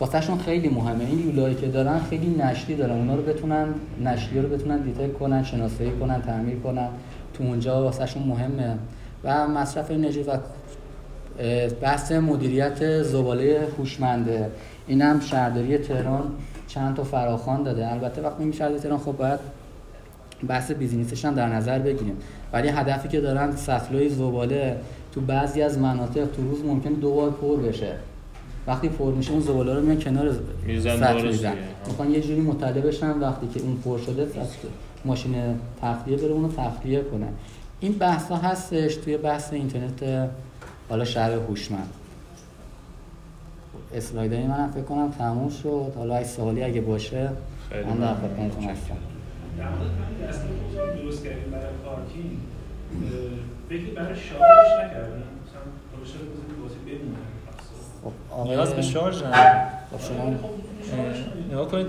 [0.00, 1.04] واسهشون خیلی مهمه.
[1.04, 2.96] این لولایی که دارن خیلی نشلی دارن.
[2.96, 3.66] اونا رو بتونن
[4.04, 6.88] نشتی رو بتونن detect کنن شناسایی کنن تعمیر کنن.
[7.34, 8.76] تو اونجا واسهشون مهمه.
[9.24, 10.38] و مصرف انرژی و
[11.80, 14.50] بحث مدیریت زباله هوشمنده.
[14.86, 16.30] اینم شهرداری تهران
[16.68, 17.92] چند تا فراخوان داده.
[17.92, 19.40] البته وقتی میگیم شهرداری تهران خب باید
[20.48, 22.16] بحث business ش هم در نظر بگیریم.
[22.52, 24.76] ولی هدفی که دارن سطلای زباله
[25.12, 27.92] تو بعضی از مناطق تو روز ممکنه دو بار پر بشه.
[28.66, 31.52] وقتی پر میشه اون زباله رو میان کنار سطل میزن
[31.86, 34.26] می‌خوان یه جوری مطلع بشن وقتی که اون پر شده
[35.04, 35.34] ماشین
[35.82, 37.26] تخلیه بره اونو تخلیه کنه.
[37.80, 40.28] این بحث ها هستش توی بحث اینترنت
[40.90, 41.90] حالا شهر هوشمند.
[43.94, 45.92] اسلایدهای من فکر کنم تموم شد.
[45.96, 47.30] حالا اگه سوالی اگه باشه
[47.86, 48.96] من در خدمتتون هستم.
[51.02, 51.50] درست کردیم.
[51.50, 52.38] برای پارکینگ
[53.68, 55.62] فکر برای شارژ نکردیم مثلا
[58.30, 60.34] خب نیاز به شارژ نداره خب شما
[61.50, 61.86] نگاه کنید.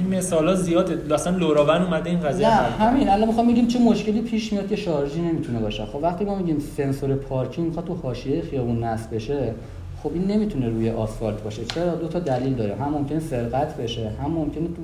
[0.00, 1.14] این مثال ها زیاده.
[1.14, 3.08] اصلا لوراون اومده این قضیه نه همین.
[3.08, 5.84] الان می‌خوام بگیم چه مشکلی پیش میاد که شارژی نمی‌تونه باشه.
[5.84, 9.54] خب وقتی ما میگیم سنسور پارکینگ می‌خواد تو حاشیه خیابون نصب بشه
[10.02, 11.64] خب این نمی‌تونه روی آسفالت باشه.
[11.64, 12.74] چرا؟ دو تا دلیل داره.
[12.74, 14.82] هم ممکنه سرقت بشه هم ممکنه تو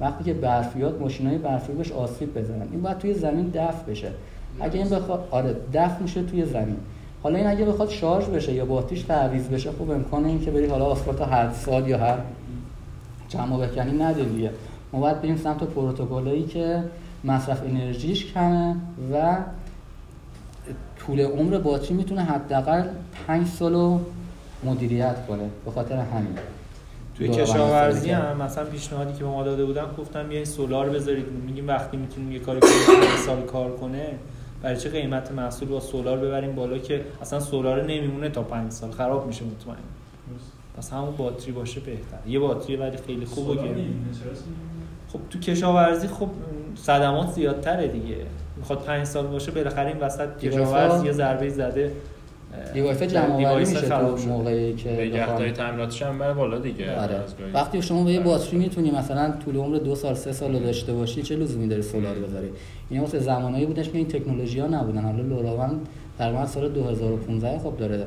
[0.00, 2.66] وقتی که برفیات ماشینای برفی بهش آسیب بزنن.
[2.72, 4.08] این باید توی زمین دفع بشه.
[4.60, 6.76] اگه این بخواد آره دفع میشه توی زمین.
[7.22, 10.50] حالا این اگه بخواد شارژ بشه یا با آتیش تعویض بشه خب امکان این که
[10.50, 12.18] بری حالا آسفالت هر سال یا هر
[13.34, 14.50] ماه بکنی نده دیگه.
[14.92, 16.82] ما باید بریم سمت پروتکلایی که
[17.24, 18.76] مصرف انرژیش کمه
[19.12, 19.36] و
[20.98, 22.82] طول عمر باتری می‌تونه حداقل
[23.26, 23.98] 5 سال
[24.64, 25.50] مدیریت کنه.
[25.64, 26.38] به خاطر همین.
[27.14, 31.24] توی کشاورزی هم مثلا پیشنهادی که به ما داده بودن گفتم بیاین سولار بذارید.
[31.46, 34.08] میگیم وقتی می‌تونیم یه کاری کنیم سال کار کنه
[34.62, 38.90] برای چه قیمت محصول با سولار ببریم بالا که اصلا سولار نمیمونه تا 5 سال.
[38.90, 39.76] خراب میشه مطمئن.
[40.76, 42.18] پس همون باتری باشه بهتر.
[42.28, 43.74] یه باتری ولی خیلی خوبه که
[45.12, 46.28] خب تو کشاورزی خب
[46.74, 48.16] صدمات زیادتره دیگه.
[48.56, 51.92] می‌خواد 5 سال باشه بالاخره این وسط کشاورز یه ضربه زده
[52.74, 57.20] دیوایس جمع آوری میشه تو موقعی که نگهداری تعمیراتش هم بره بالا دیگه آره.
[57.54, 61.22] وقتی شما به یه باتری می‌تونی مثلا طول عمر دو سال سه سال داشته باشی
[61.22, 62.48] چه لزومی داره سولار بذاری؟
[62.90, 65.02] این واسه زمانایی بودش که این تکنولوژی ها نبودن.
[65.02, 65.80] حالا لوراون
[66.18, 68.06] تقریبا سال 2015 خب داره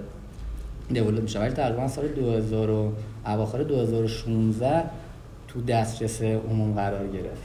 [0.90, 1.40] دیولپ میشه.
[1.40, 2.92] ولی تقریبا سال 2000
[3.26, 4.84] اواخر 2016
[5.48, 7.44] تو دسترس عموم قرار گرفت.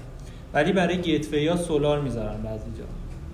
[0.55, 2.85] ولی برای گیتوی ها سولار می‌ذارن بعضی جا.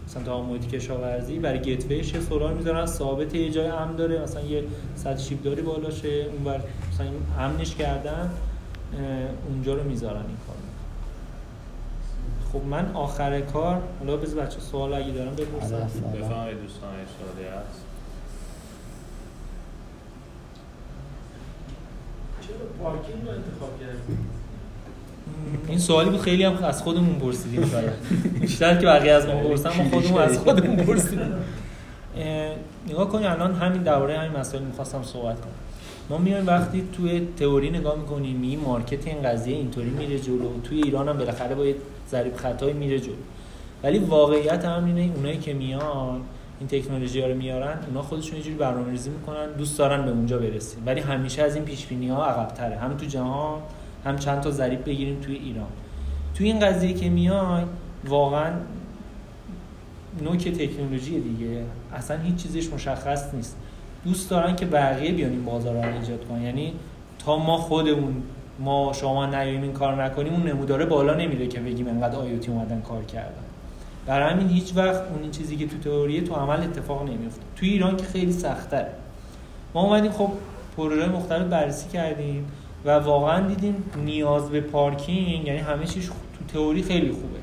[0.06, 2.86] مثلا تا محیط کشاورزی برای گتویش یه سولار می‌ذارن.
[2.86, 4.22] ثابت یه جای امن داره.
[4.22, 4.64] مثلا یه
[4.96, 6.08] صد شیب داری بالاشه.
[6.08, 6.60] اون بر
[6.92, 7.06] مثلا
[7.38, 8.30] امنش کردن
[9.48, 10.56] اونجا رو می‌ذارن این کار
[12.52, 15.76] خب من آخر کار حالا بذار بچه سوال اگه دارم بپرسن.
[15.76, 17.89] بفهمید دوستان سوالی هست.
[25.68, 27.92] این سوالی بود خیلی هم از خودمون پرسیدیم شاید.
[28.40, 31.32] بیشتر که بقیه از ما پرسن ما خودمون از خودمون پرسیدیم.
[32.88, 35.52] نگاه کنید الان همین درباره همین مسائل می‌خواستم صحبت کنم.
[36.10, 40.82] ما میایم وقتی توی تئوری نگاه می‌کنیم می مارکت این قضیه اینطوری میره جلو توی
[40.82, 41.74] ایران هم بالاخره با یه
[42.10, 43.14] ضریب خطایی میره جلو.
[43.82, 46.20] ولی واقعیت هم اینه اونایی که میان
[46.60, 50.38] این تکنولوژی ها رو میارن اونا خودشون یه جوری برنامه‌ریزی می‌کنن دوست دارن به اونجا
[50.38, 50.82] برسیم.
[50.86, 53.60] ولی همیشه از این پیش بینی ها عقب هم تو جهان
[54.04, 55.66] هم چند تا ضریب بگیریم توی ایران.
[56.34, 57.64] توی این قضیه که میای
[58.04, 58.50] واقعا
[60.22, 61.62] نوک تکنولوژی دیگه.
[61.94, 63.56] اصلا هیچ چیزش مشخص نیست.
[64.04, 66.42] دوست دارن که بقیه بیان این بازار رو ایجاد کنن.
[66.42, 66.72] یعنی
[67.18, 68.22] تا ما خودمون
[68.58, 72.80] ما شما نیاییم این کار نکنیم اون نموداره بالا نمیره که بگیم انقدر آیوتی اومدن
[72.80, 73.49] کار کردن.
[74.06, 77.96] برای همین هیچ وقت اون چیزی که تو تئوریه تو عمل اتفاق نمیفته تو ایران
[77.96, 78.92] که خیلی سخت‌تره.
[79.74, 80.30] ما اومدیم خب
[80.76, 82.46] پروژه مختلف بررسی کردیم
[82.84, 87.38] و واقعا دیدیم نیاز به پارکینگ یعنی همه چیز تو تئوری خیلی خوبه.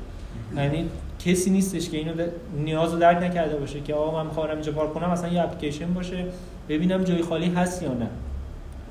[0.62, 2.12] یعنی کسی نیستش که اینو
[2.56, 5.94] نیاز رو درک نکرده باشه که آقا من می‌خوام اینجا پارک کنم مثلا یه اپلیکیشن
[5.94, 6.24] باشه
[6.68, 8.08] ببینم جای خالی هست یا نه.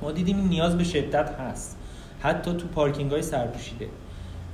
[0.02, 1.77] ما دیدیم این نیاز به شدت هست.
[2.19, 3.88] حتی تو پارکینگ های سرپوشیده.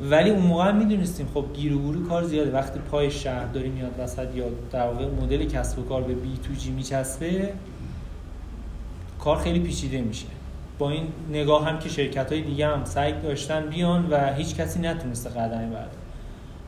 [0.02, 2.52] ولی اون موقع می‌دونستیم خب گیر و کار زیاده.
[2.52, 6.38] وقتی پای شهر داری میاد وسط یا در واقع مدل کسب و کار به بی
[6.44, 7.54] تو جی میچسبه
[9.20, 10.26] کار خیلی پیچیده میشه.
[10.80, 14.80] با این نگاه هم که شرکت های دیگه هم سعی داشتن بیان و هیچ کسی
[14.80, 15.90] نتونسته قدمی بعد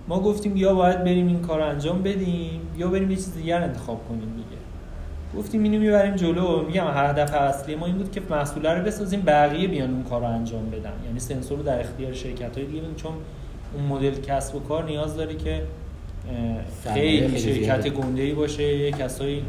[0.07, 4.07] ما گفتیم یا باید بریم این کار انجام بدیم یا بریم یه چیز دیگر انتخاب
[4.09, 4.64] کنیم دیگه.
[5.37, 6.65] گفتیم اینو می‌بریم جلو.
[6.65, 10.27] میگم هدف اصلی ما این بود که محصول رو بسازیم بقیه بیان اون کار رو
[10.27, 10.93] انجام بدن.
[11.05, 13.11] یعنی سنسور رو در اختیار شرکت های دیگه چون
[13.73, 15.61] اون مدل کسب و کار نیاز داره که
[16.93, 19.43] خیلی شرکت گنده ای باشه یه کسایی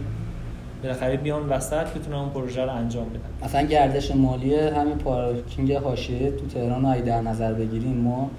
[0.83, 3.47] بالاخره بیان وسط بتونن اون پروژه رو انجام بدن.
[3.47, 8.31] مثلا گردش مالی همین پارکینگ حاشیه تو تهران رو در نظر بگیریم ما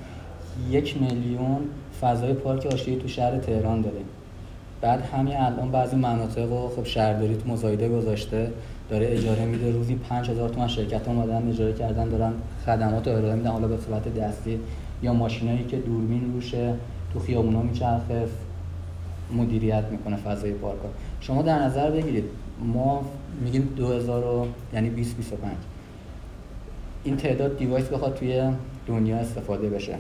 [0.70, 1.60] یک میلیون
[2.02, 4.06] فضای پارک حاشیه تو شهر تهران داریم.
[4.82, 8.52] بعد همین الان بعضی مناطق و خب شهرداری تو مزایده گذاشته
[8.90, 12.34] داره اجاره میده روزی 5000 تومان شرکت اومدن اجاره کردن دارن
[12.66, 14.60] خدمات رو ارائه میدن حالا به صورت دستی
[15.04, 16.74] یا ماشینایی که دوربین روشه
[17.14, 18.28] تو خیابونا میچرخه
[19.38, 20.78] مدیریت می‌کنه فضای پارک
[21.22, 22.24] شما در نظر بگیرید
[22.60, 23.02] ما
[23.42, 25.52] میگیم 2000 یعنی 20 25
[27.04, 28.42] این تعداد دیوایس بخواد توی
[28.88, 29.96] دنیا استفاده بشه.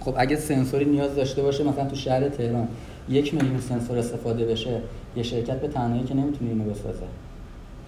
[0.00, 2.68] خب اگه سنسوری نیاز داشته باشه مثلا تو شهر تهران
[3.08, 4.80] یک میلیون سنسور استفاده بشه
[5.16, 7.04] یه شرکت به تنهایی که نمی‌تونه اینو بسازه.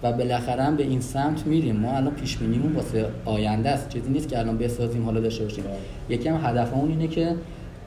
[0.03, 1.75] و بالاخره هم به این سمت میریم.
[1.75, 3.89] ما الان پیش بینیمون واسه آینده است.
[3.89, 5.63] چیزی نیست که الان بسازیم حالا داشته باشیم.
[6.09, 7.35] یکی هم هدفمون اینه که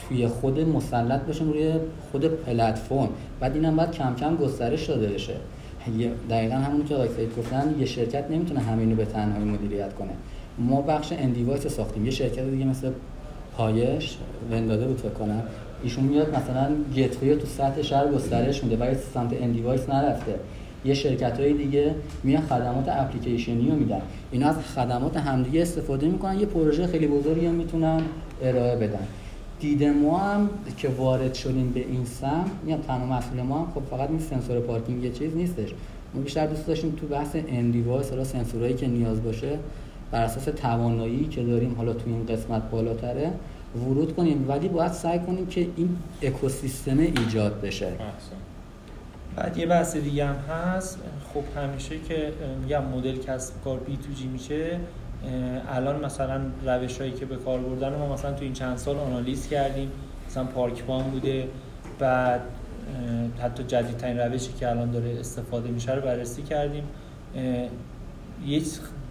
[0.09, 1.73] توی خود مسلط باشیم روی
[2.13, 3.09] خود پلتفرم.
[3.41, 5.35] بعد اینم باید کم کم گسترش داده بشه.
[6.31, 10.13] دقیقا همون که آقای سید گفتن یه شرکت نمی‌تونه همینو به تنهایی مدیریت کنه.
[10.59, 12.05] ما بخش end device ساختیم.
[12.05, 12.91] یه شرکت دیگه مثل
[13.57, 14.17] پایش
[14.53, 15.43] ونداده بود فکر کنم.
[15.83, 20.35] ایشون میاد مثلا gateway تو سطح شهر گسترش میده ولی سمت end device نرفته.
[20.85, 21.95] یه شرکت های دیگه
[22.25, 24.01] میان خدمات اپلیکیشنی رو میدن.
[24.33, 28.01] اینا از خدمات همدیگه استفاده می‌کنن یه پروژه خیلی بزرگی هم می‌تونن
[28.43, 29.07] ارائه بدن.
[29.61, 33.83] دید ما هم که وارد شدیم به این سمت میگم تنها مسئول ما هم خب
[33.91, 35.69] فقط این سنسور پارکینگ یه چیز نیستش.
[36.15, 39.59] ما بیشتر دوست داشتیم تو بحث end device حالا سنسورایی که نیاز باشه
[40.11, 43.31] بر اساس توانایی که داریم حالا تو این قسمت بالاتره
[43.77, 47.93] ورود کنیم ولی باید سعی کنیم که این اکوسیستم ایجاد بشه.
[49.37, 50.99] بعد یه بحث دیگه هم هست.
[51.35, 52.33] خب همیشه که
[52.63, 54.79] میگم مدل کسب کار B2G میشه.
[55.69, 59.49] الان مثلا روش هایی که به کار بردن ما مثلا تو این چند سال آنالیز
[59.49, 59.91] کردیم.
[60.29, 61.49] مثلا پارک بان بوده.
[61.99, 62.41] بعد
[63.43, 66.85] حتی جدیدترین روشی که الان داره استفاده میشه رو بررسی کردیم.
[68.47, 68.63] یه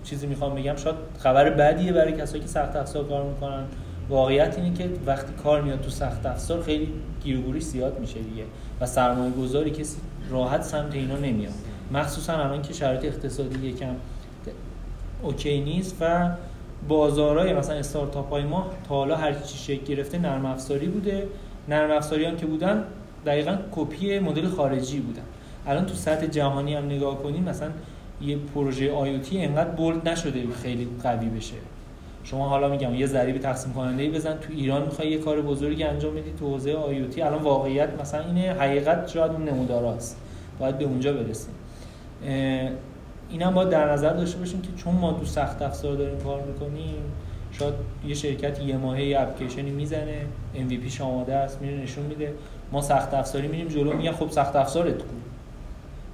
[0.03, 3.63] چیزی می‌خوام بگم شاید خبر بدیه برای کسایی که سخت افزار کار می‌کنن.
[4.09, 6.93] واقعیت اینه که وقتی کار میاد تو سخت افزار خیلی
[7.23, 8.43] گیروگوری زیاد میشه دیگه
[8.81, 9.97] و سرمایه گذاری کسی
[10.29, 11.53] راحت سمت اینا نمیاد.
[11.91, 13.95] مخصوصا الان که شرایط اقتصادی یکم
[15.21, 16.29] اوکی نیست و
[16.87, 21.27] بازارهای مثلا استارتاپ های ما تا حالا هر چی شکل گرفته نرم افزاری بوده.
[21.69, 22.83] نرم افزاری که بودن
[23.25, 25.21] دقیقا کپی مدل خارجی بودن.
[25.67, 27.69] الان تو سطح جهانی هم نگاه کنیم مثلا
[28.21, 31.55] یه پروژه آیوتی انقدر بولد نشده خیلی قوی بشه.
[32.29, 34.33] شما حالا میگم یه ضریب تقسیم کننده ای بزن.
[34.33, 38.53] تو ایران می‌خوای یه کار بزرگی انجام بدی تو حوزه آیوتی الان واقعیت مثلا اینه
[38.53, 40.17] حقیقت شاید نموداراست
[40.59, 41.53] باید به اونجا برسیم.
[43.29, 47.01] اینم باید در نظر داشته باشیم که چون ما تو سخت افزار داریم کار می‌کنیم
[47.51, 47.73] شاید
[48.07, 50.25] یه شرکت یه ماهه یه اپلیکیشنی می‌زنه
[50.55, 52.33] MVP آماده است میره نشون میده.
[52.71, 55.03] ما سخت افزاری میریم جلو میگن خب سخت افزارت کو؟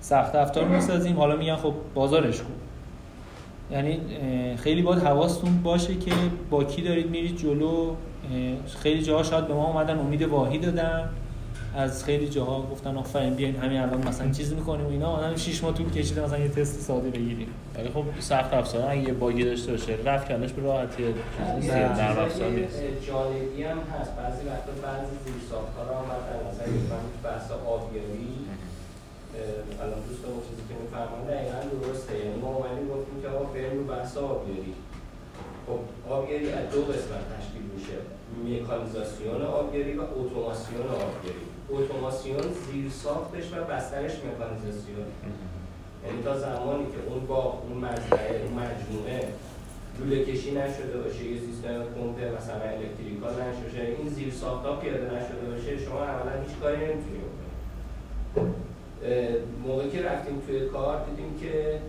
[0.01, 2.62] سخت افزار می‌سازیم حالا میگن خب بازارش کو؟
[3.71, 3.99] یعنی
[4.57, 6.11] خیلی باید حواستون باشه که
[6.49, 7.95] با کی دارید میرید جلو.
[8.83, 11.09] خیلی جاها شاید به ما اومدن امید واهی دادن.
[11.75, 15.07] از خیلی جاها گفتن آفرین بیاین همین الان مثلا چیز می‌کنیم و اینا.
[15.07, 17.47] آدم 6 ماه طول کشیده مثلا یه تست ساده بگیریم.
[17.75, 18.89] ولی خب سخت افزار.
[18.89, 21.03] اگه یه باگی داشته باشه رفت کردنش به راحتی.
[21.69, 22.81] در افزار نیست.
[23.07, 24.15] جالبی هم هست.
[24.17, 26.03] بعضی وقتا بعضی زیر ساختار هم
[26.71, 28.32] می‌گیرن بحث آبیاری
[29.81, 32.13] الان دوست اون چیزی که میفرمان دقیقا درسته.
[32.19, 34.73] یعنی ما اومدیم گفتیم که آقا بریم رو بحث آبیاری
[35.67, 35.79] خب
[36.15, 37.97] آبیاری از دو قسمت تشکیل میشه.
[38.47, 45.07] مکانیزاسیون آبیاری و اتوماسیون آبیاری اتوماسیون زیر ساختش و بسترش مکانیزاسیون.
[46.05, 49.27] یعنی تا زمانی که اون با اون مجموعه اون مجموعه
[49.99, 55.45] لوله کشی نشده باشه یه سیستم پمپ مثلا الکتریکال نشده این زیر ساختا پیاده نشده
[55.51, 57.23] باشه شما اولا هیچ کاری نمی‌تونید
[59.67, 61.79] موقعی که رفتیم توی کار دیدیم که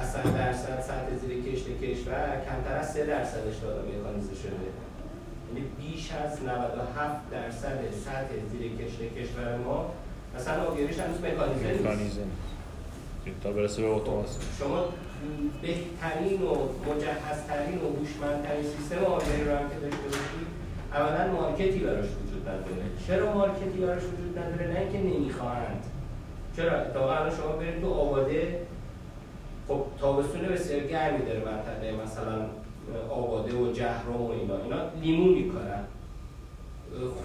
[0.00, 4.52] از درصد سطح زیر کشت کشور کمتر از 3 درصدش داده مکانیزه شده.
[5.48, 9.92] یعنی بیش از 97 درصد سطح زیر کشت کشور ما
[10.36, 12.18] مثلا آبیاریش هنوز مکانیزه نیست.
[13.42, 14.84] تا برسه به اتوماسیون شما
[15.62, 16.54] بهترین و
[16.90, 20.48] مجهزترین و هوشمندترین سیستم آبیاری رو هم که داشته باشید
[20.92, 22.84] اولا مارکتی براش وجود نداره.
[23.06, 25.84] چرا مارکتی براش وجود نداره؟ نه اینکه نمی‌خواهند.
[26.58, 28.60] چرا؟ اتفاقا الان شما برید تو آباده
[29.68, 32.46] خب تابستون بسیار گرمی داره منطقه مثلا
[33.10, 34.54] آباده و جهرم و اینا.
[34.64, 35.84] اینا لیمو می‌کنن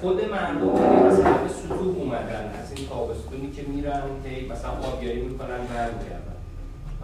[0.01, 0.67] خود مردم
[1.07, 6.37] مثلا به سطوح اومدن از این تابستونی که میرن هی مثلا آبیاری می‌کنن برمیگردن.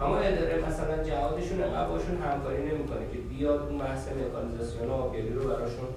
[0.00, 1.58] اما اداره مثلا جهادشون
[1.88, 5.88] باشون همکاری نمی‌کنه که بیاد اون بحث مکانیزاسیون آبیاری رو براشون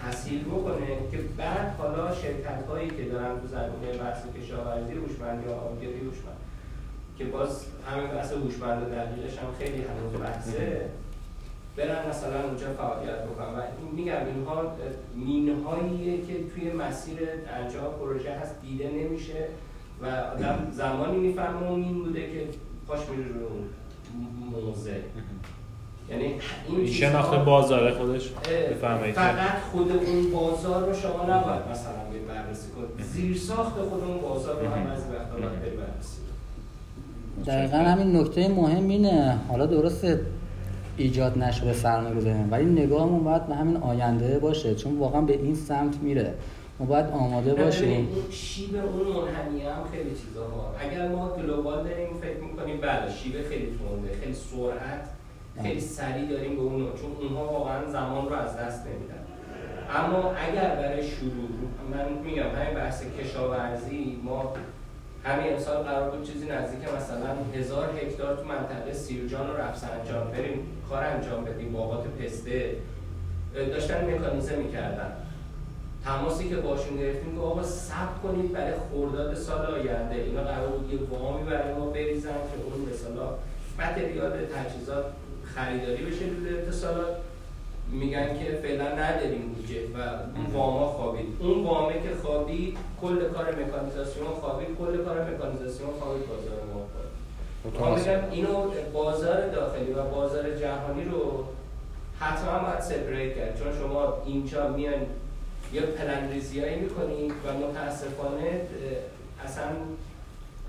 [0.00, 5.56] تحصیل بکنه که بعد حالا شرکت هایی که دارن تو زمینه بحث کشاورزی هوشمندی یا
[5.56, 6.36] آبیاری هوشمند
[7.18, 10.90] که باز همین بحث هوشمند و دقیقش هم خیلی هنوز بحثه
[11.76, 13.46] برن مثلا اونجا فعالیت بکنن.
[13.46, 13.62] و
[13.96, 14.76] میگم اینها
[15.14, 17.18] مینهاییه که توی مسیر
[17.48, 19.48] انجام پروژه هست دیده نمیشه
[20.02, 22.48] و آدم زمانی می‌فهمه اون مین بوده که
[22.86, 23.48] پاش میره رو
[24.50, 25.02] موزه.
[26.10, 26.34] یعنی
[26.68, 28.30] این شناخت بازار خودش
[28.70, 31.92] بفهمید فقط خود اون بازار رو شما نباید مثلا
[32.28, 33.06] بررسی کنید.
[33.06, 36.20] زیر ساخت خود اون بازار رو هم از وقتا باید بررسی
[37.46, 39.38] دقیقا همین نکته مهم اینه.
[39.48, 40.20] حالا درسته
[40.96, 42.34] ایجاد نشده سرمایه گذاری.
[42.50, 44.74] ولی نگاهمون باید به همین آینده باشه.
[44.74, 46.34] چون واقعا به این سمت میره.
[46.78, 48.08] ما باید آماده باشیم.
[48.30, 50.46] شیب اون منحنی هم خیلی چیزا
[50.80, 55.08] اگر ما گلوبال داریم فکر می‌کنیم بله شیب خیلی تونده خیلی سرعت
[55.62, 59.20] خیلی سریع داریم به اون چون اونها واقعا زمان رو از دست نمیدن.
[59.94, 61.48] اما اگر برای شروع
[61.90, 64.54] من میگم همین بحث کشاورزی ما
[65.24, 70.66] همین امسال قرار بود چیزی نزدیک مثلا هزار هکتار تو منطقه سیرجان و رفسنجان بریم
[70.88, 72.76] کار انجام بدیم باغات پسته.
[73.54, 75.12] داشتن مکانیزه می‌کردن.
[76.04, 80.14] تماسی که باشون گرفتیم که آقا ثبت کنید برای خورداد سال آینده.
[80.14, 83.28] اینا قرار بود یه وامی برای ما بریزن که اون مثلا
[83.78, 85.04] متریال تجهیزات
[85.54, 87.16] خریداری بشه دود اتصالات.
[87.92, 89.98] میگن که فعلا نداریم بودجه و
[90.36, 91.26] اون واما خوابید.
[91.40, 97.96] اون وامه که خوابید کل کار مکانیزاسیون خوابید کل کار مکانیزاسیون خوابید بازار ما.
[97.96, 101.44] میگم اینو بازار داخلی و بازار جهانی رو
[102.20, 103.58] حتما باید سپریت کرد.
[103.58, 105.00] چون شما اینجا میان
[105.72, 108.60] یه پلن ریزیایی می‌کنید و متاسفانه
[109.44, 109.64] اصلا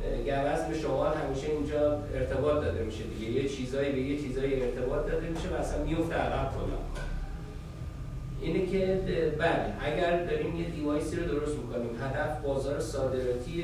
[0.02, 3.32] گوز به شما همیشه اینجا ارتباط داده میشه دیگه.
[3.32, 6.78] یه چیزایی به یه چیزایی ارتباط داده میشه و اصلا میفته عقب کلا.
[8.42, 9.02] اینه که
[9.38, 13.64] بله اگر داریم یه دیوایسی رو درست می‌کنیم هدف بازار صادراتی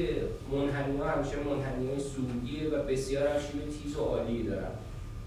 [0.51, 3.39] منحنی ها همیشه منحنی های سودیه و بسیار هم
[3.83, 4.71] تیز و عالی دارن.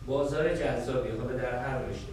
[0.06, 2.12] بازار جذابی حالا در هر رشته.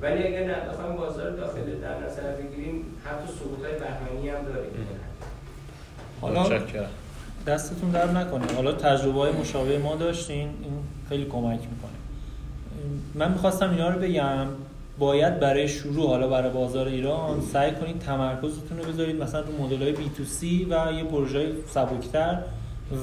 [0.00, 4.70] ولی اگر بخوایم بازار داخلی در نظر بگیریم حتی سقوط های بهمنی هم داریم.
[6.20, 6.44] حالا
[7.46, 8.54] دستتون در نکنه.
[8.56, 10.72] حالا تجربه های مشابه ما داشتین این
[11.08, 11.90] خیلی کمک می‌کنه.
[13.14, 14.46] من می‌خواستم اینا رو بگم.
[14.98, 19.82] باید برای شروع حالا برای بازار ایران سعی کنید تمرکزتون رو بذارید مثلا رو مدل
[19.82, 22.38] های بی تو سی و یه پروژه سبکتر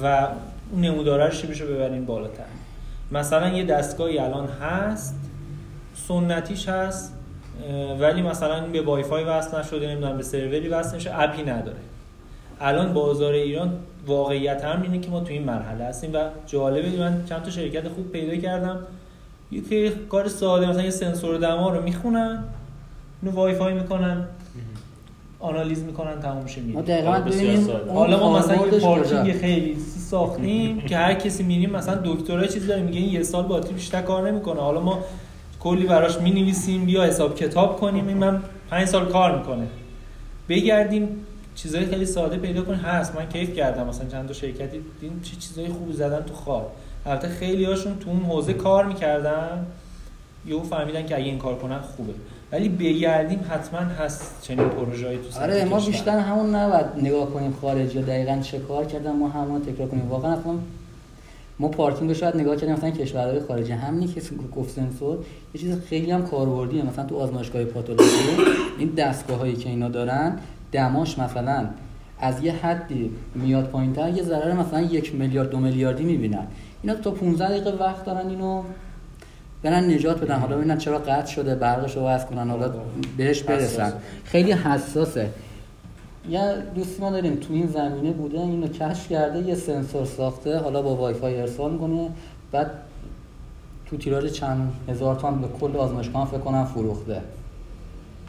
[0.02, 0.28] و
[0.76, 2.44] نمودارش بشه ببرین بالاتر.
[3.12, 5.14] مثلا یه دستگاهی الان هست
[6.08, 7.14] سنتیش هست
[8.00, 11.80] ولی مثلا به وای فای وصل نشده نمی‌دونم به سروری وصل نشه اپی نداره.
[12.60, 13.72] الان بازار ایران
[14.06, 17.88] واقعیت هم اینه که ما تو این مرحله هستیم و جالبه من چند تا شرکت
[17.88, 18.78] خوب پیدا کردم.
[19.50, 22.44] یکی کار ساده مثلا یه سنسور دما رو می‌خونن
[23.22, 24.24] اینو وای فای می‌کنن
[25.40, 26.74] آنالیز می‌کنن تموم میشه میره.
[26.74, 29.76] ما دقیقا آره، ببینیم حالا ما مثلا یه پارکینگ؟ خیلی
[30.10, 34.02] ساختیم که هر کسی میریم مثلا دکترا چیز داره میگه این یه سال باتری بیشتر
[34.02, 34.60] کار نمی‌کنه.
[34.60, 34.98] حالا ما
[35.60, 39.66] کلی براش می‌نویسیم بیا حساب کتاب کنیم این من پنج سال کار می‌کنه.
[40.48, 41.08] بگردیم
[41.62, 43.86] چیزای خیلی ساده پیدا کنیم هست من کیف کردم.
[43.86, 46.66] مثلا چند تا شرکتی دیدیم چه چیزای خوبی زدن تو خار.
[47.06, 49.66] البته خیلی هاشون تو اون حوزه کار می‌کردن.
[50.46, 52.12] یهو فهمیدن که اگه این کار کنن خوبه.
[52.52, 55.80] ولی بگردیم حتما هست چنین پروژه‌ای تو آره ما.
[55.80, 59.12] بیشتر همون نباید نگاه کنیم خارجی دقیقا چه کار کردن.
[59.16, 60.08] ما همون تکرار کنیم.
[60.08, 60.52] واقعا اصلا
[61.58, 63.72] ما پارکینگ رو شاید نگاه کردیم مثلا کشورهای خارجی.
[63.72, 64.22] همینی که
[64.56, 65.18] گفت سنسور
[65.54, 66.82] یه چیز خیلی هم کاربردیه.
[66.82, 68.08] مثلا تو آزمایشگاه پاتولوژی
[68.78, 70.38] این دستگاه هایی که اینا دارن
[70.72, 71.66] دماش مثلا
[72.20, 76.46] از یه حدی میاد پایینتر یه ضرر مثلا یک میلیارد دو میلیاردی می‌بینن.
[76.82, 78.62] اینا تا 15 دقیقه وقت دارن اینو
[79.62, 80.38] برن نجات بدن.
[80.38, 82.72] حالا ببینن چرا قطع شده برقش رو وصل کنن حالا
[83.16, 83.92] بهش برسن.
[84.24, 85.30] خیلی حساسه.
[86.28, 90.82] یه دوستی ما داریم تو این زمینه بوده اینو کشف کرده یه سنسور ساخته حالا
[90.82, 92.10] با وای فای ارسال می‌کنه.
[92.52, 92.70] بعد
[93.86, 97.20] تو تیراژ چند هزار تومن به کل آزمایشگاه فکر کنم فروخته.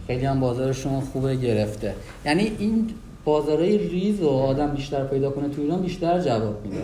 [0.10, 1.96] خیلی هم بازارشون خوبه گرفته.
[2.26, 2.90] یعنی این
[3.26, 6.82] بازارهای ریز و آدم بیشتر پیدا کنه تو ایران بیشتر جواب میده.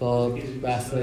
[0.00, 0.30] تا
[0.62, 0.94] بحث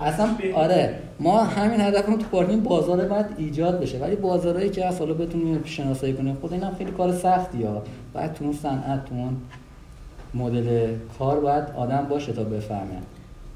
[0.00, 0.28] اصلا.
[0.54, 3.98] آره ما همین هدفمون تو پارکینگ بازار باید ایجاد بشه.
[3.98, 7.82] ولی بازارهایی که از حالا بتونیم شناسایی کنیم خود اینم خیلی کار سختی ها.
[8.14, 9.36] باید تو اون صنعت تو اون
[10.34, 10.88] مدل
[11.18, 12.98] کار باید آدم باشه تا بفهمه.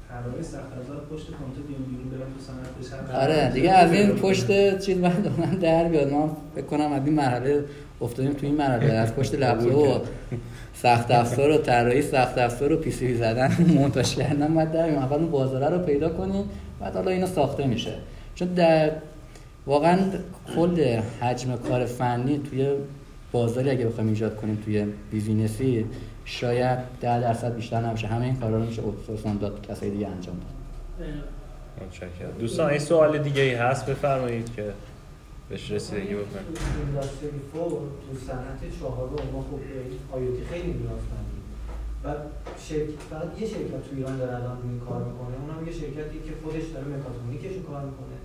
[0.09, 0.71] طراحی سخت
[1.11, 6.11] پشت کامپیوتر بیرون تو صنعت آره دیگه از این پشت چیز باید آدم در بیاد.
[6.11, 7.63] ما فکر کنم از این مرحله
[8.01, 8.93] افتادیم تو این مرحله.
[8.93, 10.05] از پشت لپتاپ و
[10.73, 15.17] سخت افزار و طراحی سخت افزار و پی سی زدن مونتاژ کردن بعد در اول
[15.17, 16.43] اون بازاره رو پیدا کنیم
[16.79, 17.93] بعد حالا اینو ساخته میشه.
[18.35, 18.91] چون در
[19.67, 19.99] واقعا
[20.55, 22.67] کل حجم کار فنی توی
[23.31, 25.85] بازاری اگه بخوایم ایجاد کنیم توی بیزینسی
[26.29, 28.07] شاید ده درصد بیشتر نباشه.
[28.07, 30.49] همه این کارا رو میشه اوتسورس داد کسای دیگه انجام داد.
[32.39, 34.73] دوستان این سوال دیگه ای هست؟ بفرمایید که
[35.49, 36.15] بهش رسیدگی
[37.53, 39.59] فور تو صنعت چهارم ما خب
[40.11, 40.87] آیوتی خیلی داریم
[42.03, 42.17] بعد
[42.69, 46.19] شرکت فقط یه شرکت تو ایران داره الان روی این کار می‌کنه اونم یه شرکتی
[46.25, 48.17] که خودش داره مکاترونیکش رو کار می‌کنه.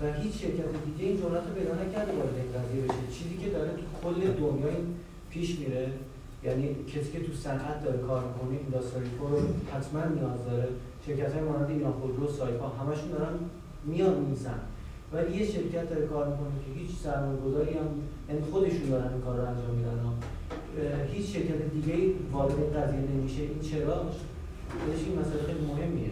[0.00, 3.48] و هیچ شرکت دیگه این جرأت رو پیدا نکرده وارد این قضیه بشه چیزی که
[3.56, 4.86] داره تو کل دنیا این
[5.30, 5.88] پیش میره.
[6.44, 8.80] یعنی کسی که تو صنعت داره کار می‌کنه
[9.18, 9.38] فور رو
[9.72, 10.68] حتما نیاز داره.
[11.06, 13.34] شرکت های مانند ایران خودرو سایپا همشون دارن
[13.84, 14.60] میان میزن
[15.12, 17.88] ولی یه شرکت داره کار می‌کنه که هیچ سرمایه گذاری هم
[18.28, 19.98] یعنی خودشون دارن این کار رو انجام میدن.
[21.12, 23.42] هیچ شرکت دیگه وارد این قضیه نمیشه.
[23.42, 23.96] این چرا؟
[24.80, 26.10] خودش این مسئله خیلی مهمیه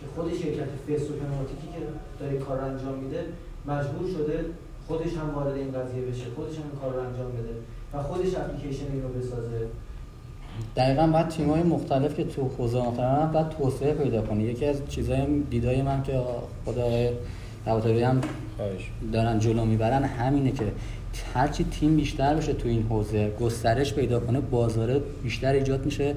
[0.00, 1.80] که خود شرکت فیس و که
[2.20, 3.24] داره این کار انجام میده
[3.66, 4.44] مجبور شده
[4.86, 7.54] خودش هم وارد این قضیه بشه خودش هم این کار رو انجام بده.
[7.94, 9.66] و خودش اپلیکیشن این رو بسازه.
[10.76, 14.66] دقیقا باید تیم های مختلف که تو حوزه مختلف هم باید توسعه پیدا کنه یکی
[14.66, 16.20] از چیزهای دیدای من که
[16.64, 17.08] خود آقای
[18.02, 18.20] هم
[18.56, 18.90] خواهش.
[19.12, 20.64] دارن جلو می‌برن همینه که
[21.34, 26.14] هرچی تیم بیشتر بشه تو این حوزه گسترش پیدا کنه بازاره بیشتر ایجاد میشه.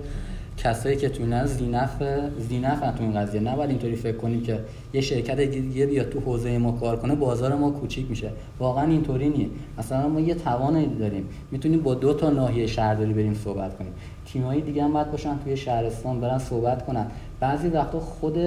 [0.57, 2.03] کسایی که تو این زینف
[2.39, 3.41] زینف تو این قضیه.
[3.41, 4.59] ولی اینطوری فکر کنیم که
[4.93, 8.29] یه شرکت دیگه بیاد تو حوزه ما کار کنه بازار ما کوچیک میشه.
[8.59, 11.29] واقعا اینطوری نیست مثلا ما یه توانی داریم.
[11.51, 13.91] می‌تونیم با دو تا ناحیه شهرداری بریم صحبت کنیم.
[14.25, 17.05] تیمایی دیگه هم باید باشن توی شهرستان برن صحبت کنن.
[17.39, 18.37] بعضی وقتا خود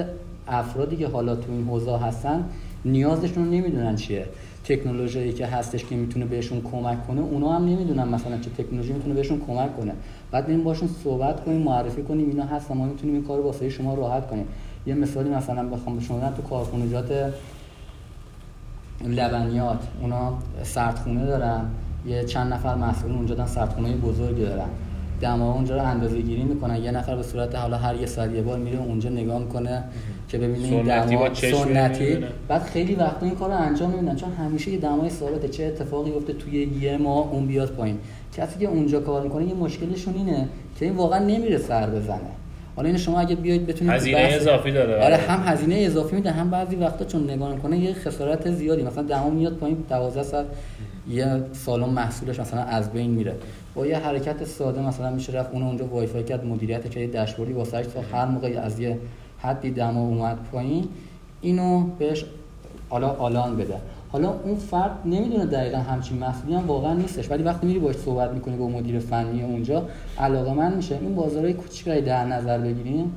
[0.49, 2.45] افرادی که حالا تو این حوزه هستن
[2.85, 4.27] نیازشون رو نمی‌دونن چیه.
[4.69, 9.15] تکنولوژی که هستش که می‌تونه بهشون کمک کنه اونا هم نمی‌دونن مثلا چه تکنولوژی می‌تونه
[9.15, 9.93] بهشون کمک کنه.
[10.31, 13.69] بعد بریم باشون صحبت کنیم معرفی کنیم اینا هست ما می‌تونیم این کار رو واسه
[13.69, 14.47] شما راحت کنیم.
[14.87, 17.33] یه مثالی مثلا بخوام به شما بدم تو کارخونجات
[19.05, 21.61] لبنیات اونا سردخونه دارن
[22.07, 24.69] یه چند نفر مسئول اونجا دارن سردخونه بزرگی دارن.
[25.21, 26.77] دما اونجا رو اندازه گیری می‌کنن.
[26.77, 29.85] یه نفر به صورت حالا هر یه ساعت یه بار میره اونجا نگاه می‌کنه
[30.29, 32.19] که ببینه این دما سنتی.
[32.49, 35.49] بعد خیلی وقتا این کار رو انجام نمیدن چون همیشه یه دمای ثابته.
[35.49, 37.99] چه اتفاقی افته توی یه ماه اون بیاد پایین.
[38.37, 40.49] کسی که اونجا کار می‌کنه یه مشکلشون اینه
[40.79, 42.21] که این واقعا نمیره سر بزنه.
[42.77, 45.05] حالا این شما اگه بیاید بتونید تو هزینه اضافی داره.
[45.05, 48.83] آره هم هزینه اضافی میده هم بعضی وقتا چون نگاه می‌کنه یه خسارت زیادی.
[48.83, 50.47] مثلا دما میاد پایین 12 ساعت
[51.11, 53.35] یه سالن محصولش مثلا از بین میره.
[53.77, 57.53] با یه حرکت ساده مثلا میشه رفت اون اونجا وای فای کرد مدیریت یه داشبوردی
[57.53, 58.99] واسش تا هر موقع از یه
[59.39, 60.89] حدی دما اومد پایین
[61.41, 62.25] اینو بهش
[62.89, 63.75] حالا آلان بده.
[64.13, 68.31] حالا اون فرد نمی‌دونه دقیقا همچین مسئولی هم واقعا نیستش ولی وقتی میری باش صحبت
[68.31, 70.99] می‌کنی با مدیر فنی اونجا علاقه‌مند میشه.
[71.01, 73.13] این بازارهای کوچیک در نظر بگیریم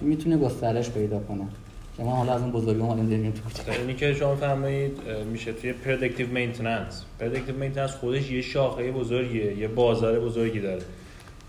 [0.00, 1.44] می‌تونه گسترش پیدا کنه.
[1.98, 3.32] ما حالا از اون بزرگی ما داریم
[3.64, 4.98] تو اینی که شما فهمید
[5.32, 10.82] میشه توی predictive maintenance predictive maintenance خودش یه شاخه بزرگیه یه بازار بزرگی داره.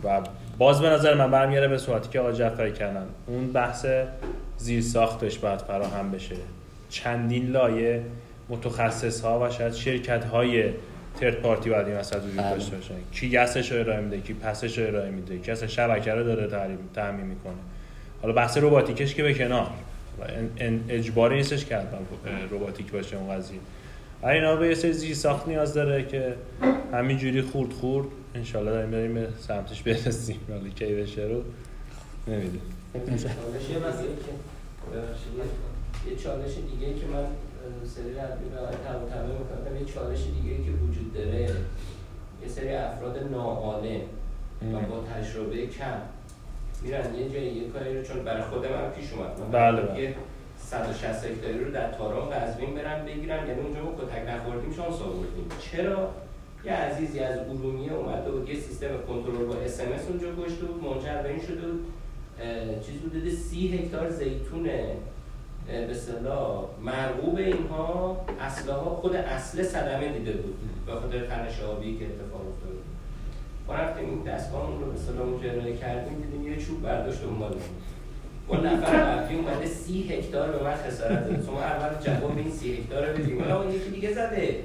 [0.03, 0.21] و
[0.57, 3.85] باز به نظر من برمیاره به صورتی که آقا جعفری کردن اون بحث
[4.57, 6.35] زیر ساختش باید فراهم بشه.
[6.89, 8.03] چندین لایه
[8.49, 10.69] متخصص ها و شاید شرکت های
[11.19, 12.49] ترد پارتی باید این وسط وجود بله.
[12.53, 12.93] داشته باشن.
[13.11, 16.47] کی گسش رو ارائه میده کی پسش رو ارائه میده کی اصلا شبکه رو داره
[16.95, 17.53] تعمین- می‌کنه.
[18.21, 19.67] حالا بحث رباتیکش که به کنار.
[20.89, 21.99] اجباری نیستش که حتما
[22.51, 23.59] رباتیک باشه اون قضیه
[24.23, 26.35] اینا به یه سری ساخت نیاز داره که
[26.93, 30.39] همینجوری خورد خورد انشالله داریم بریم به سمتش برسیم.
[30.49, 31.43] ولی کی بشه رو
[32.27, 32.61] نمی‌دونم.
[36.09, 37.25] یه چالش دیگه که من
[37.95, 38.13] سری
[38.87, 39.77] طباطبایی می‌کنم.
[39.79, 41.41] یه چالش دیگه که وجود داره
[42.43, 44.01] یه سری افراد ناعالم
[44.73, 46.01] و با تجربه کم.
[46.83, 47.15] میرن.
[47.15, 49.39] یه جایی یه کاری رو چون برای خود من پیش اومد.
[49.39, 50.01] من بله، بله.
[50.01, 50.15] یه
[50.57, 55.47] 160 هکتاری رو در تاران قزوین برن بگیرن یعنی اونجا ما کتک نخوردیم شانس آوردیم.
[55.71, 56.09] چرا؟
[56.65, 60.65] یه عزیزی از ارومیه اومده بود یه سیستم کنترل با اس ام اس اونجا گشته
[60.65, 61.85] بود منجر به این شده بود
[62.85, 64.63] چیز بوده سی هکتار زیتون
[65.67, 72.05] به اصطلاح مرغوب اینها اصلها خود اصل صدمه دیده بود به خاطر تنش آبی که
[72.05, 72.98] اتفاق افتاده بود.
[73.69, 77.55] ما رفتیم این دستگاهمون رو به اونجا ارائه کردیم دیدیم یه چوب برداشت دنبال
[78.47, 82.73] با نفر قبلی اومده سی هکتار به من خسارت داده شما اول جواب این سی
[82.73, 83.41] هکتار رو بدیم.
[83.41, 84.59] حالا اون یکی دیگه زده.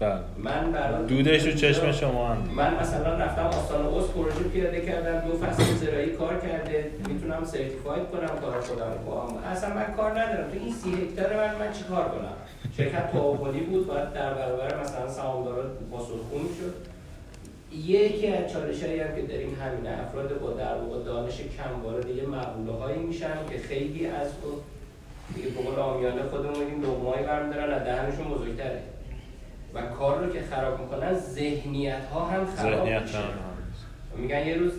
[0.00, 0.18] بله.
[0.38, 5.28] من برای دودش رو چشم شما هم من مثلا رفتم آستان اوست پروژه پیاده کردم
[5.28, 6.90] دو فصل زراعی کار کرده.
[7.08, 10.50] می‌تونم سرتیفاید کنم کار خودم با اصلا من کار ندارم.
[10.50, 12.32] تو این سی هکتار من من چی کار کنم؟
[12.76, 16.95] شرکت تعاونی بود باید در برابر مثلا سهامدارا پاسخگو شد.
[17.84, 22.08] یکی از چالش هایی هم که داریم همین افراد با در واقع دانش کم وارد
[22.08, 24.54] یه مقوله هایی میشن که خیلی از اون
[25.34, 28.82] دیگه به قول آمیانه خودمون میگیم لقمه‌ای برمیدارن از دهنشون بزرگتره.
[29.74, 33.02] و کار رو که خراب می‌کنن ذهنیت ها هم خراب هم
[34.16, 34.72] میگن یه روز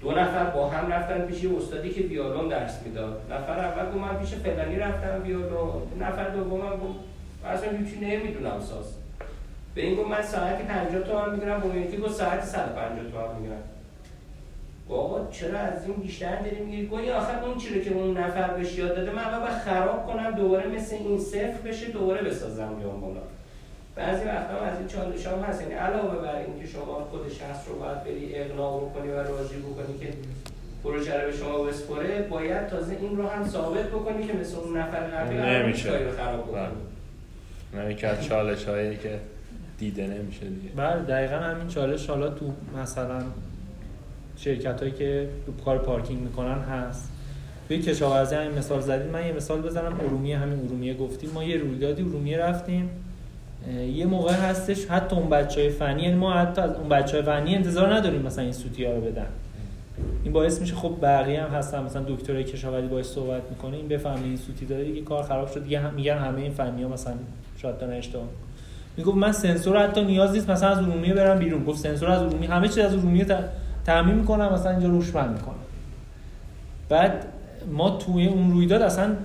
[0.00, 3.32] دو نفر با هم رفتن پیش یه استادی که ویولون درس می‌داد.
[3.32, 6.98] نفر اول گفت من پیش فلانی رفتم ویولون نفر دومم گفت
[7.44, 8.99] اصلا هیچی نمی‌دونم ساز.
[9.74, 13.62] به این گفت من ساعتی 50 تومن می‌گیرم اون یکی گفت ساعتی 150 تومن می‌گیرم.
[14.88, 18.78] بابا چرا از این بیشتر داری می‌گیری؟ گویا آخر اون چیزی که اون نفر بهش
[18.78, 23.20] یاد داده من اول خراب کنم دوباره مثل این صفر بشه دوباره بسازم بیام بالا.
[23.96, 25.60] بعضی وقتا هم از این چالش هم هست.
[25.60, 29.98] یعنی علاوه بر اینکه شما خود شخص رو باید بری اقناع بکنی و راضی بکنی
[30.00, 30.12] که
[30.84, 34.76] پروژه رو به شما بسپره باید تازه این رو هم ثابت بکنی که مثل اون
[34.76, 35.90] نفر قبلی نمیشه.
[35.90, 36.60] خراب بکنی.
[37.74, 37.84] بله.
[37.84, 39.18] نه یکی از چالش هایی که
[39.80, 40.74] دیده نمیشه دیگه.
[40.76, 42.52] بله دقیقا همین چالش حالا تو
[42.82, 43.22] مثلا
[44.36, 47.10] شرکت هایی که تو کار پارکینگ می‌کنن هست.
[47.68, 50.00] توی کشاورزی همین مثال زدید من یه مثال بزنم.
[50.00, 51.30] ارومیه همین ارومیه گفتیم.
[51.30, 52.90] ما یه رویدادی ارومیه رفتیم.
[53.94, 57.26] یه موقع هستش حتی اون بچه های فنی یعنی ما حتی از اون بچه های
[57.26, 59.26] فنی انتظار نداریم مثلا این سوتی ها رو بدن.
[60.24, 61.82] این باعث میشه خب بقیه هم هستن.
[61.82, 63.76] مثلا دکترای کشاورزی باعث صحبت می‌کنه.
[63.76, 64.84] این بفهمه این سوتی داره.
[64.84, 65.62] دیگه کار خراب شد.
[65.62, 67.14] دیگه هم میگن همه این فنی ها مثلا
[67.56, 68.28] شاید می‌کنن.
[68.96, 71.64] می‌گفت من سنسور حتی نیاز نیست مثلا از ارومیه برم بیرون.
[71.64, 73.44] گفت سنسور از ارومیه همه چیز از ارومیه ت-
[73.86, 75.54] تأمین می‌کنم مثلا اینجا هوشمند می‌کنم.
[76.88, 77.24] بعد
[77.72, 79.16] ما توی اون رویداد اصلا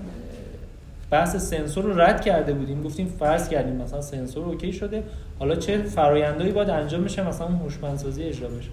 [1.12, 2.84] بحث سنسور رو رد کرده بودیم.
[2.84, 5.04] گفتیم فرض کردیم مثلا سنسور OK شده
[5.40, 8.70] حالا چه فرایندهایی باید انجام بشه مثلا هوشمندسازی اجرا بشه.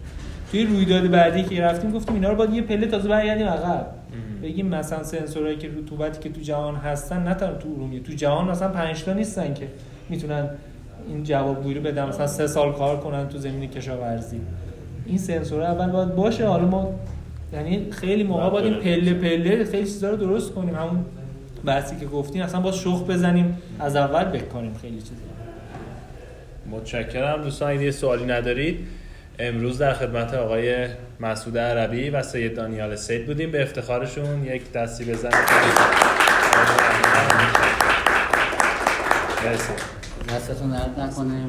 [0.51, 3.87] توی رویداد بعدی که رفتیم گفتیم اینا رو باید یه پله تازه برگردیم عقب.
[4.43, 7.47] بگیم مثلا سنسورهایی که رطوبتی که تو جهان هستن نه تو
[7.77, 9.69] ارومیه تو جهان مثلا 5 تا نیستن که
[10.09, 10.49] می‌تونن
[11.09, 14.41] این جوابگویی رو بدن مثلا سه سال کار کنن تو زمین کشاورزی.
[15.07, 16.47] این سنسور اول باید باشه.
[16.47, 16.95] حالا ما
[17.53, 20.75] یعنی خیلی موقع باید این پله پله خیلی چیزا رو درست کنیم.
[20.75, 21.05] همون
[21.65, 23.59] بحثی که گفتیم اصلا با شخ بزنیم.
[23.81, 25.15] از اول بکنیم خیلی چیزا.
[26.71, 27.43] متشکرم.
[27.43, 28.79] دوستان اگه یه سوالی ندارید
[29.39, 30.87] امروز در خدمت آقای
[31.21, 33.51] مسعود عربی و سید دانیال سید بودیم.
[33.51, 35.35] به افتخارشون یک دستی بزنید
[39.45, 39.73] مرسی.
[40.35, 41.49] دستتون درد نکنه.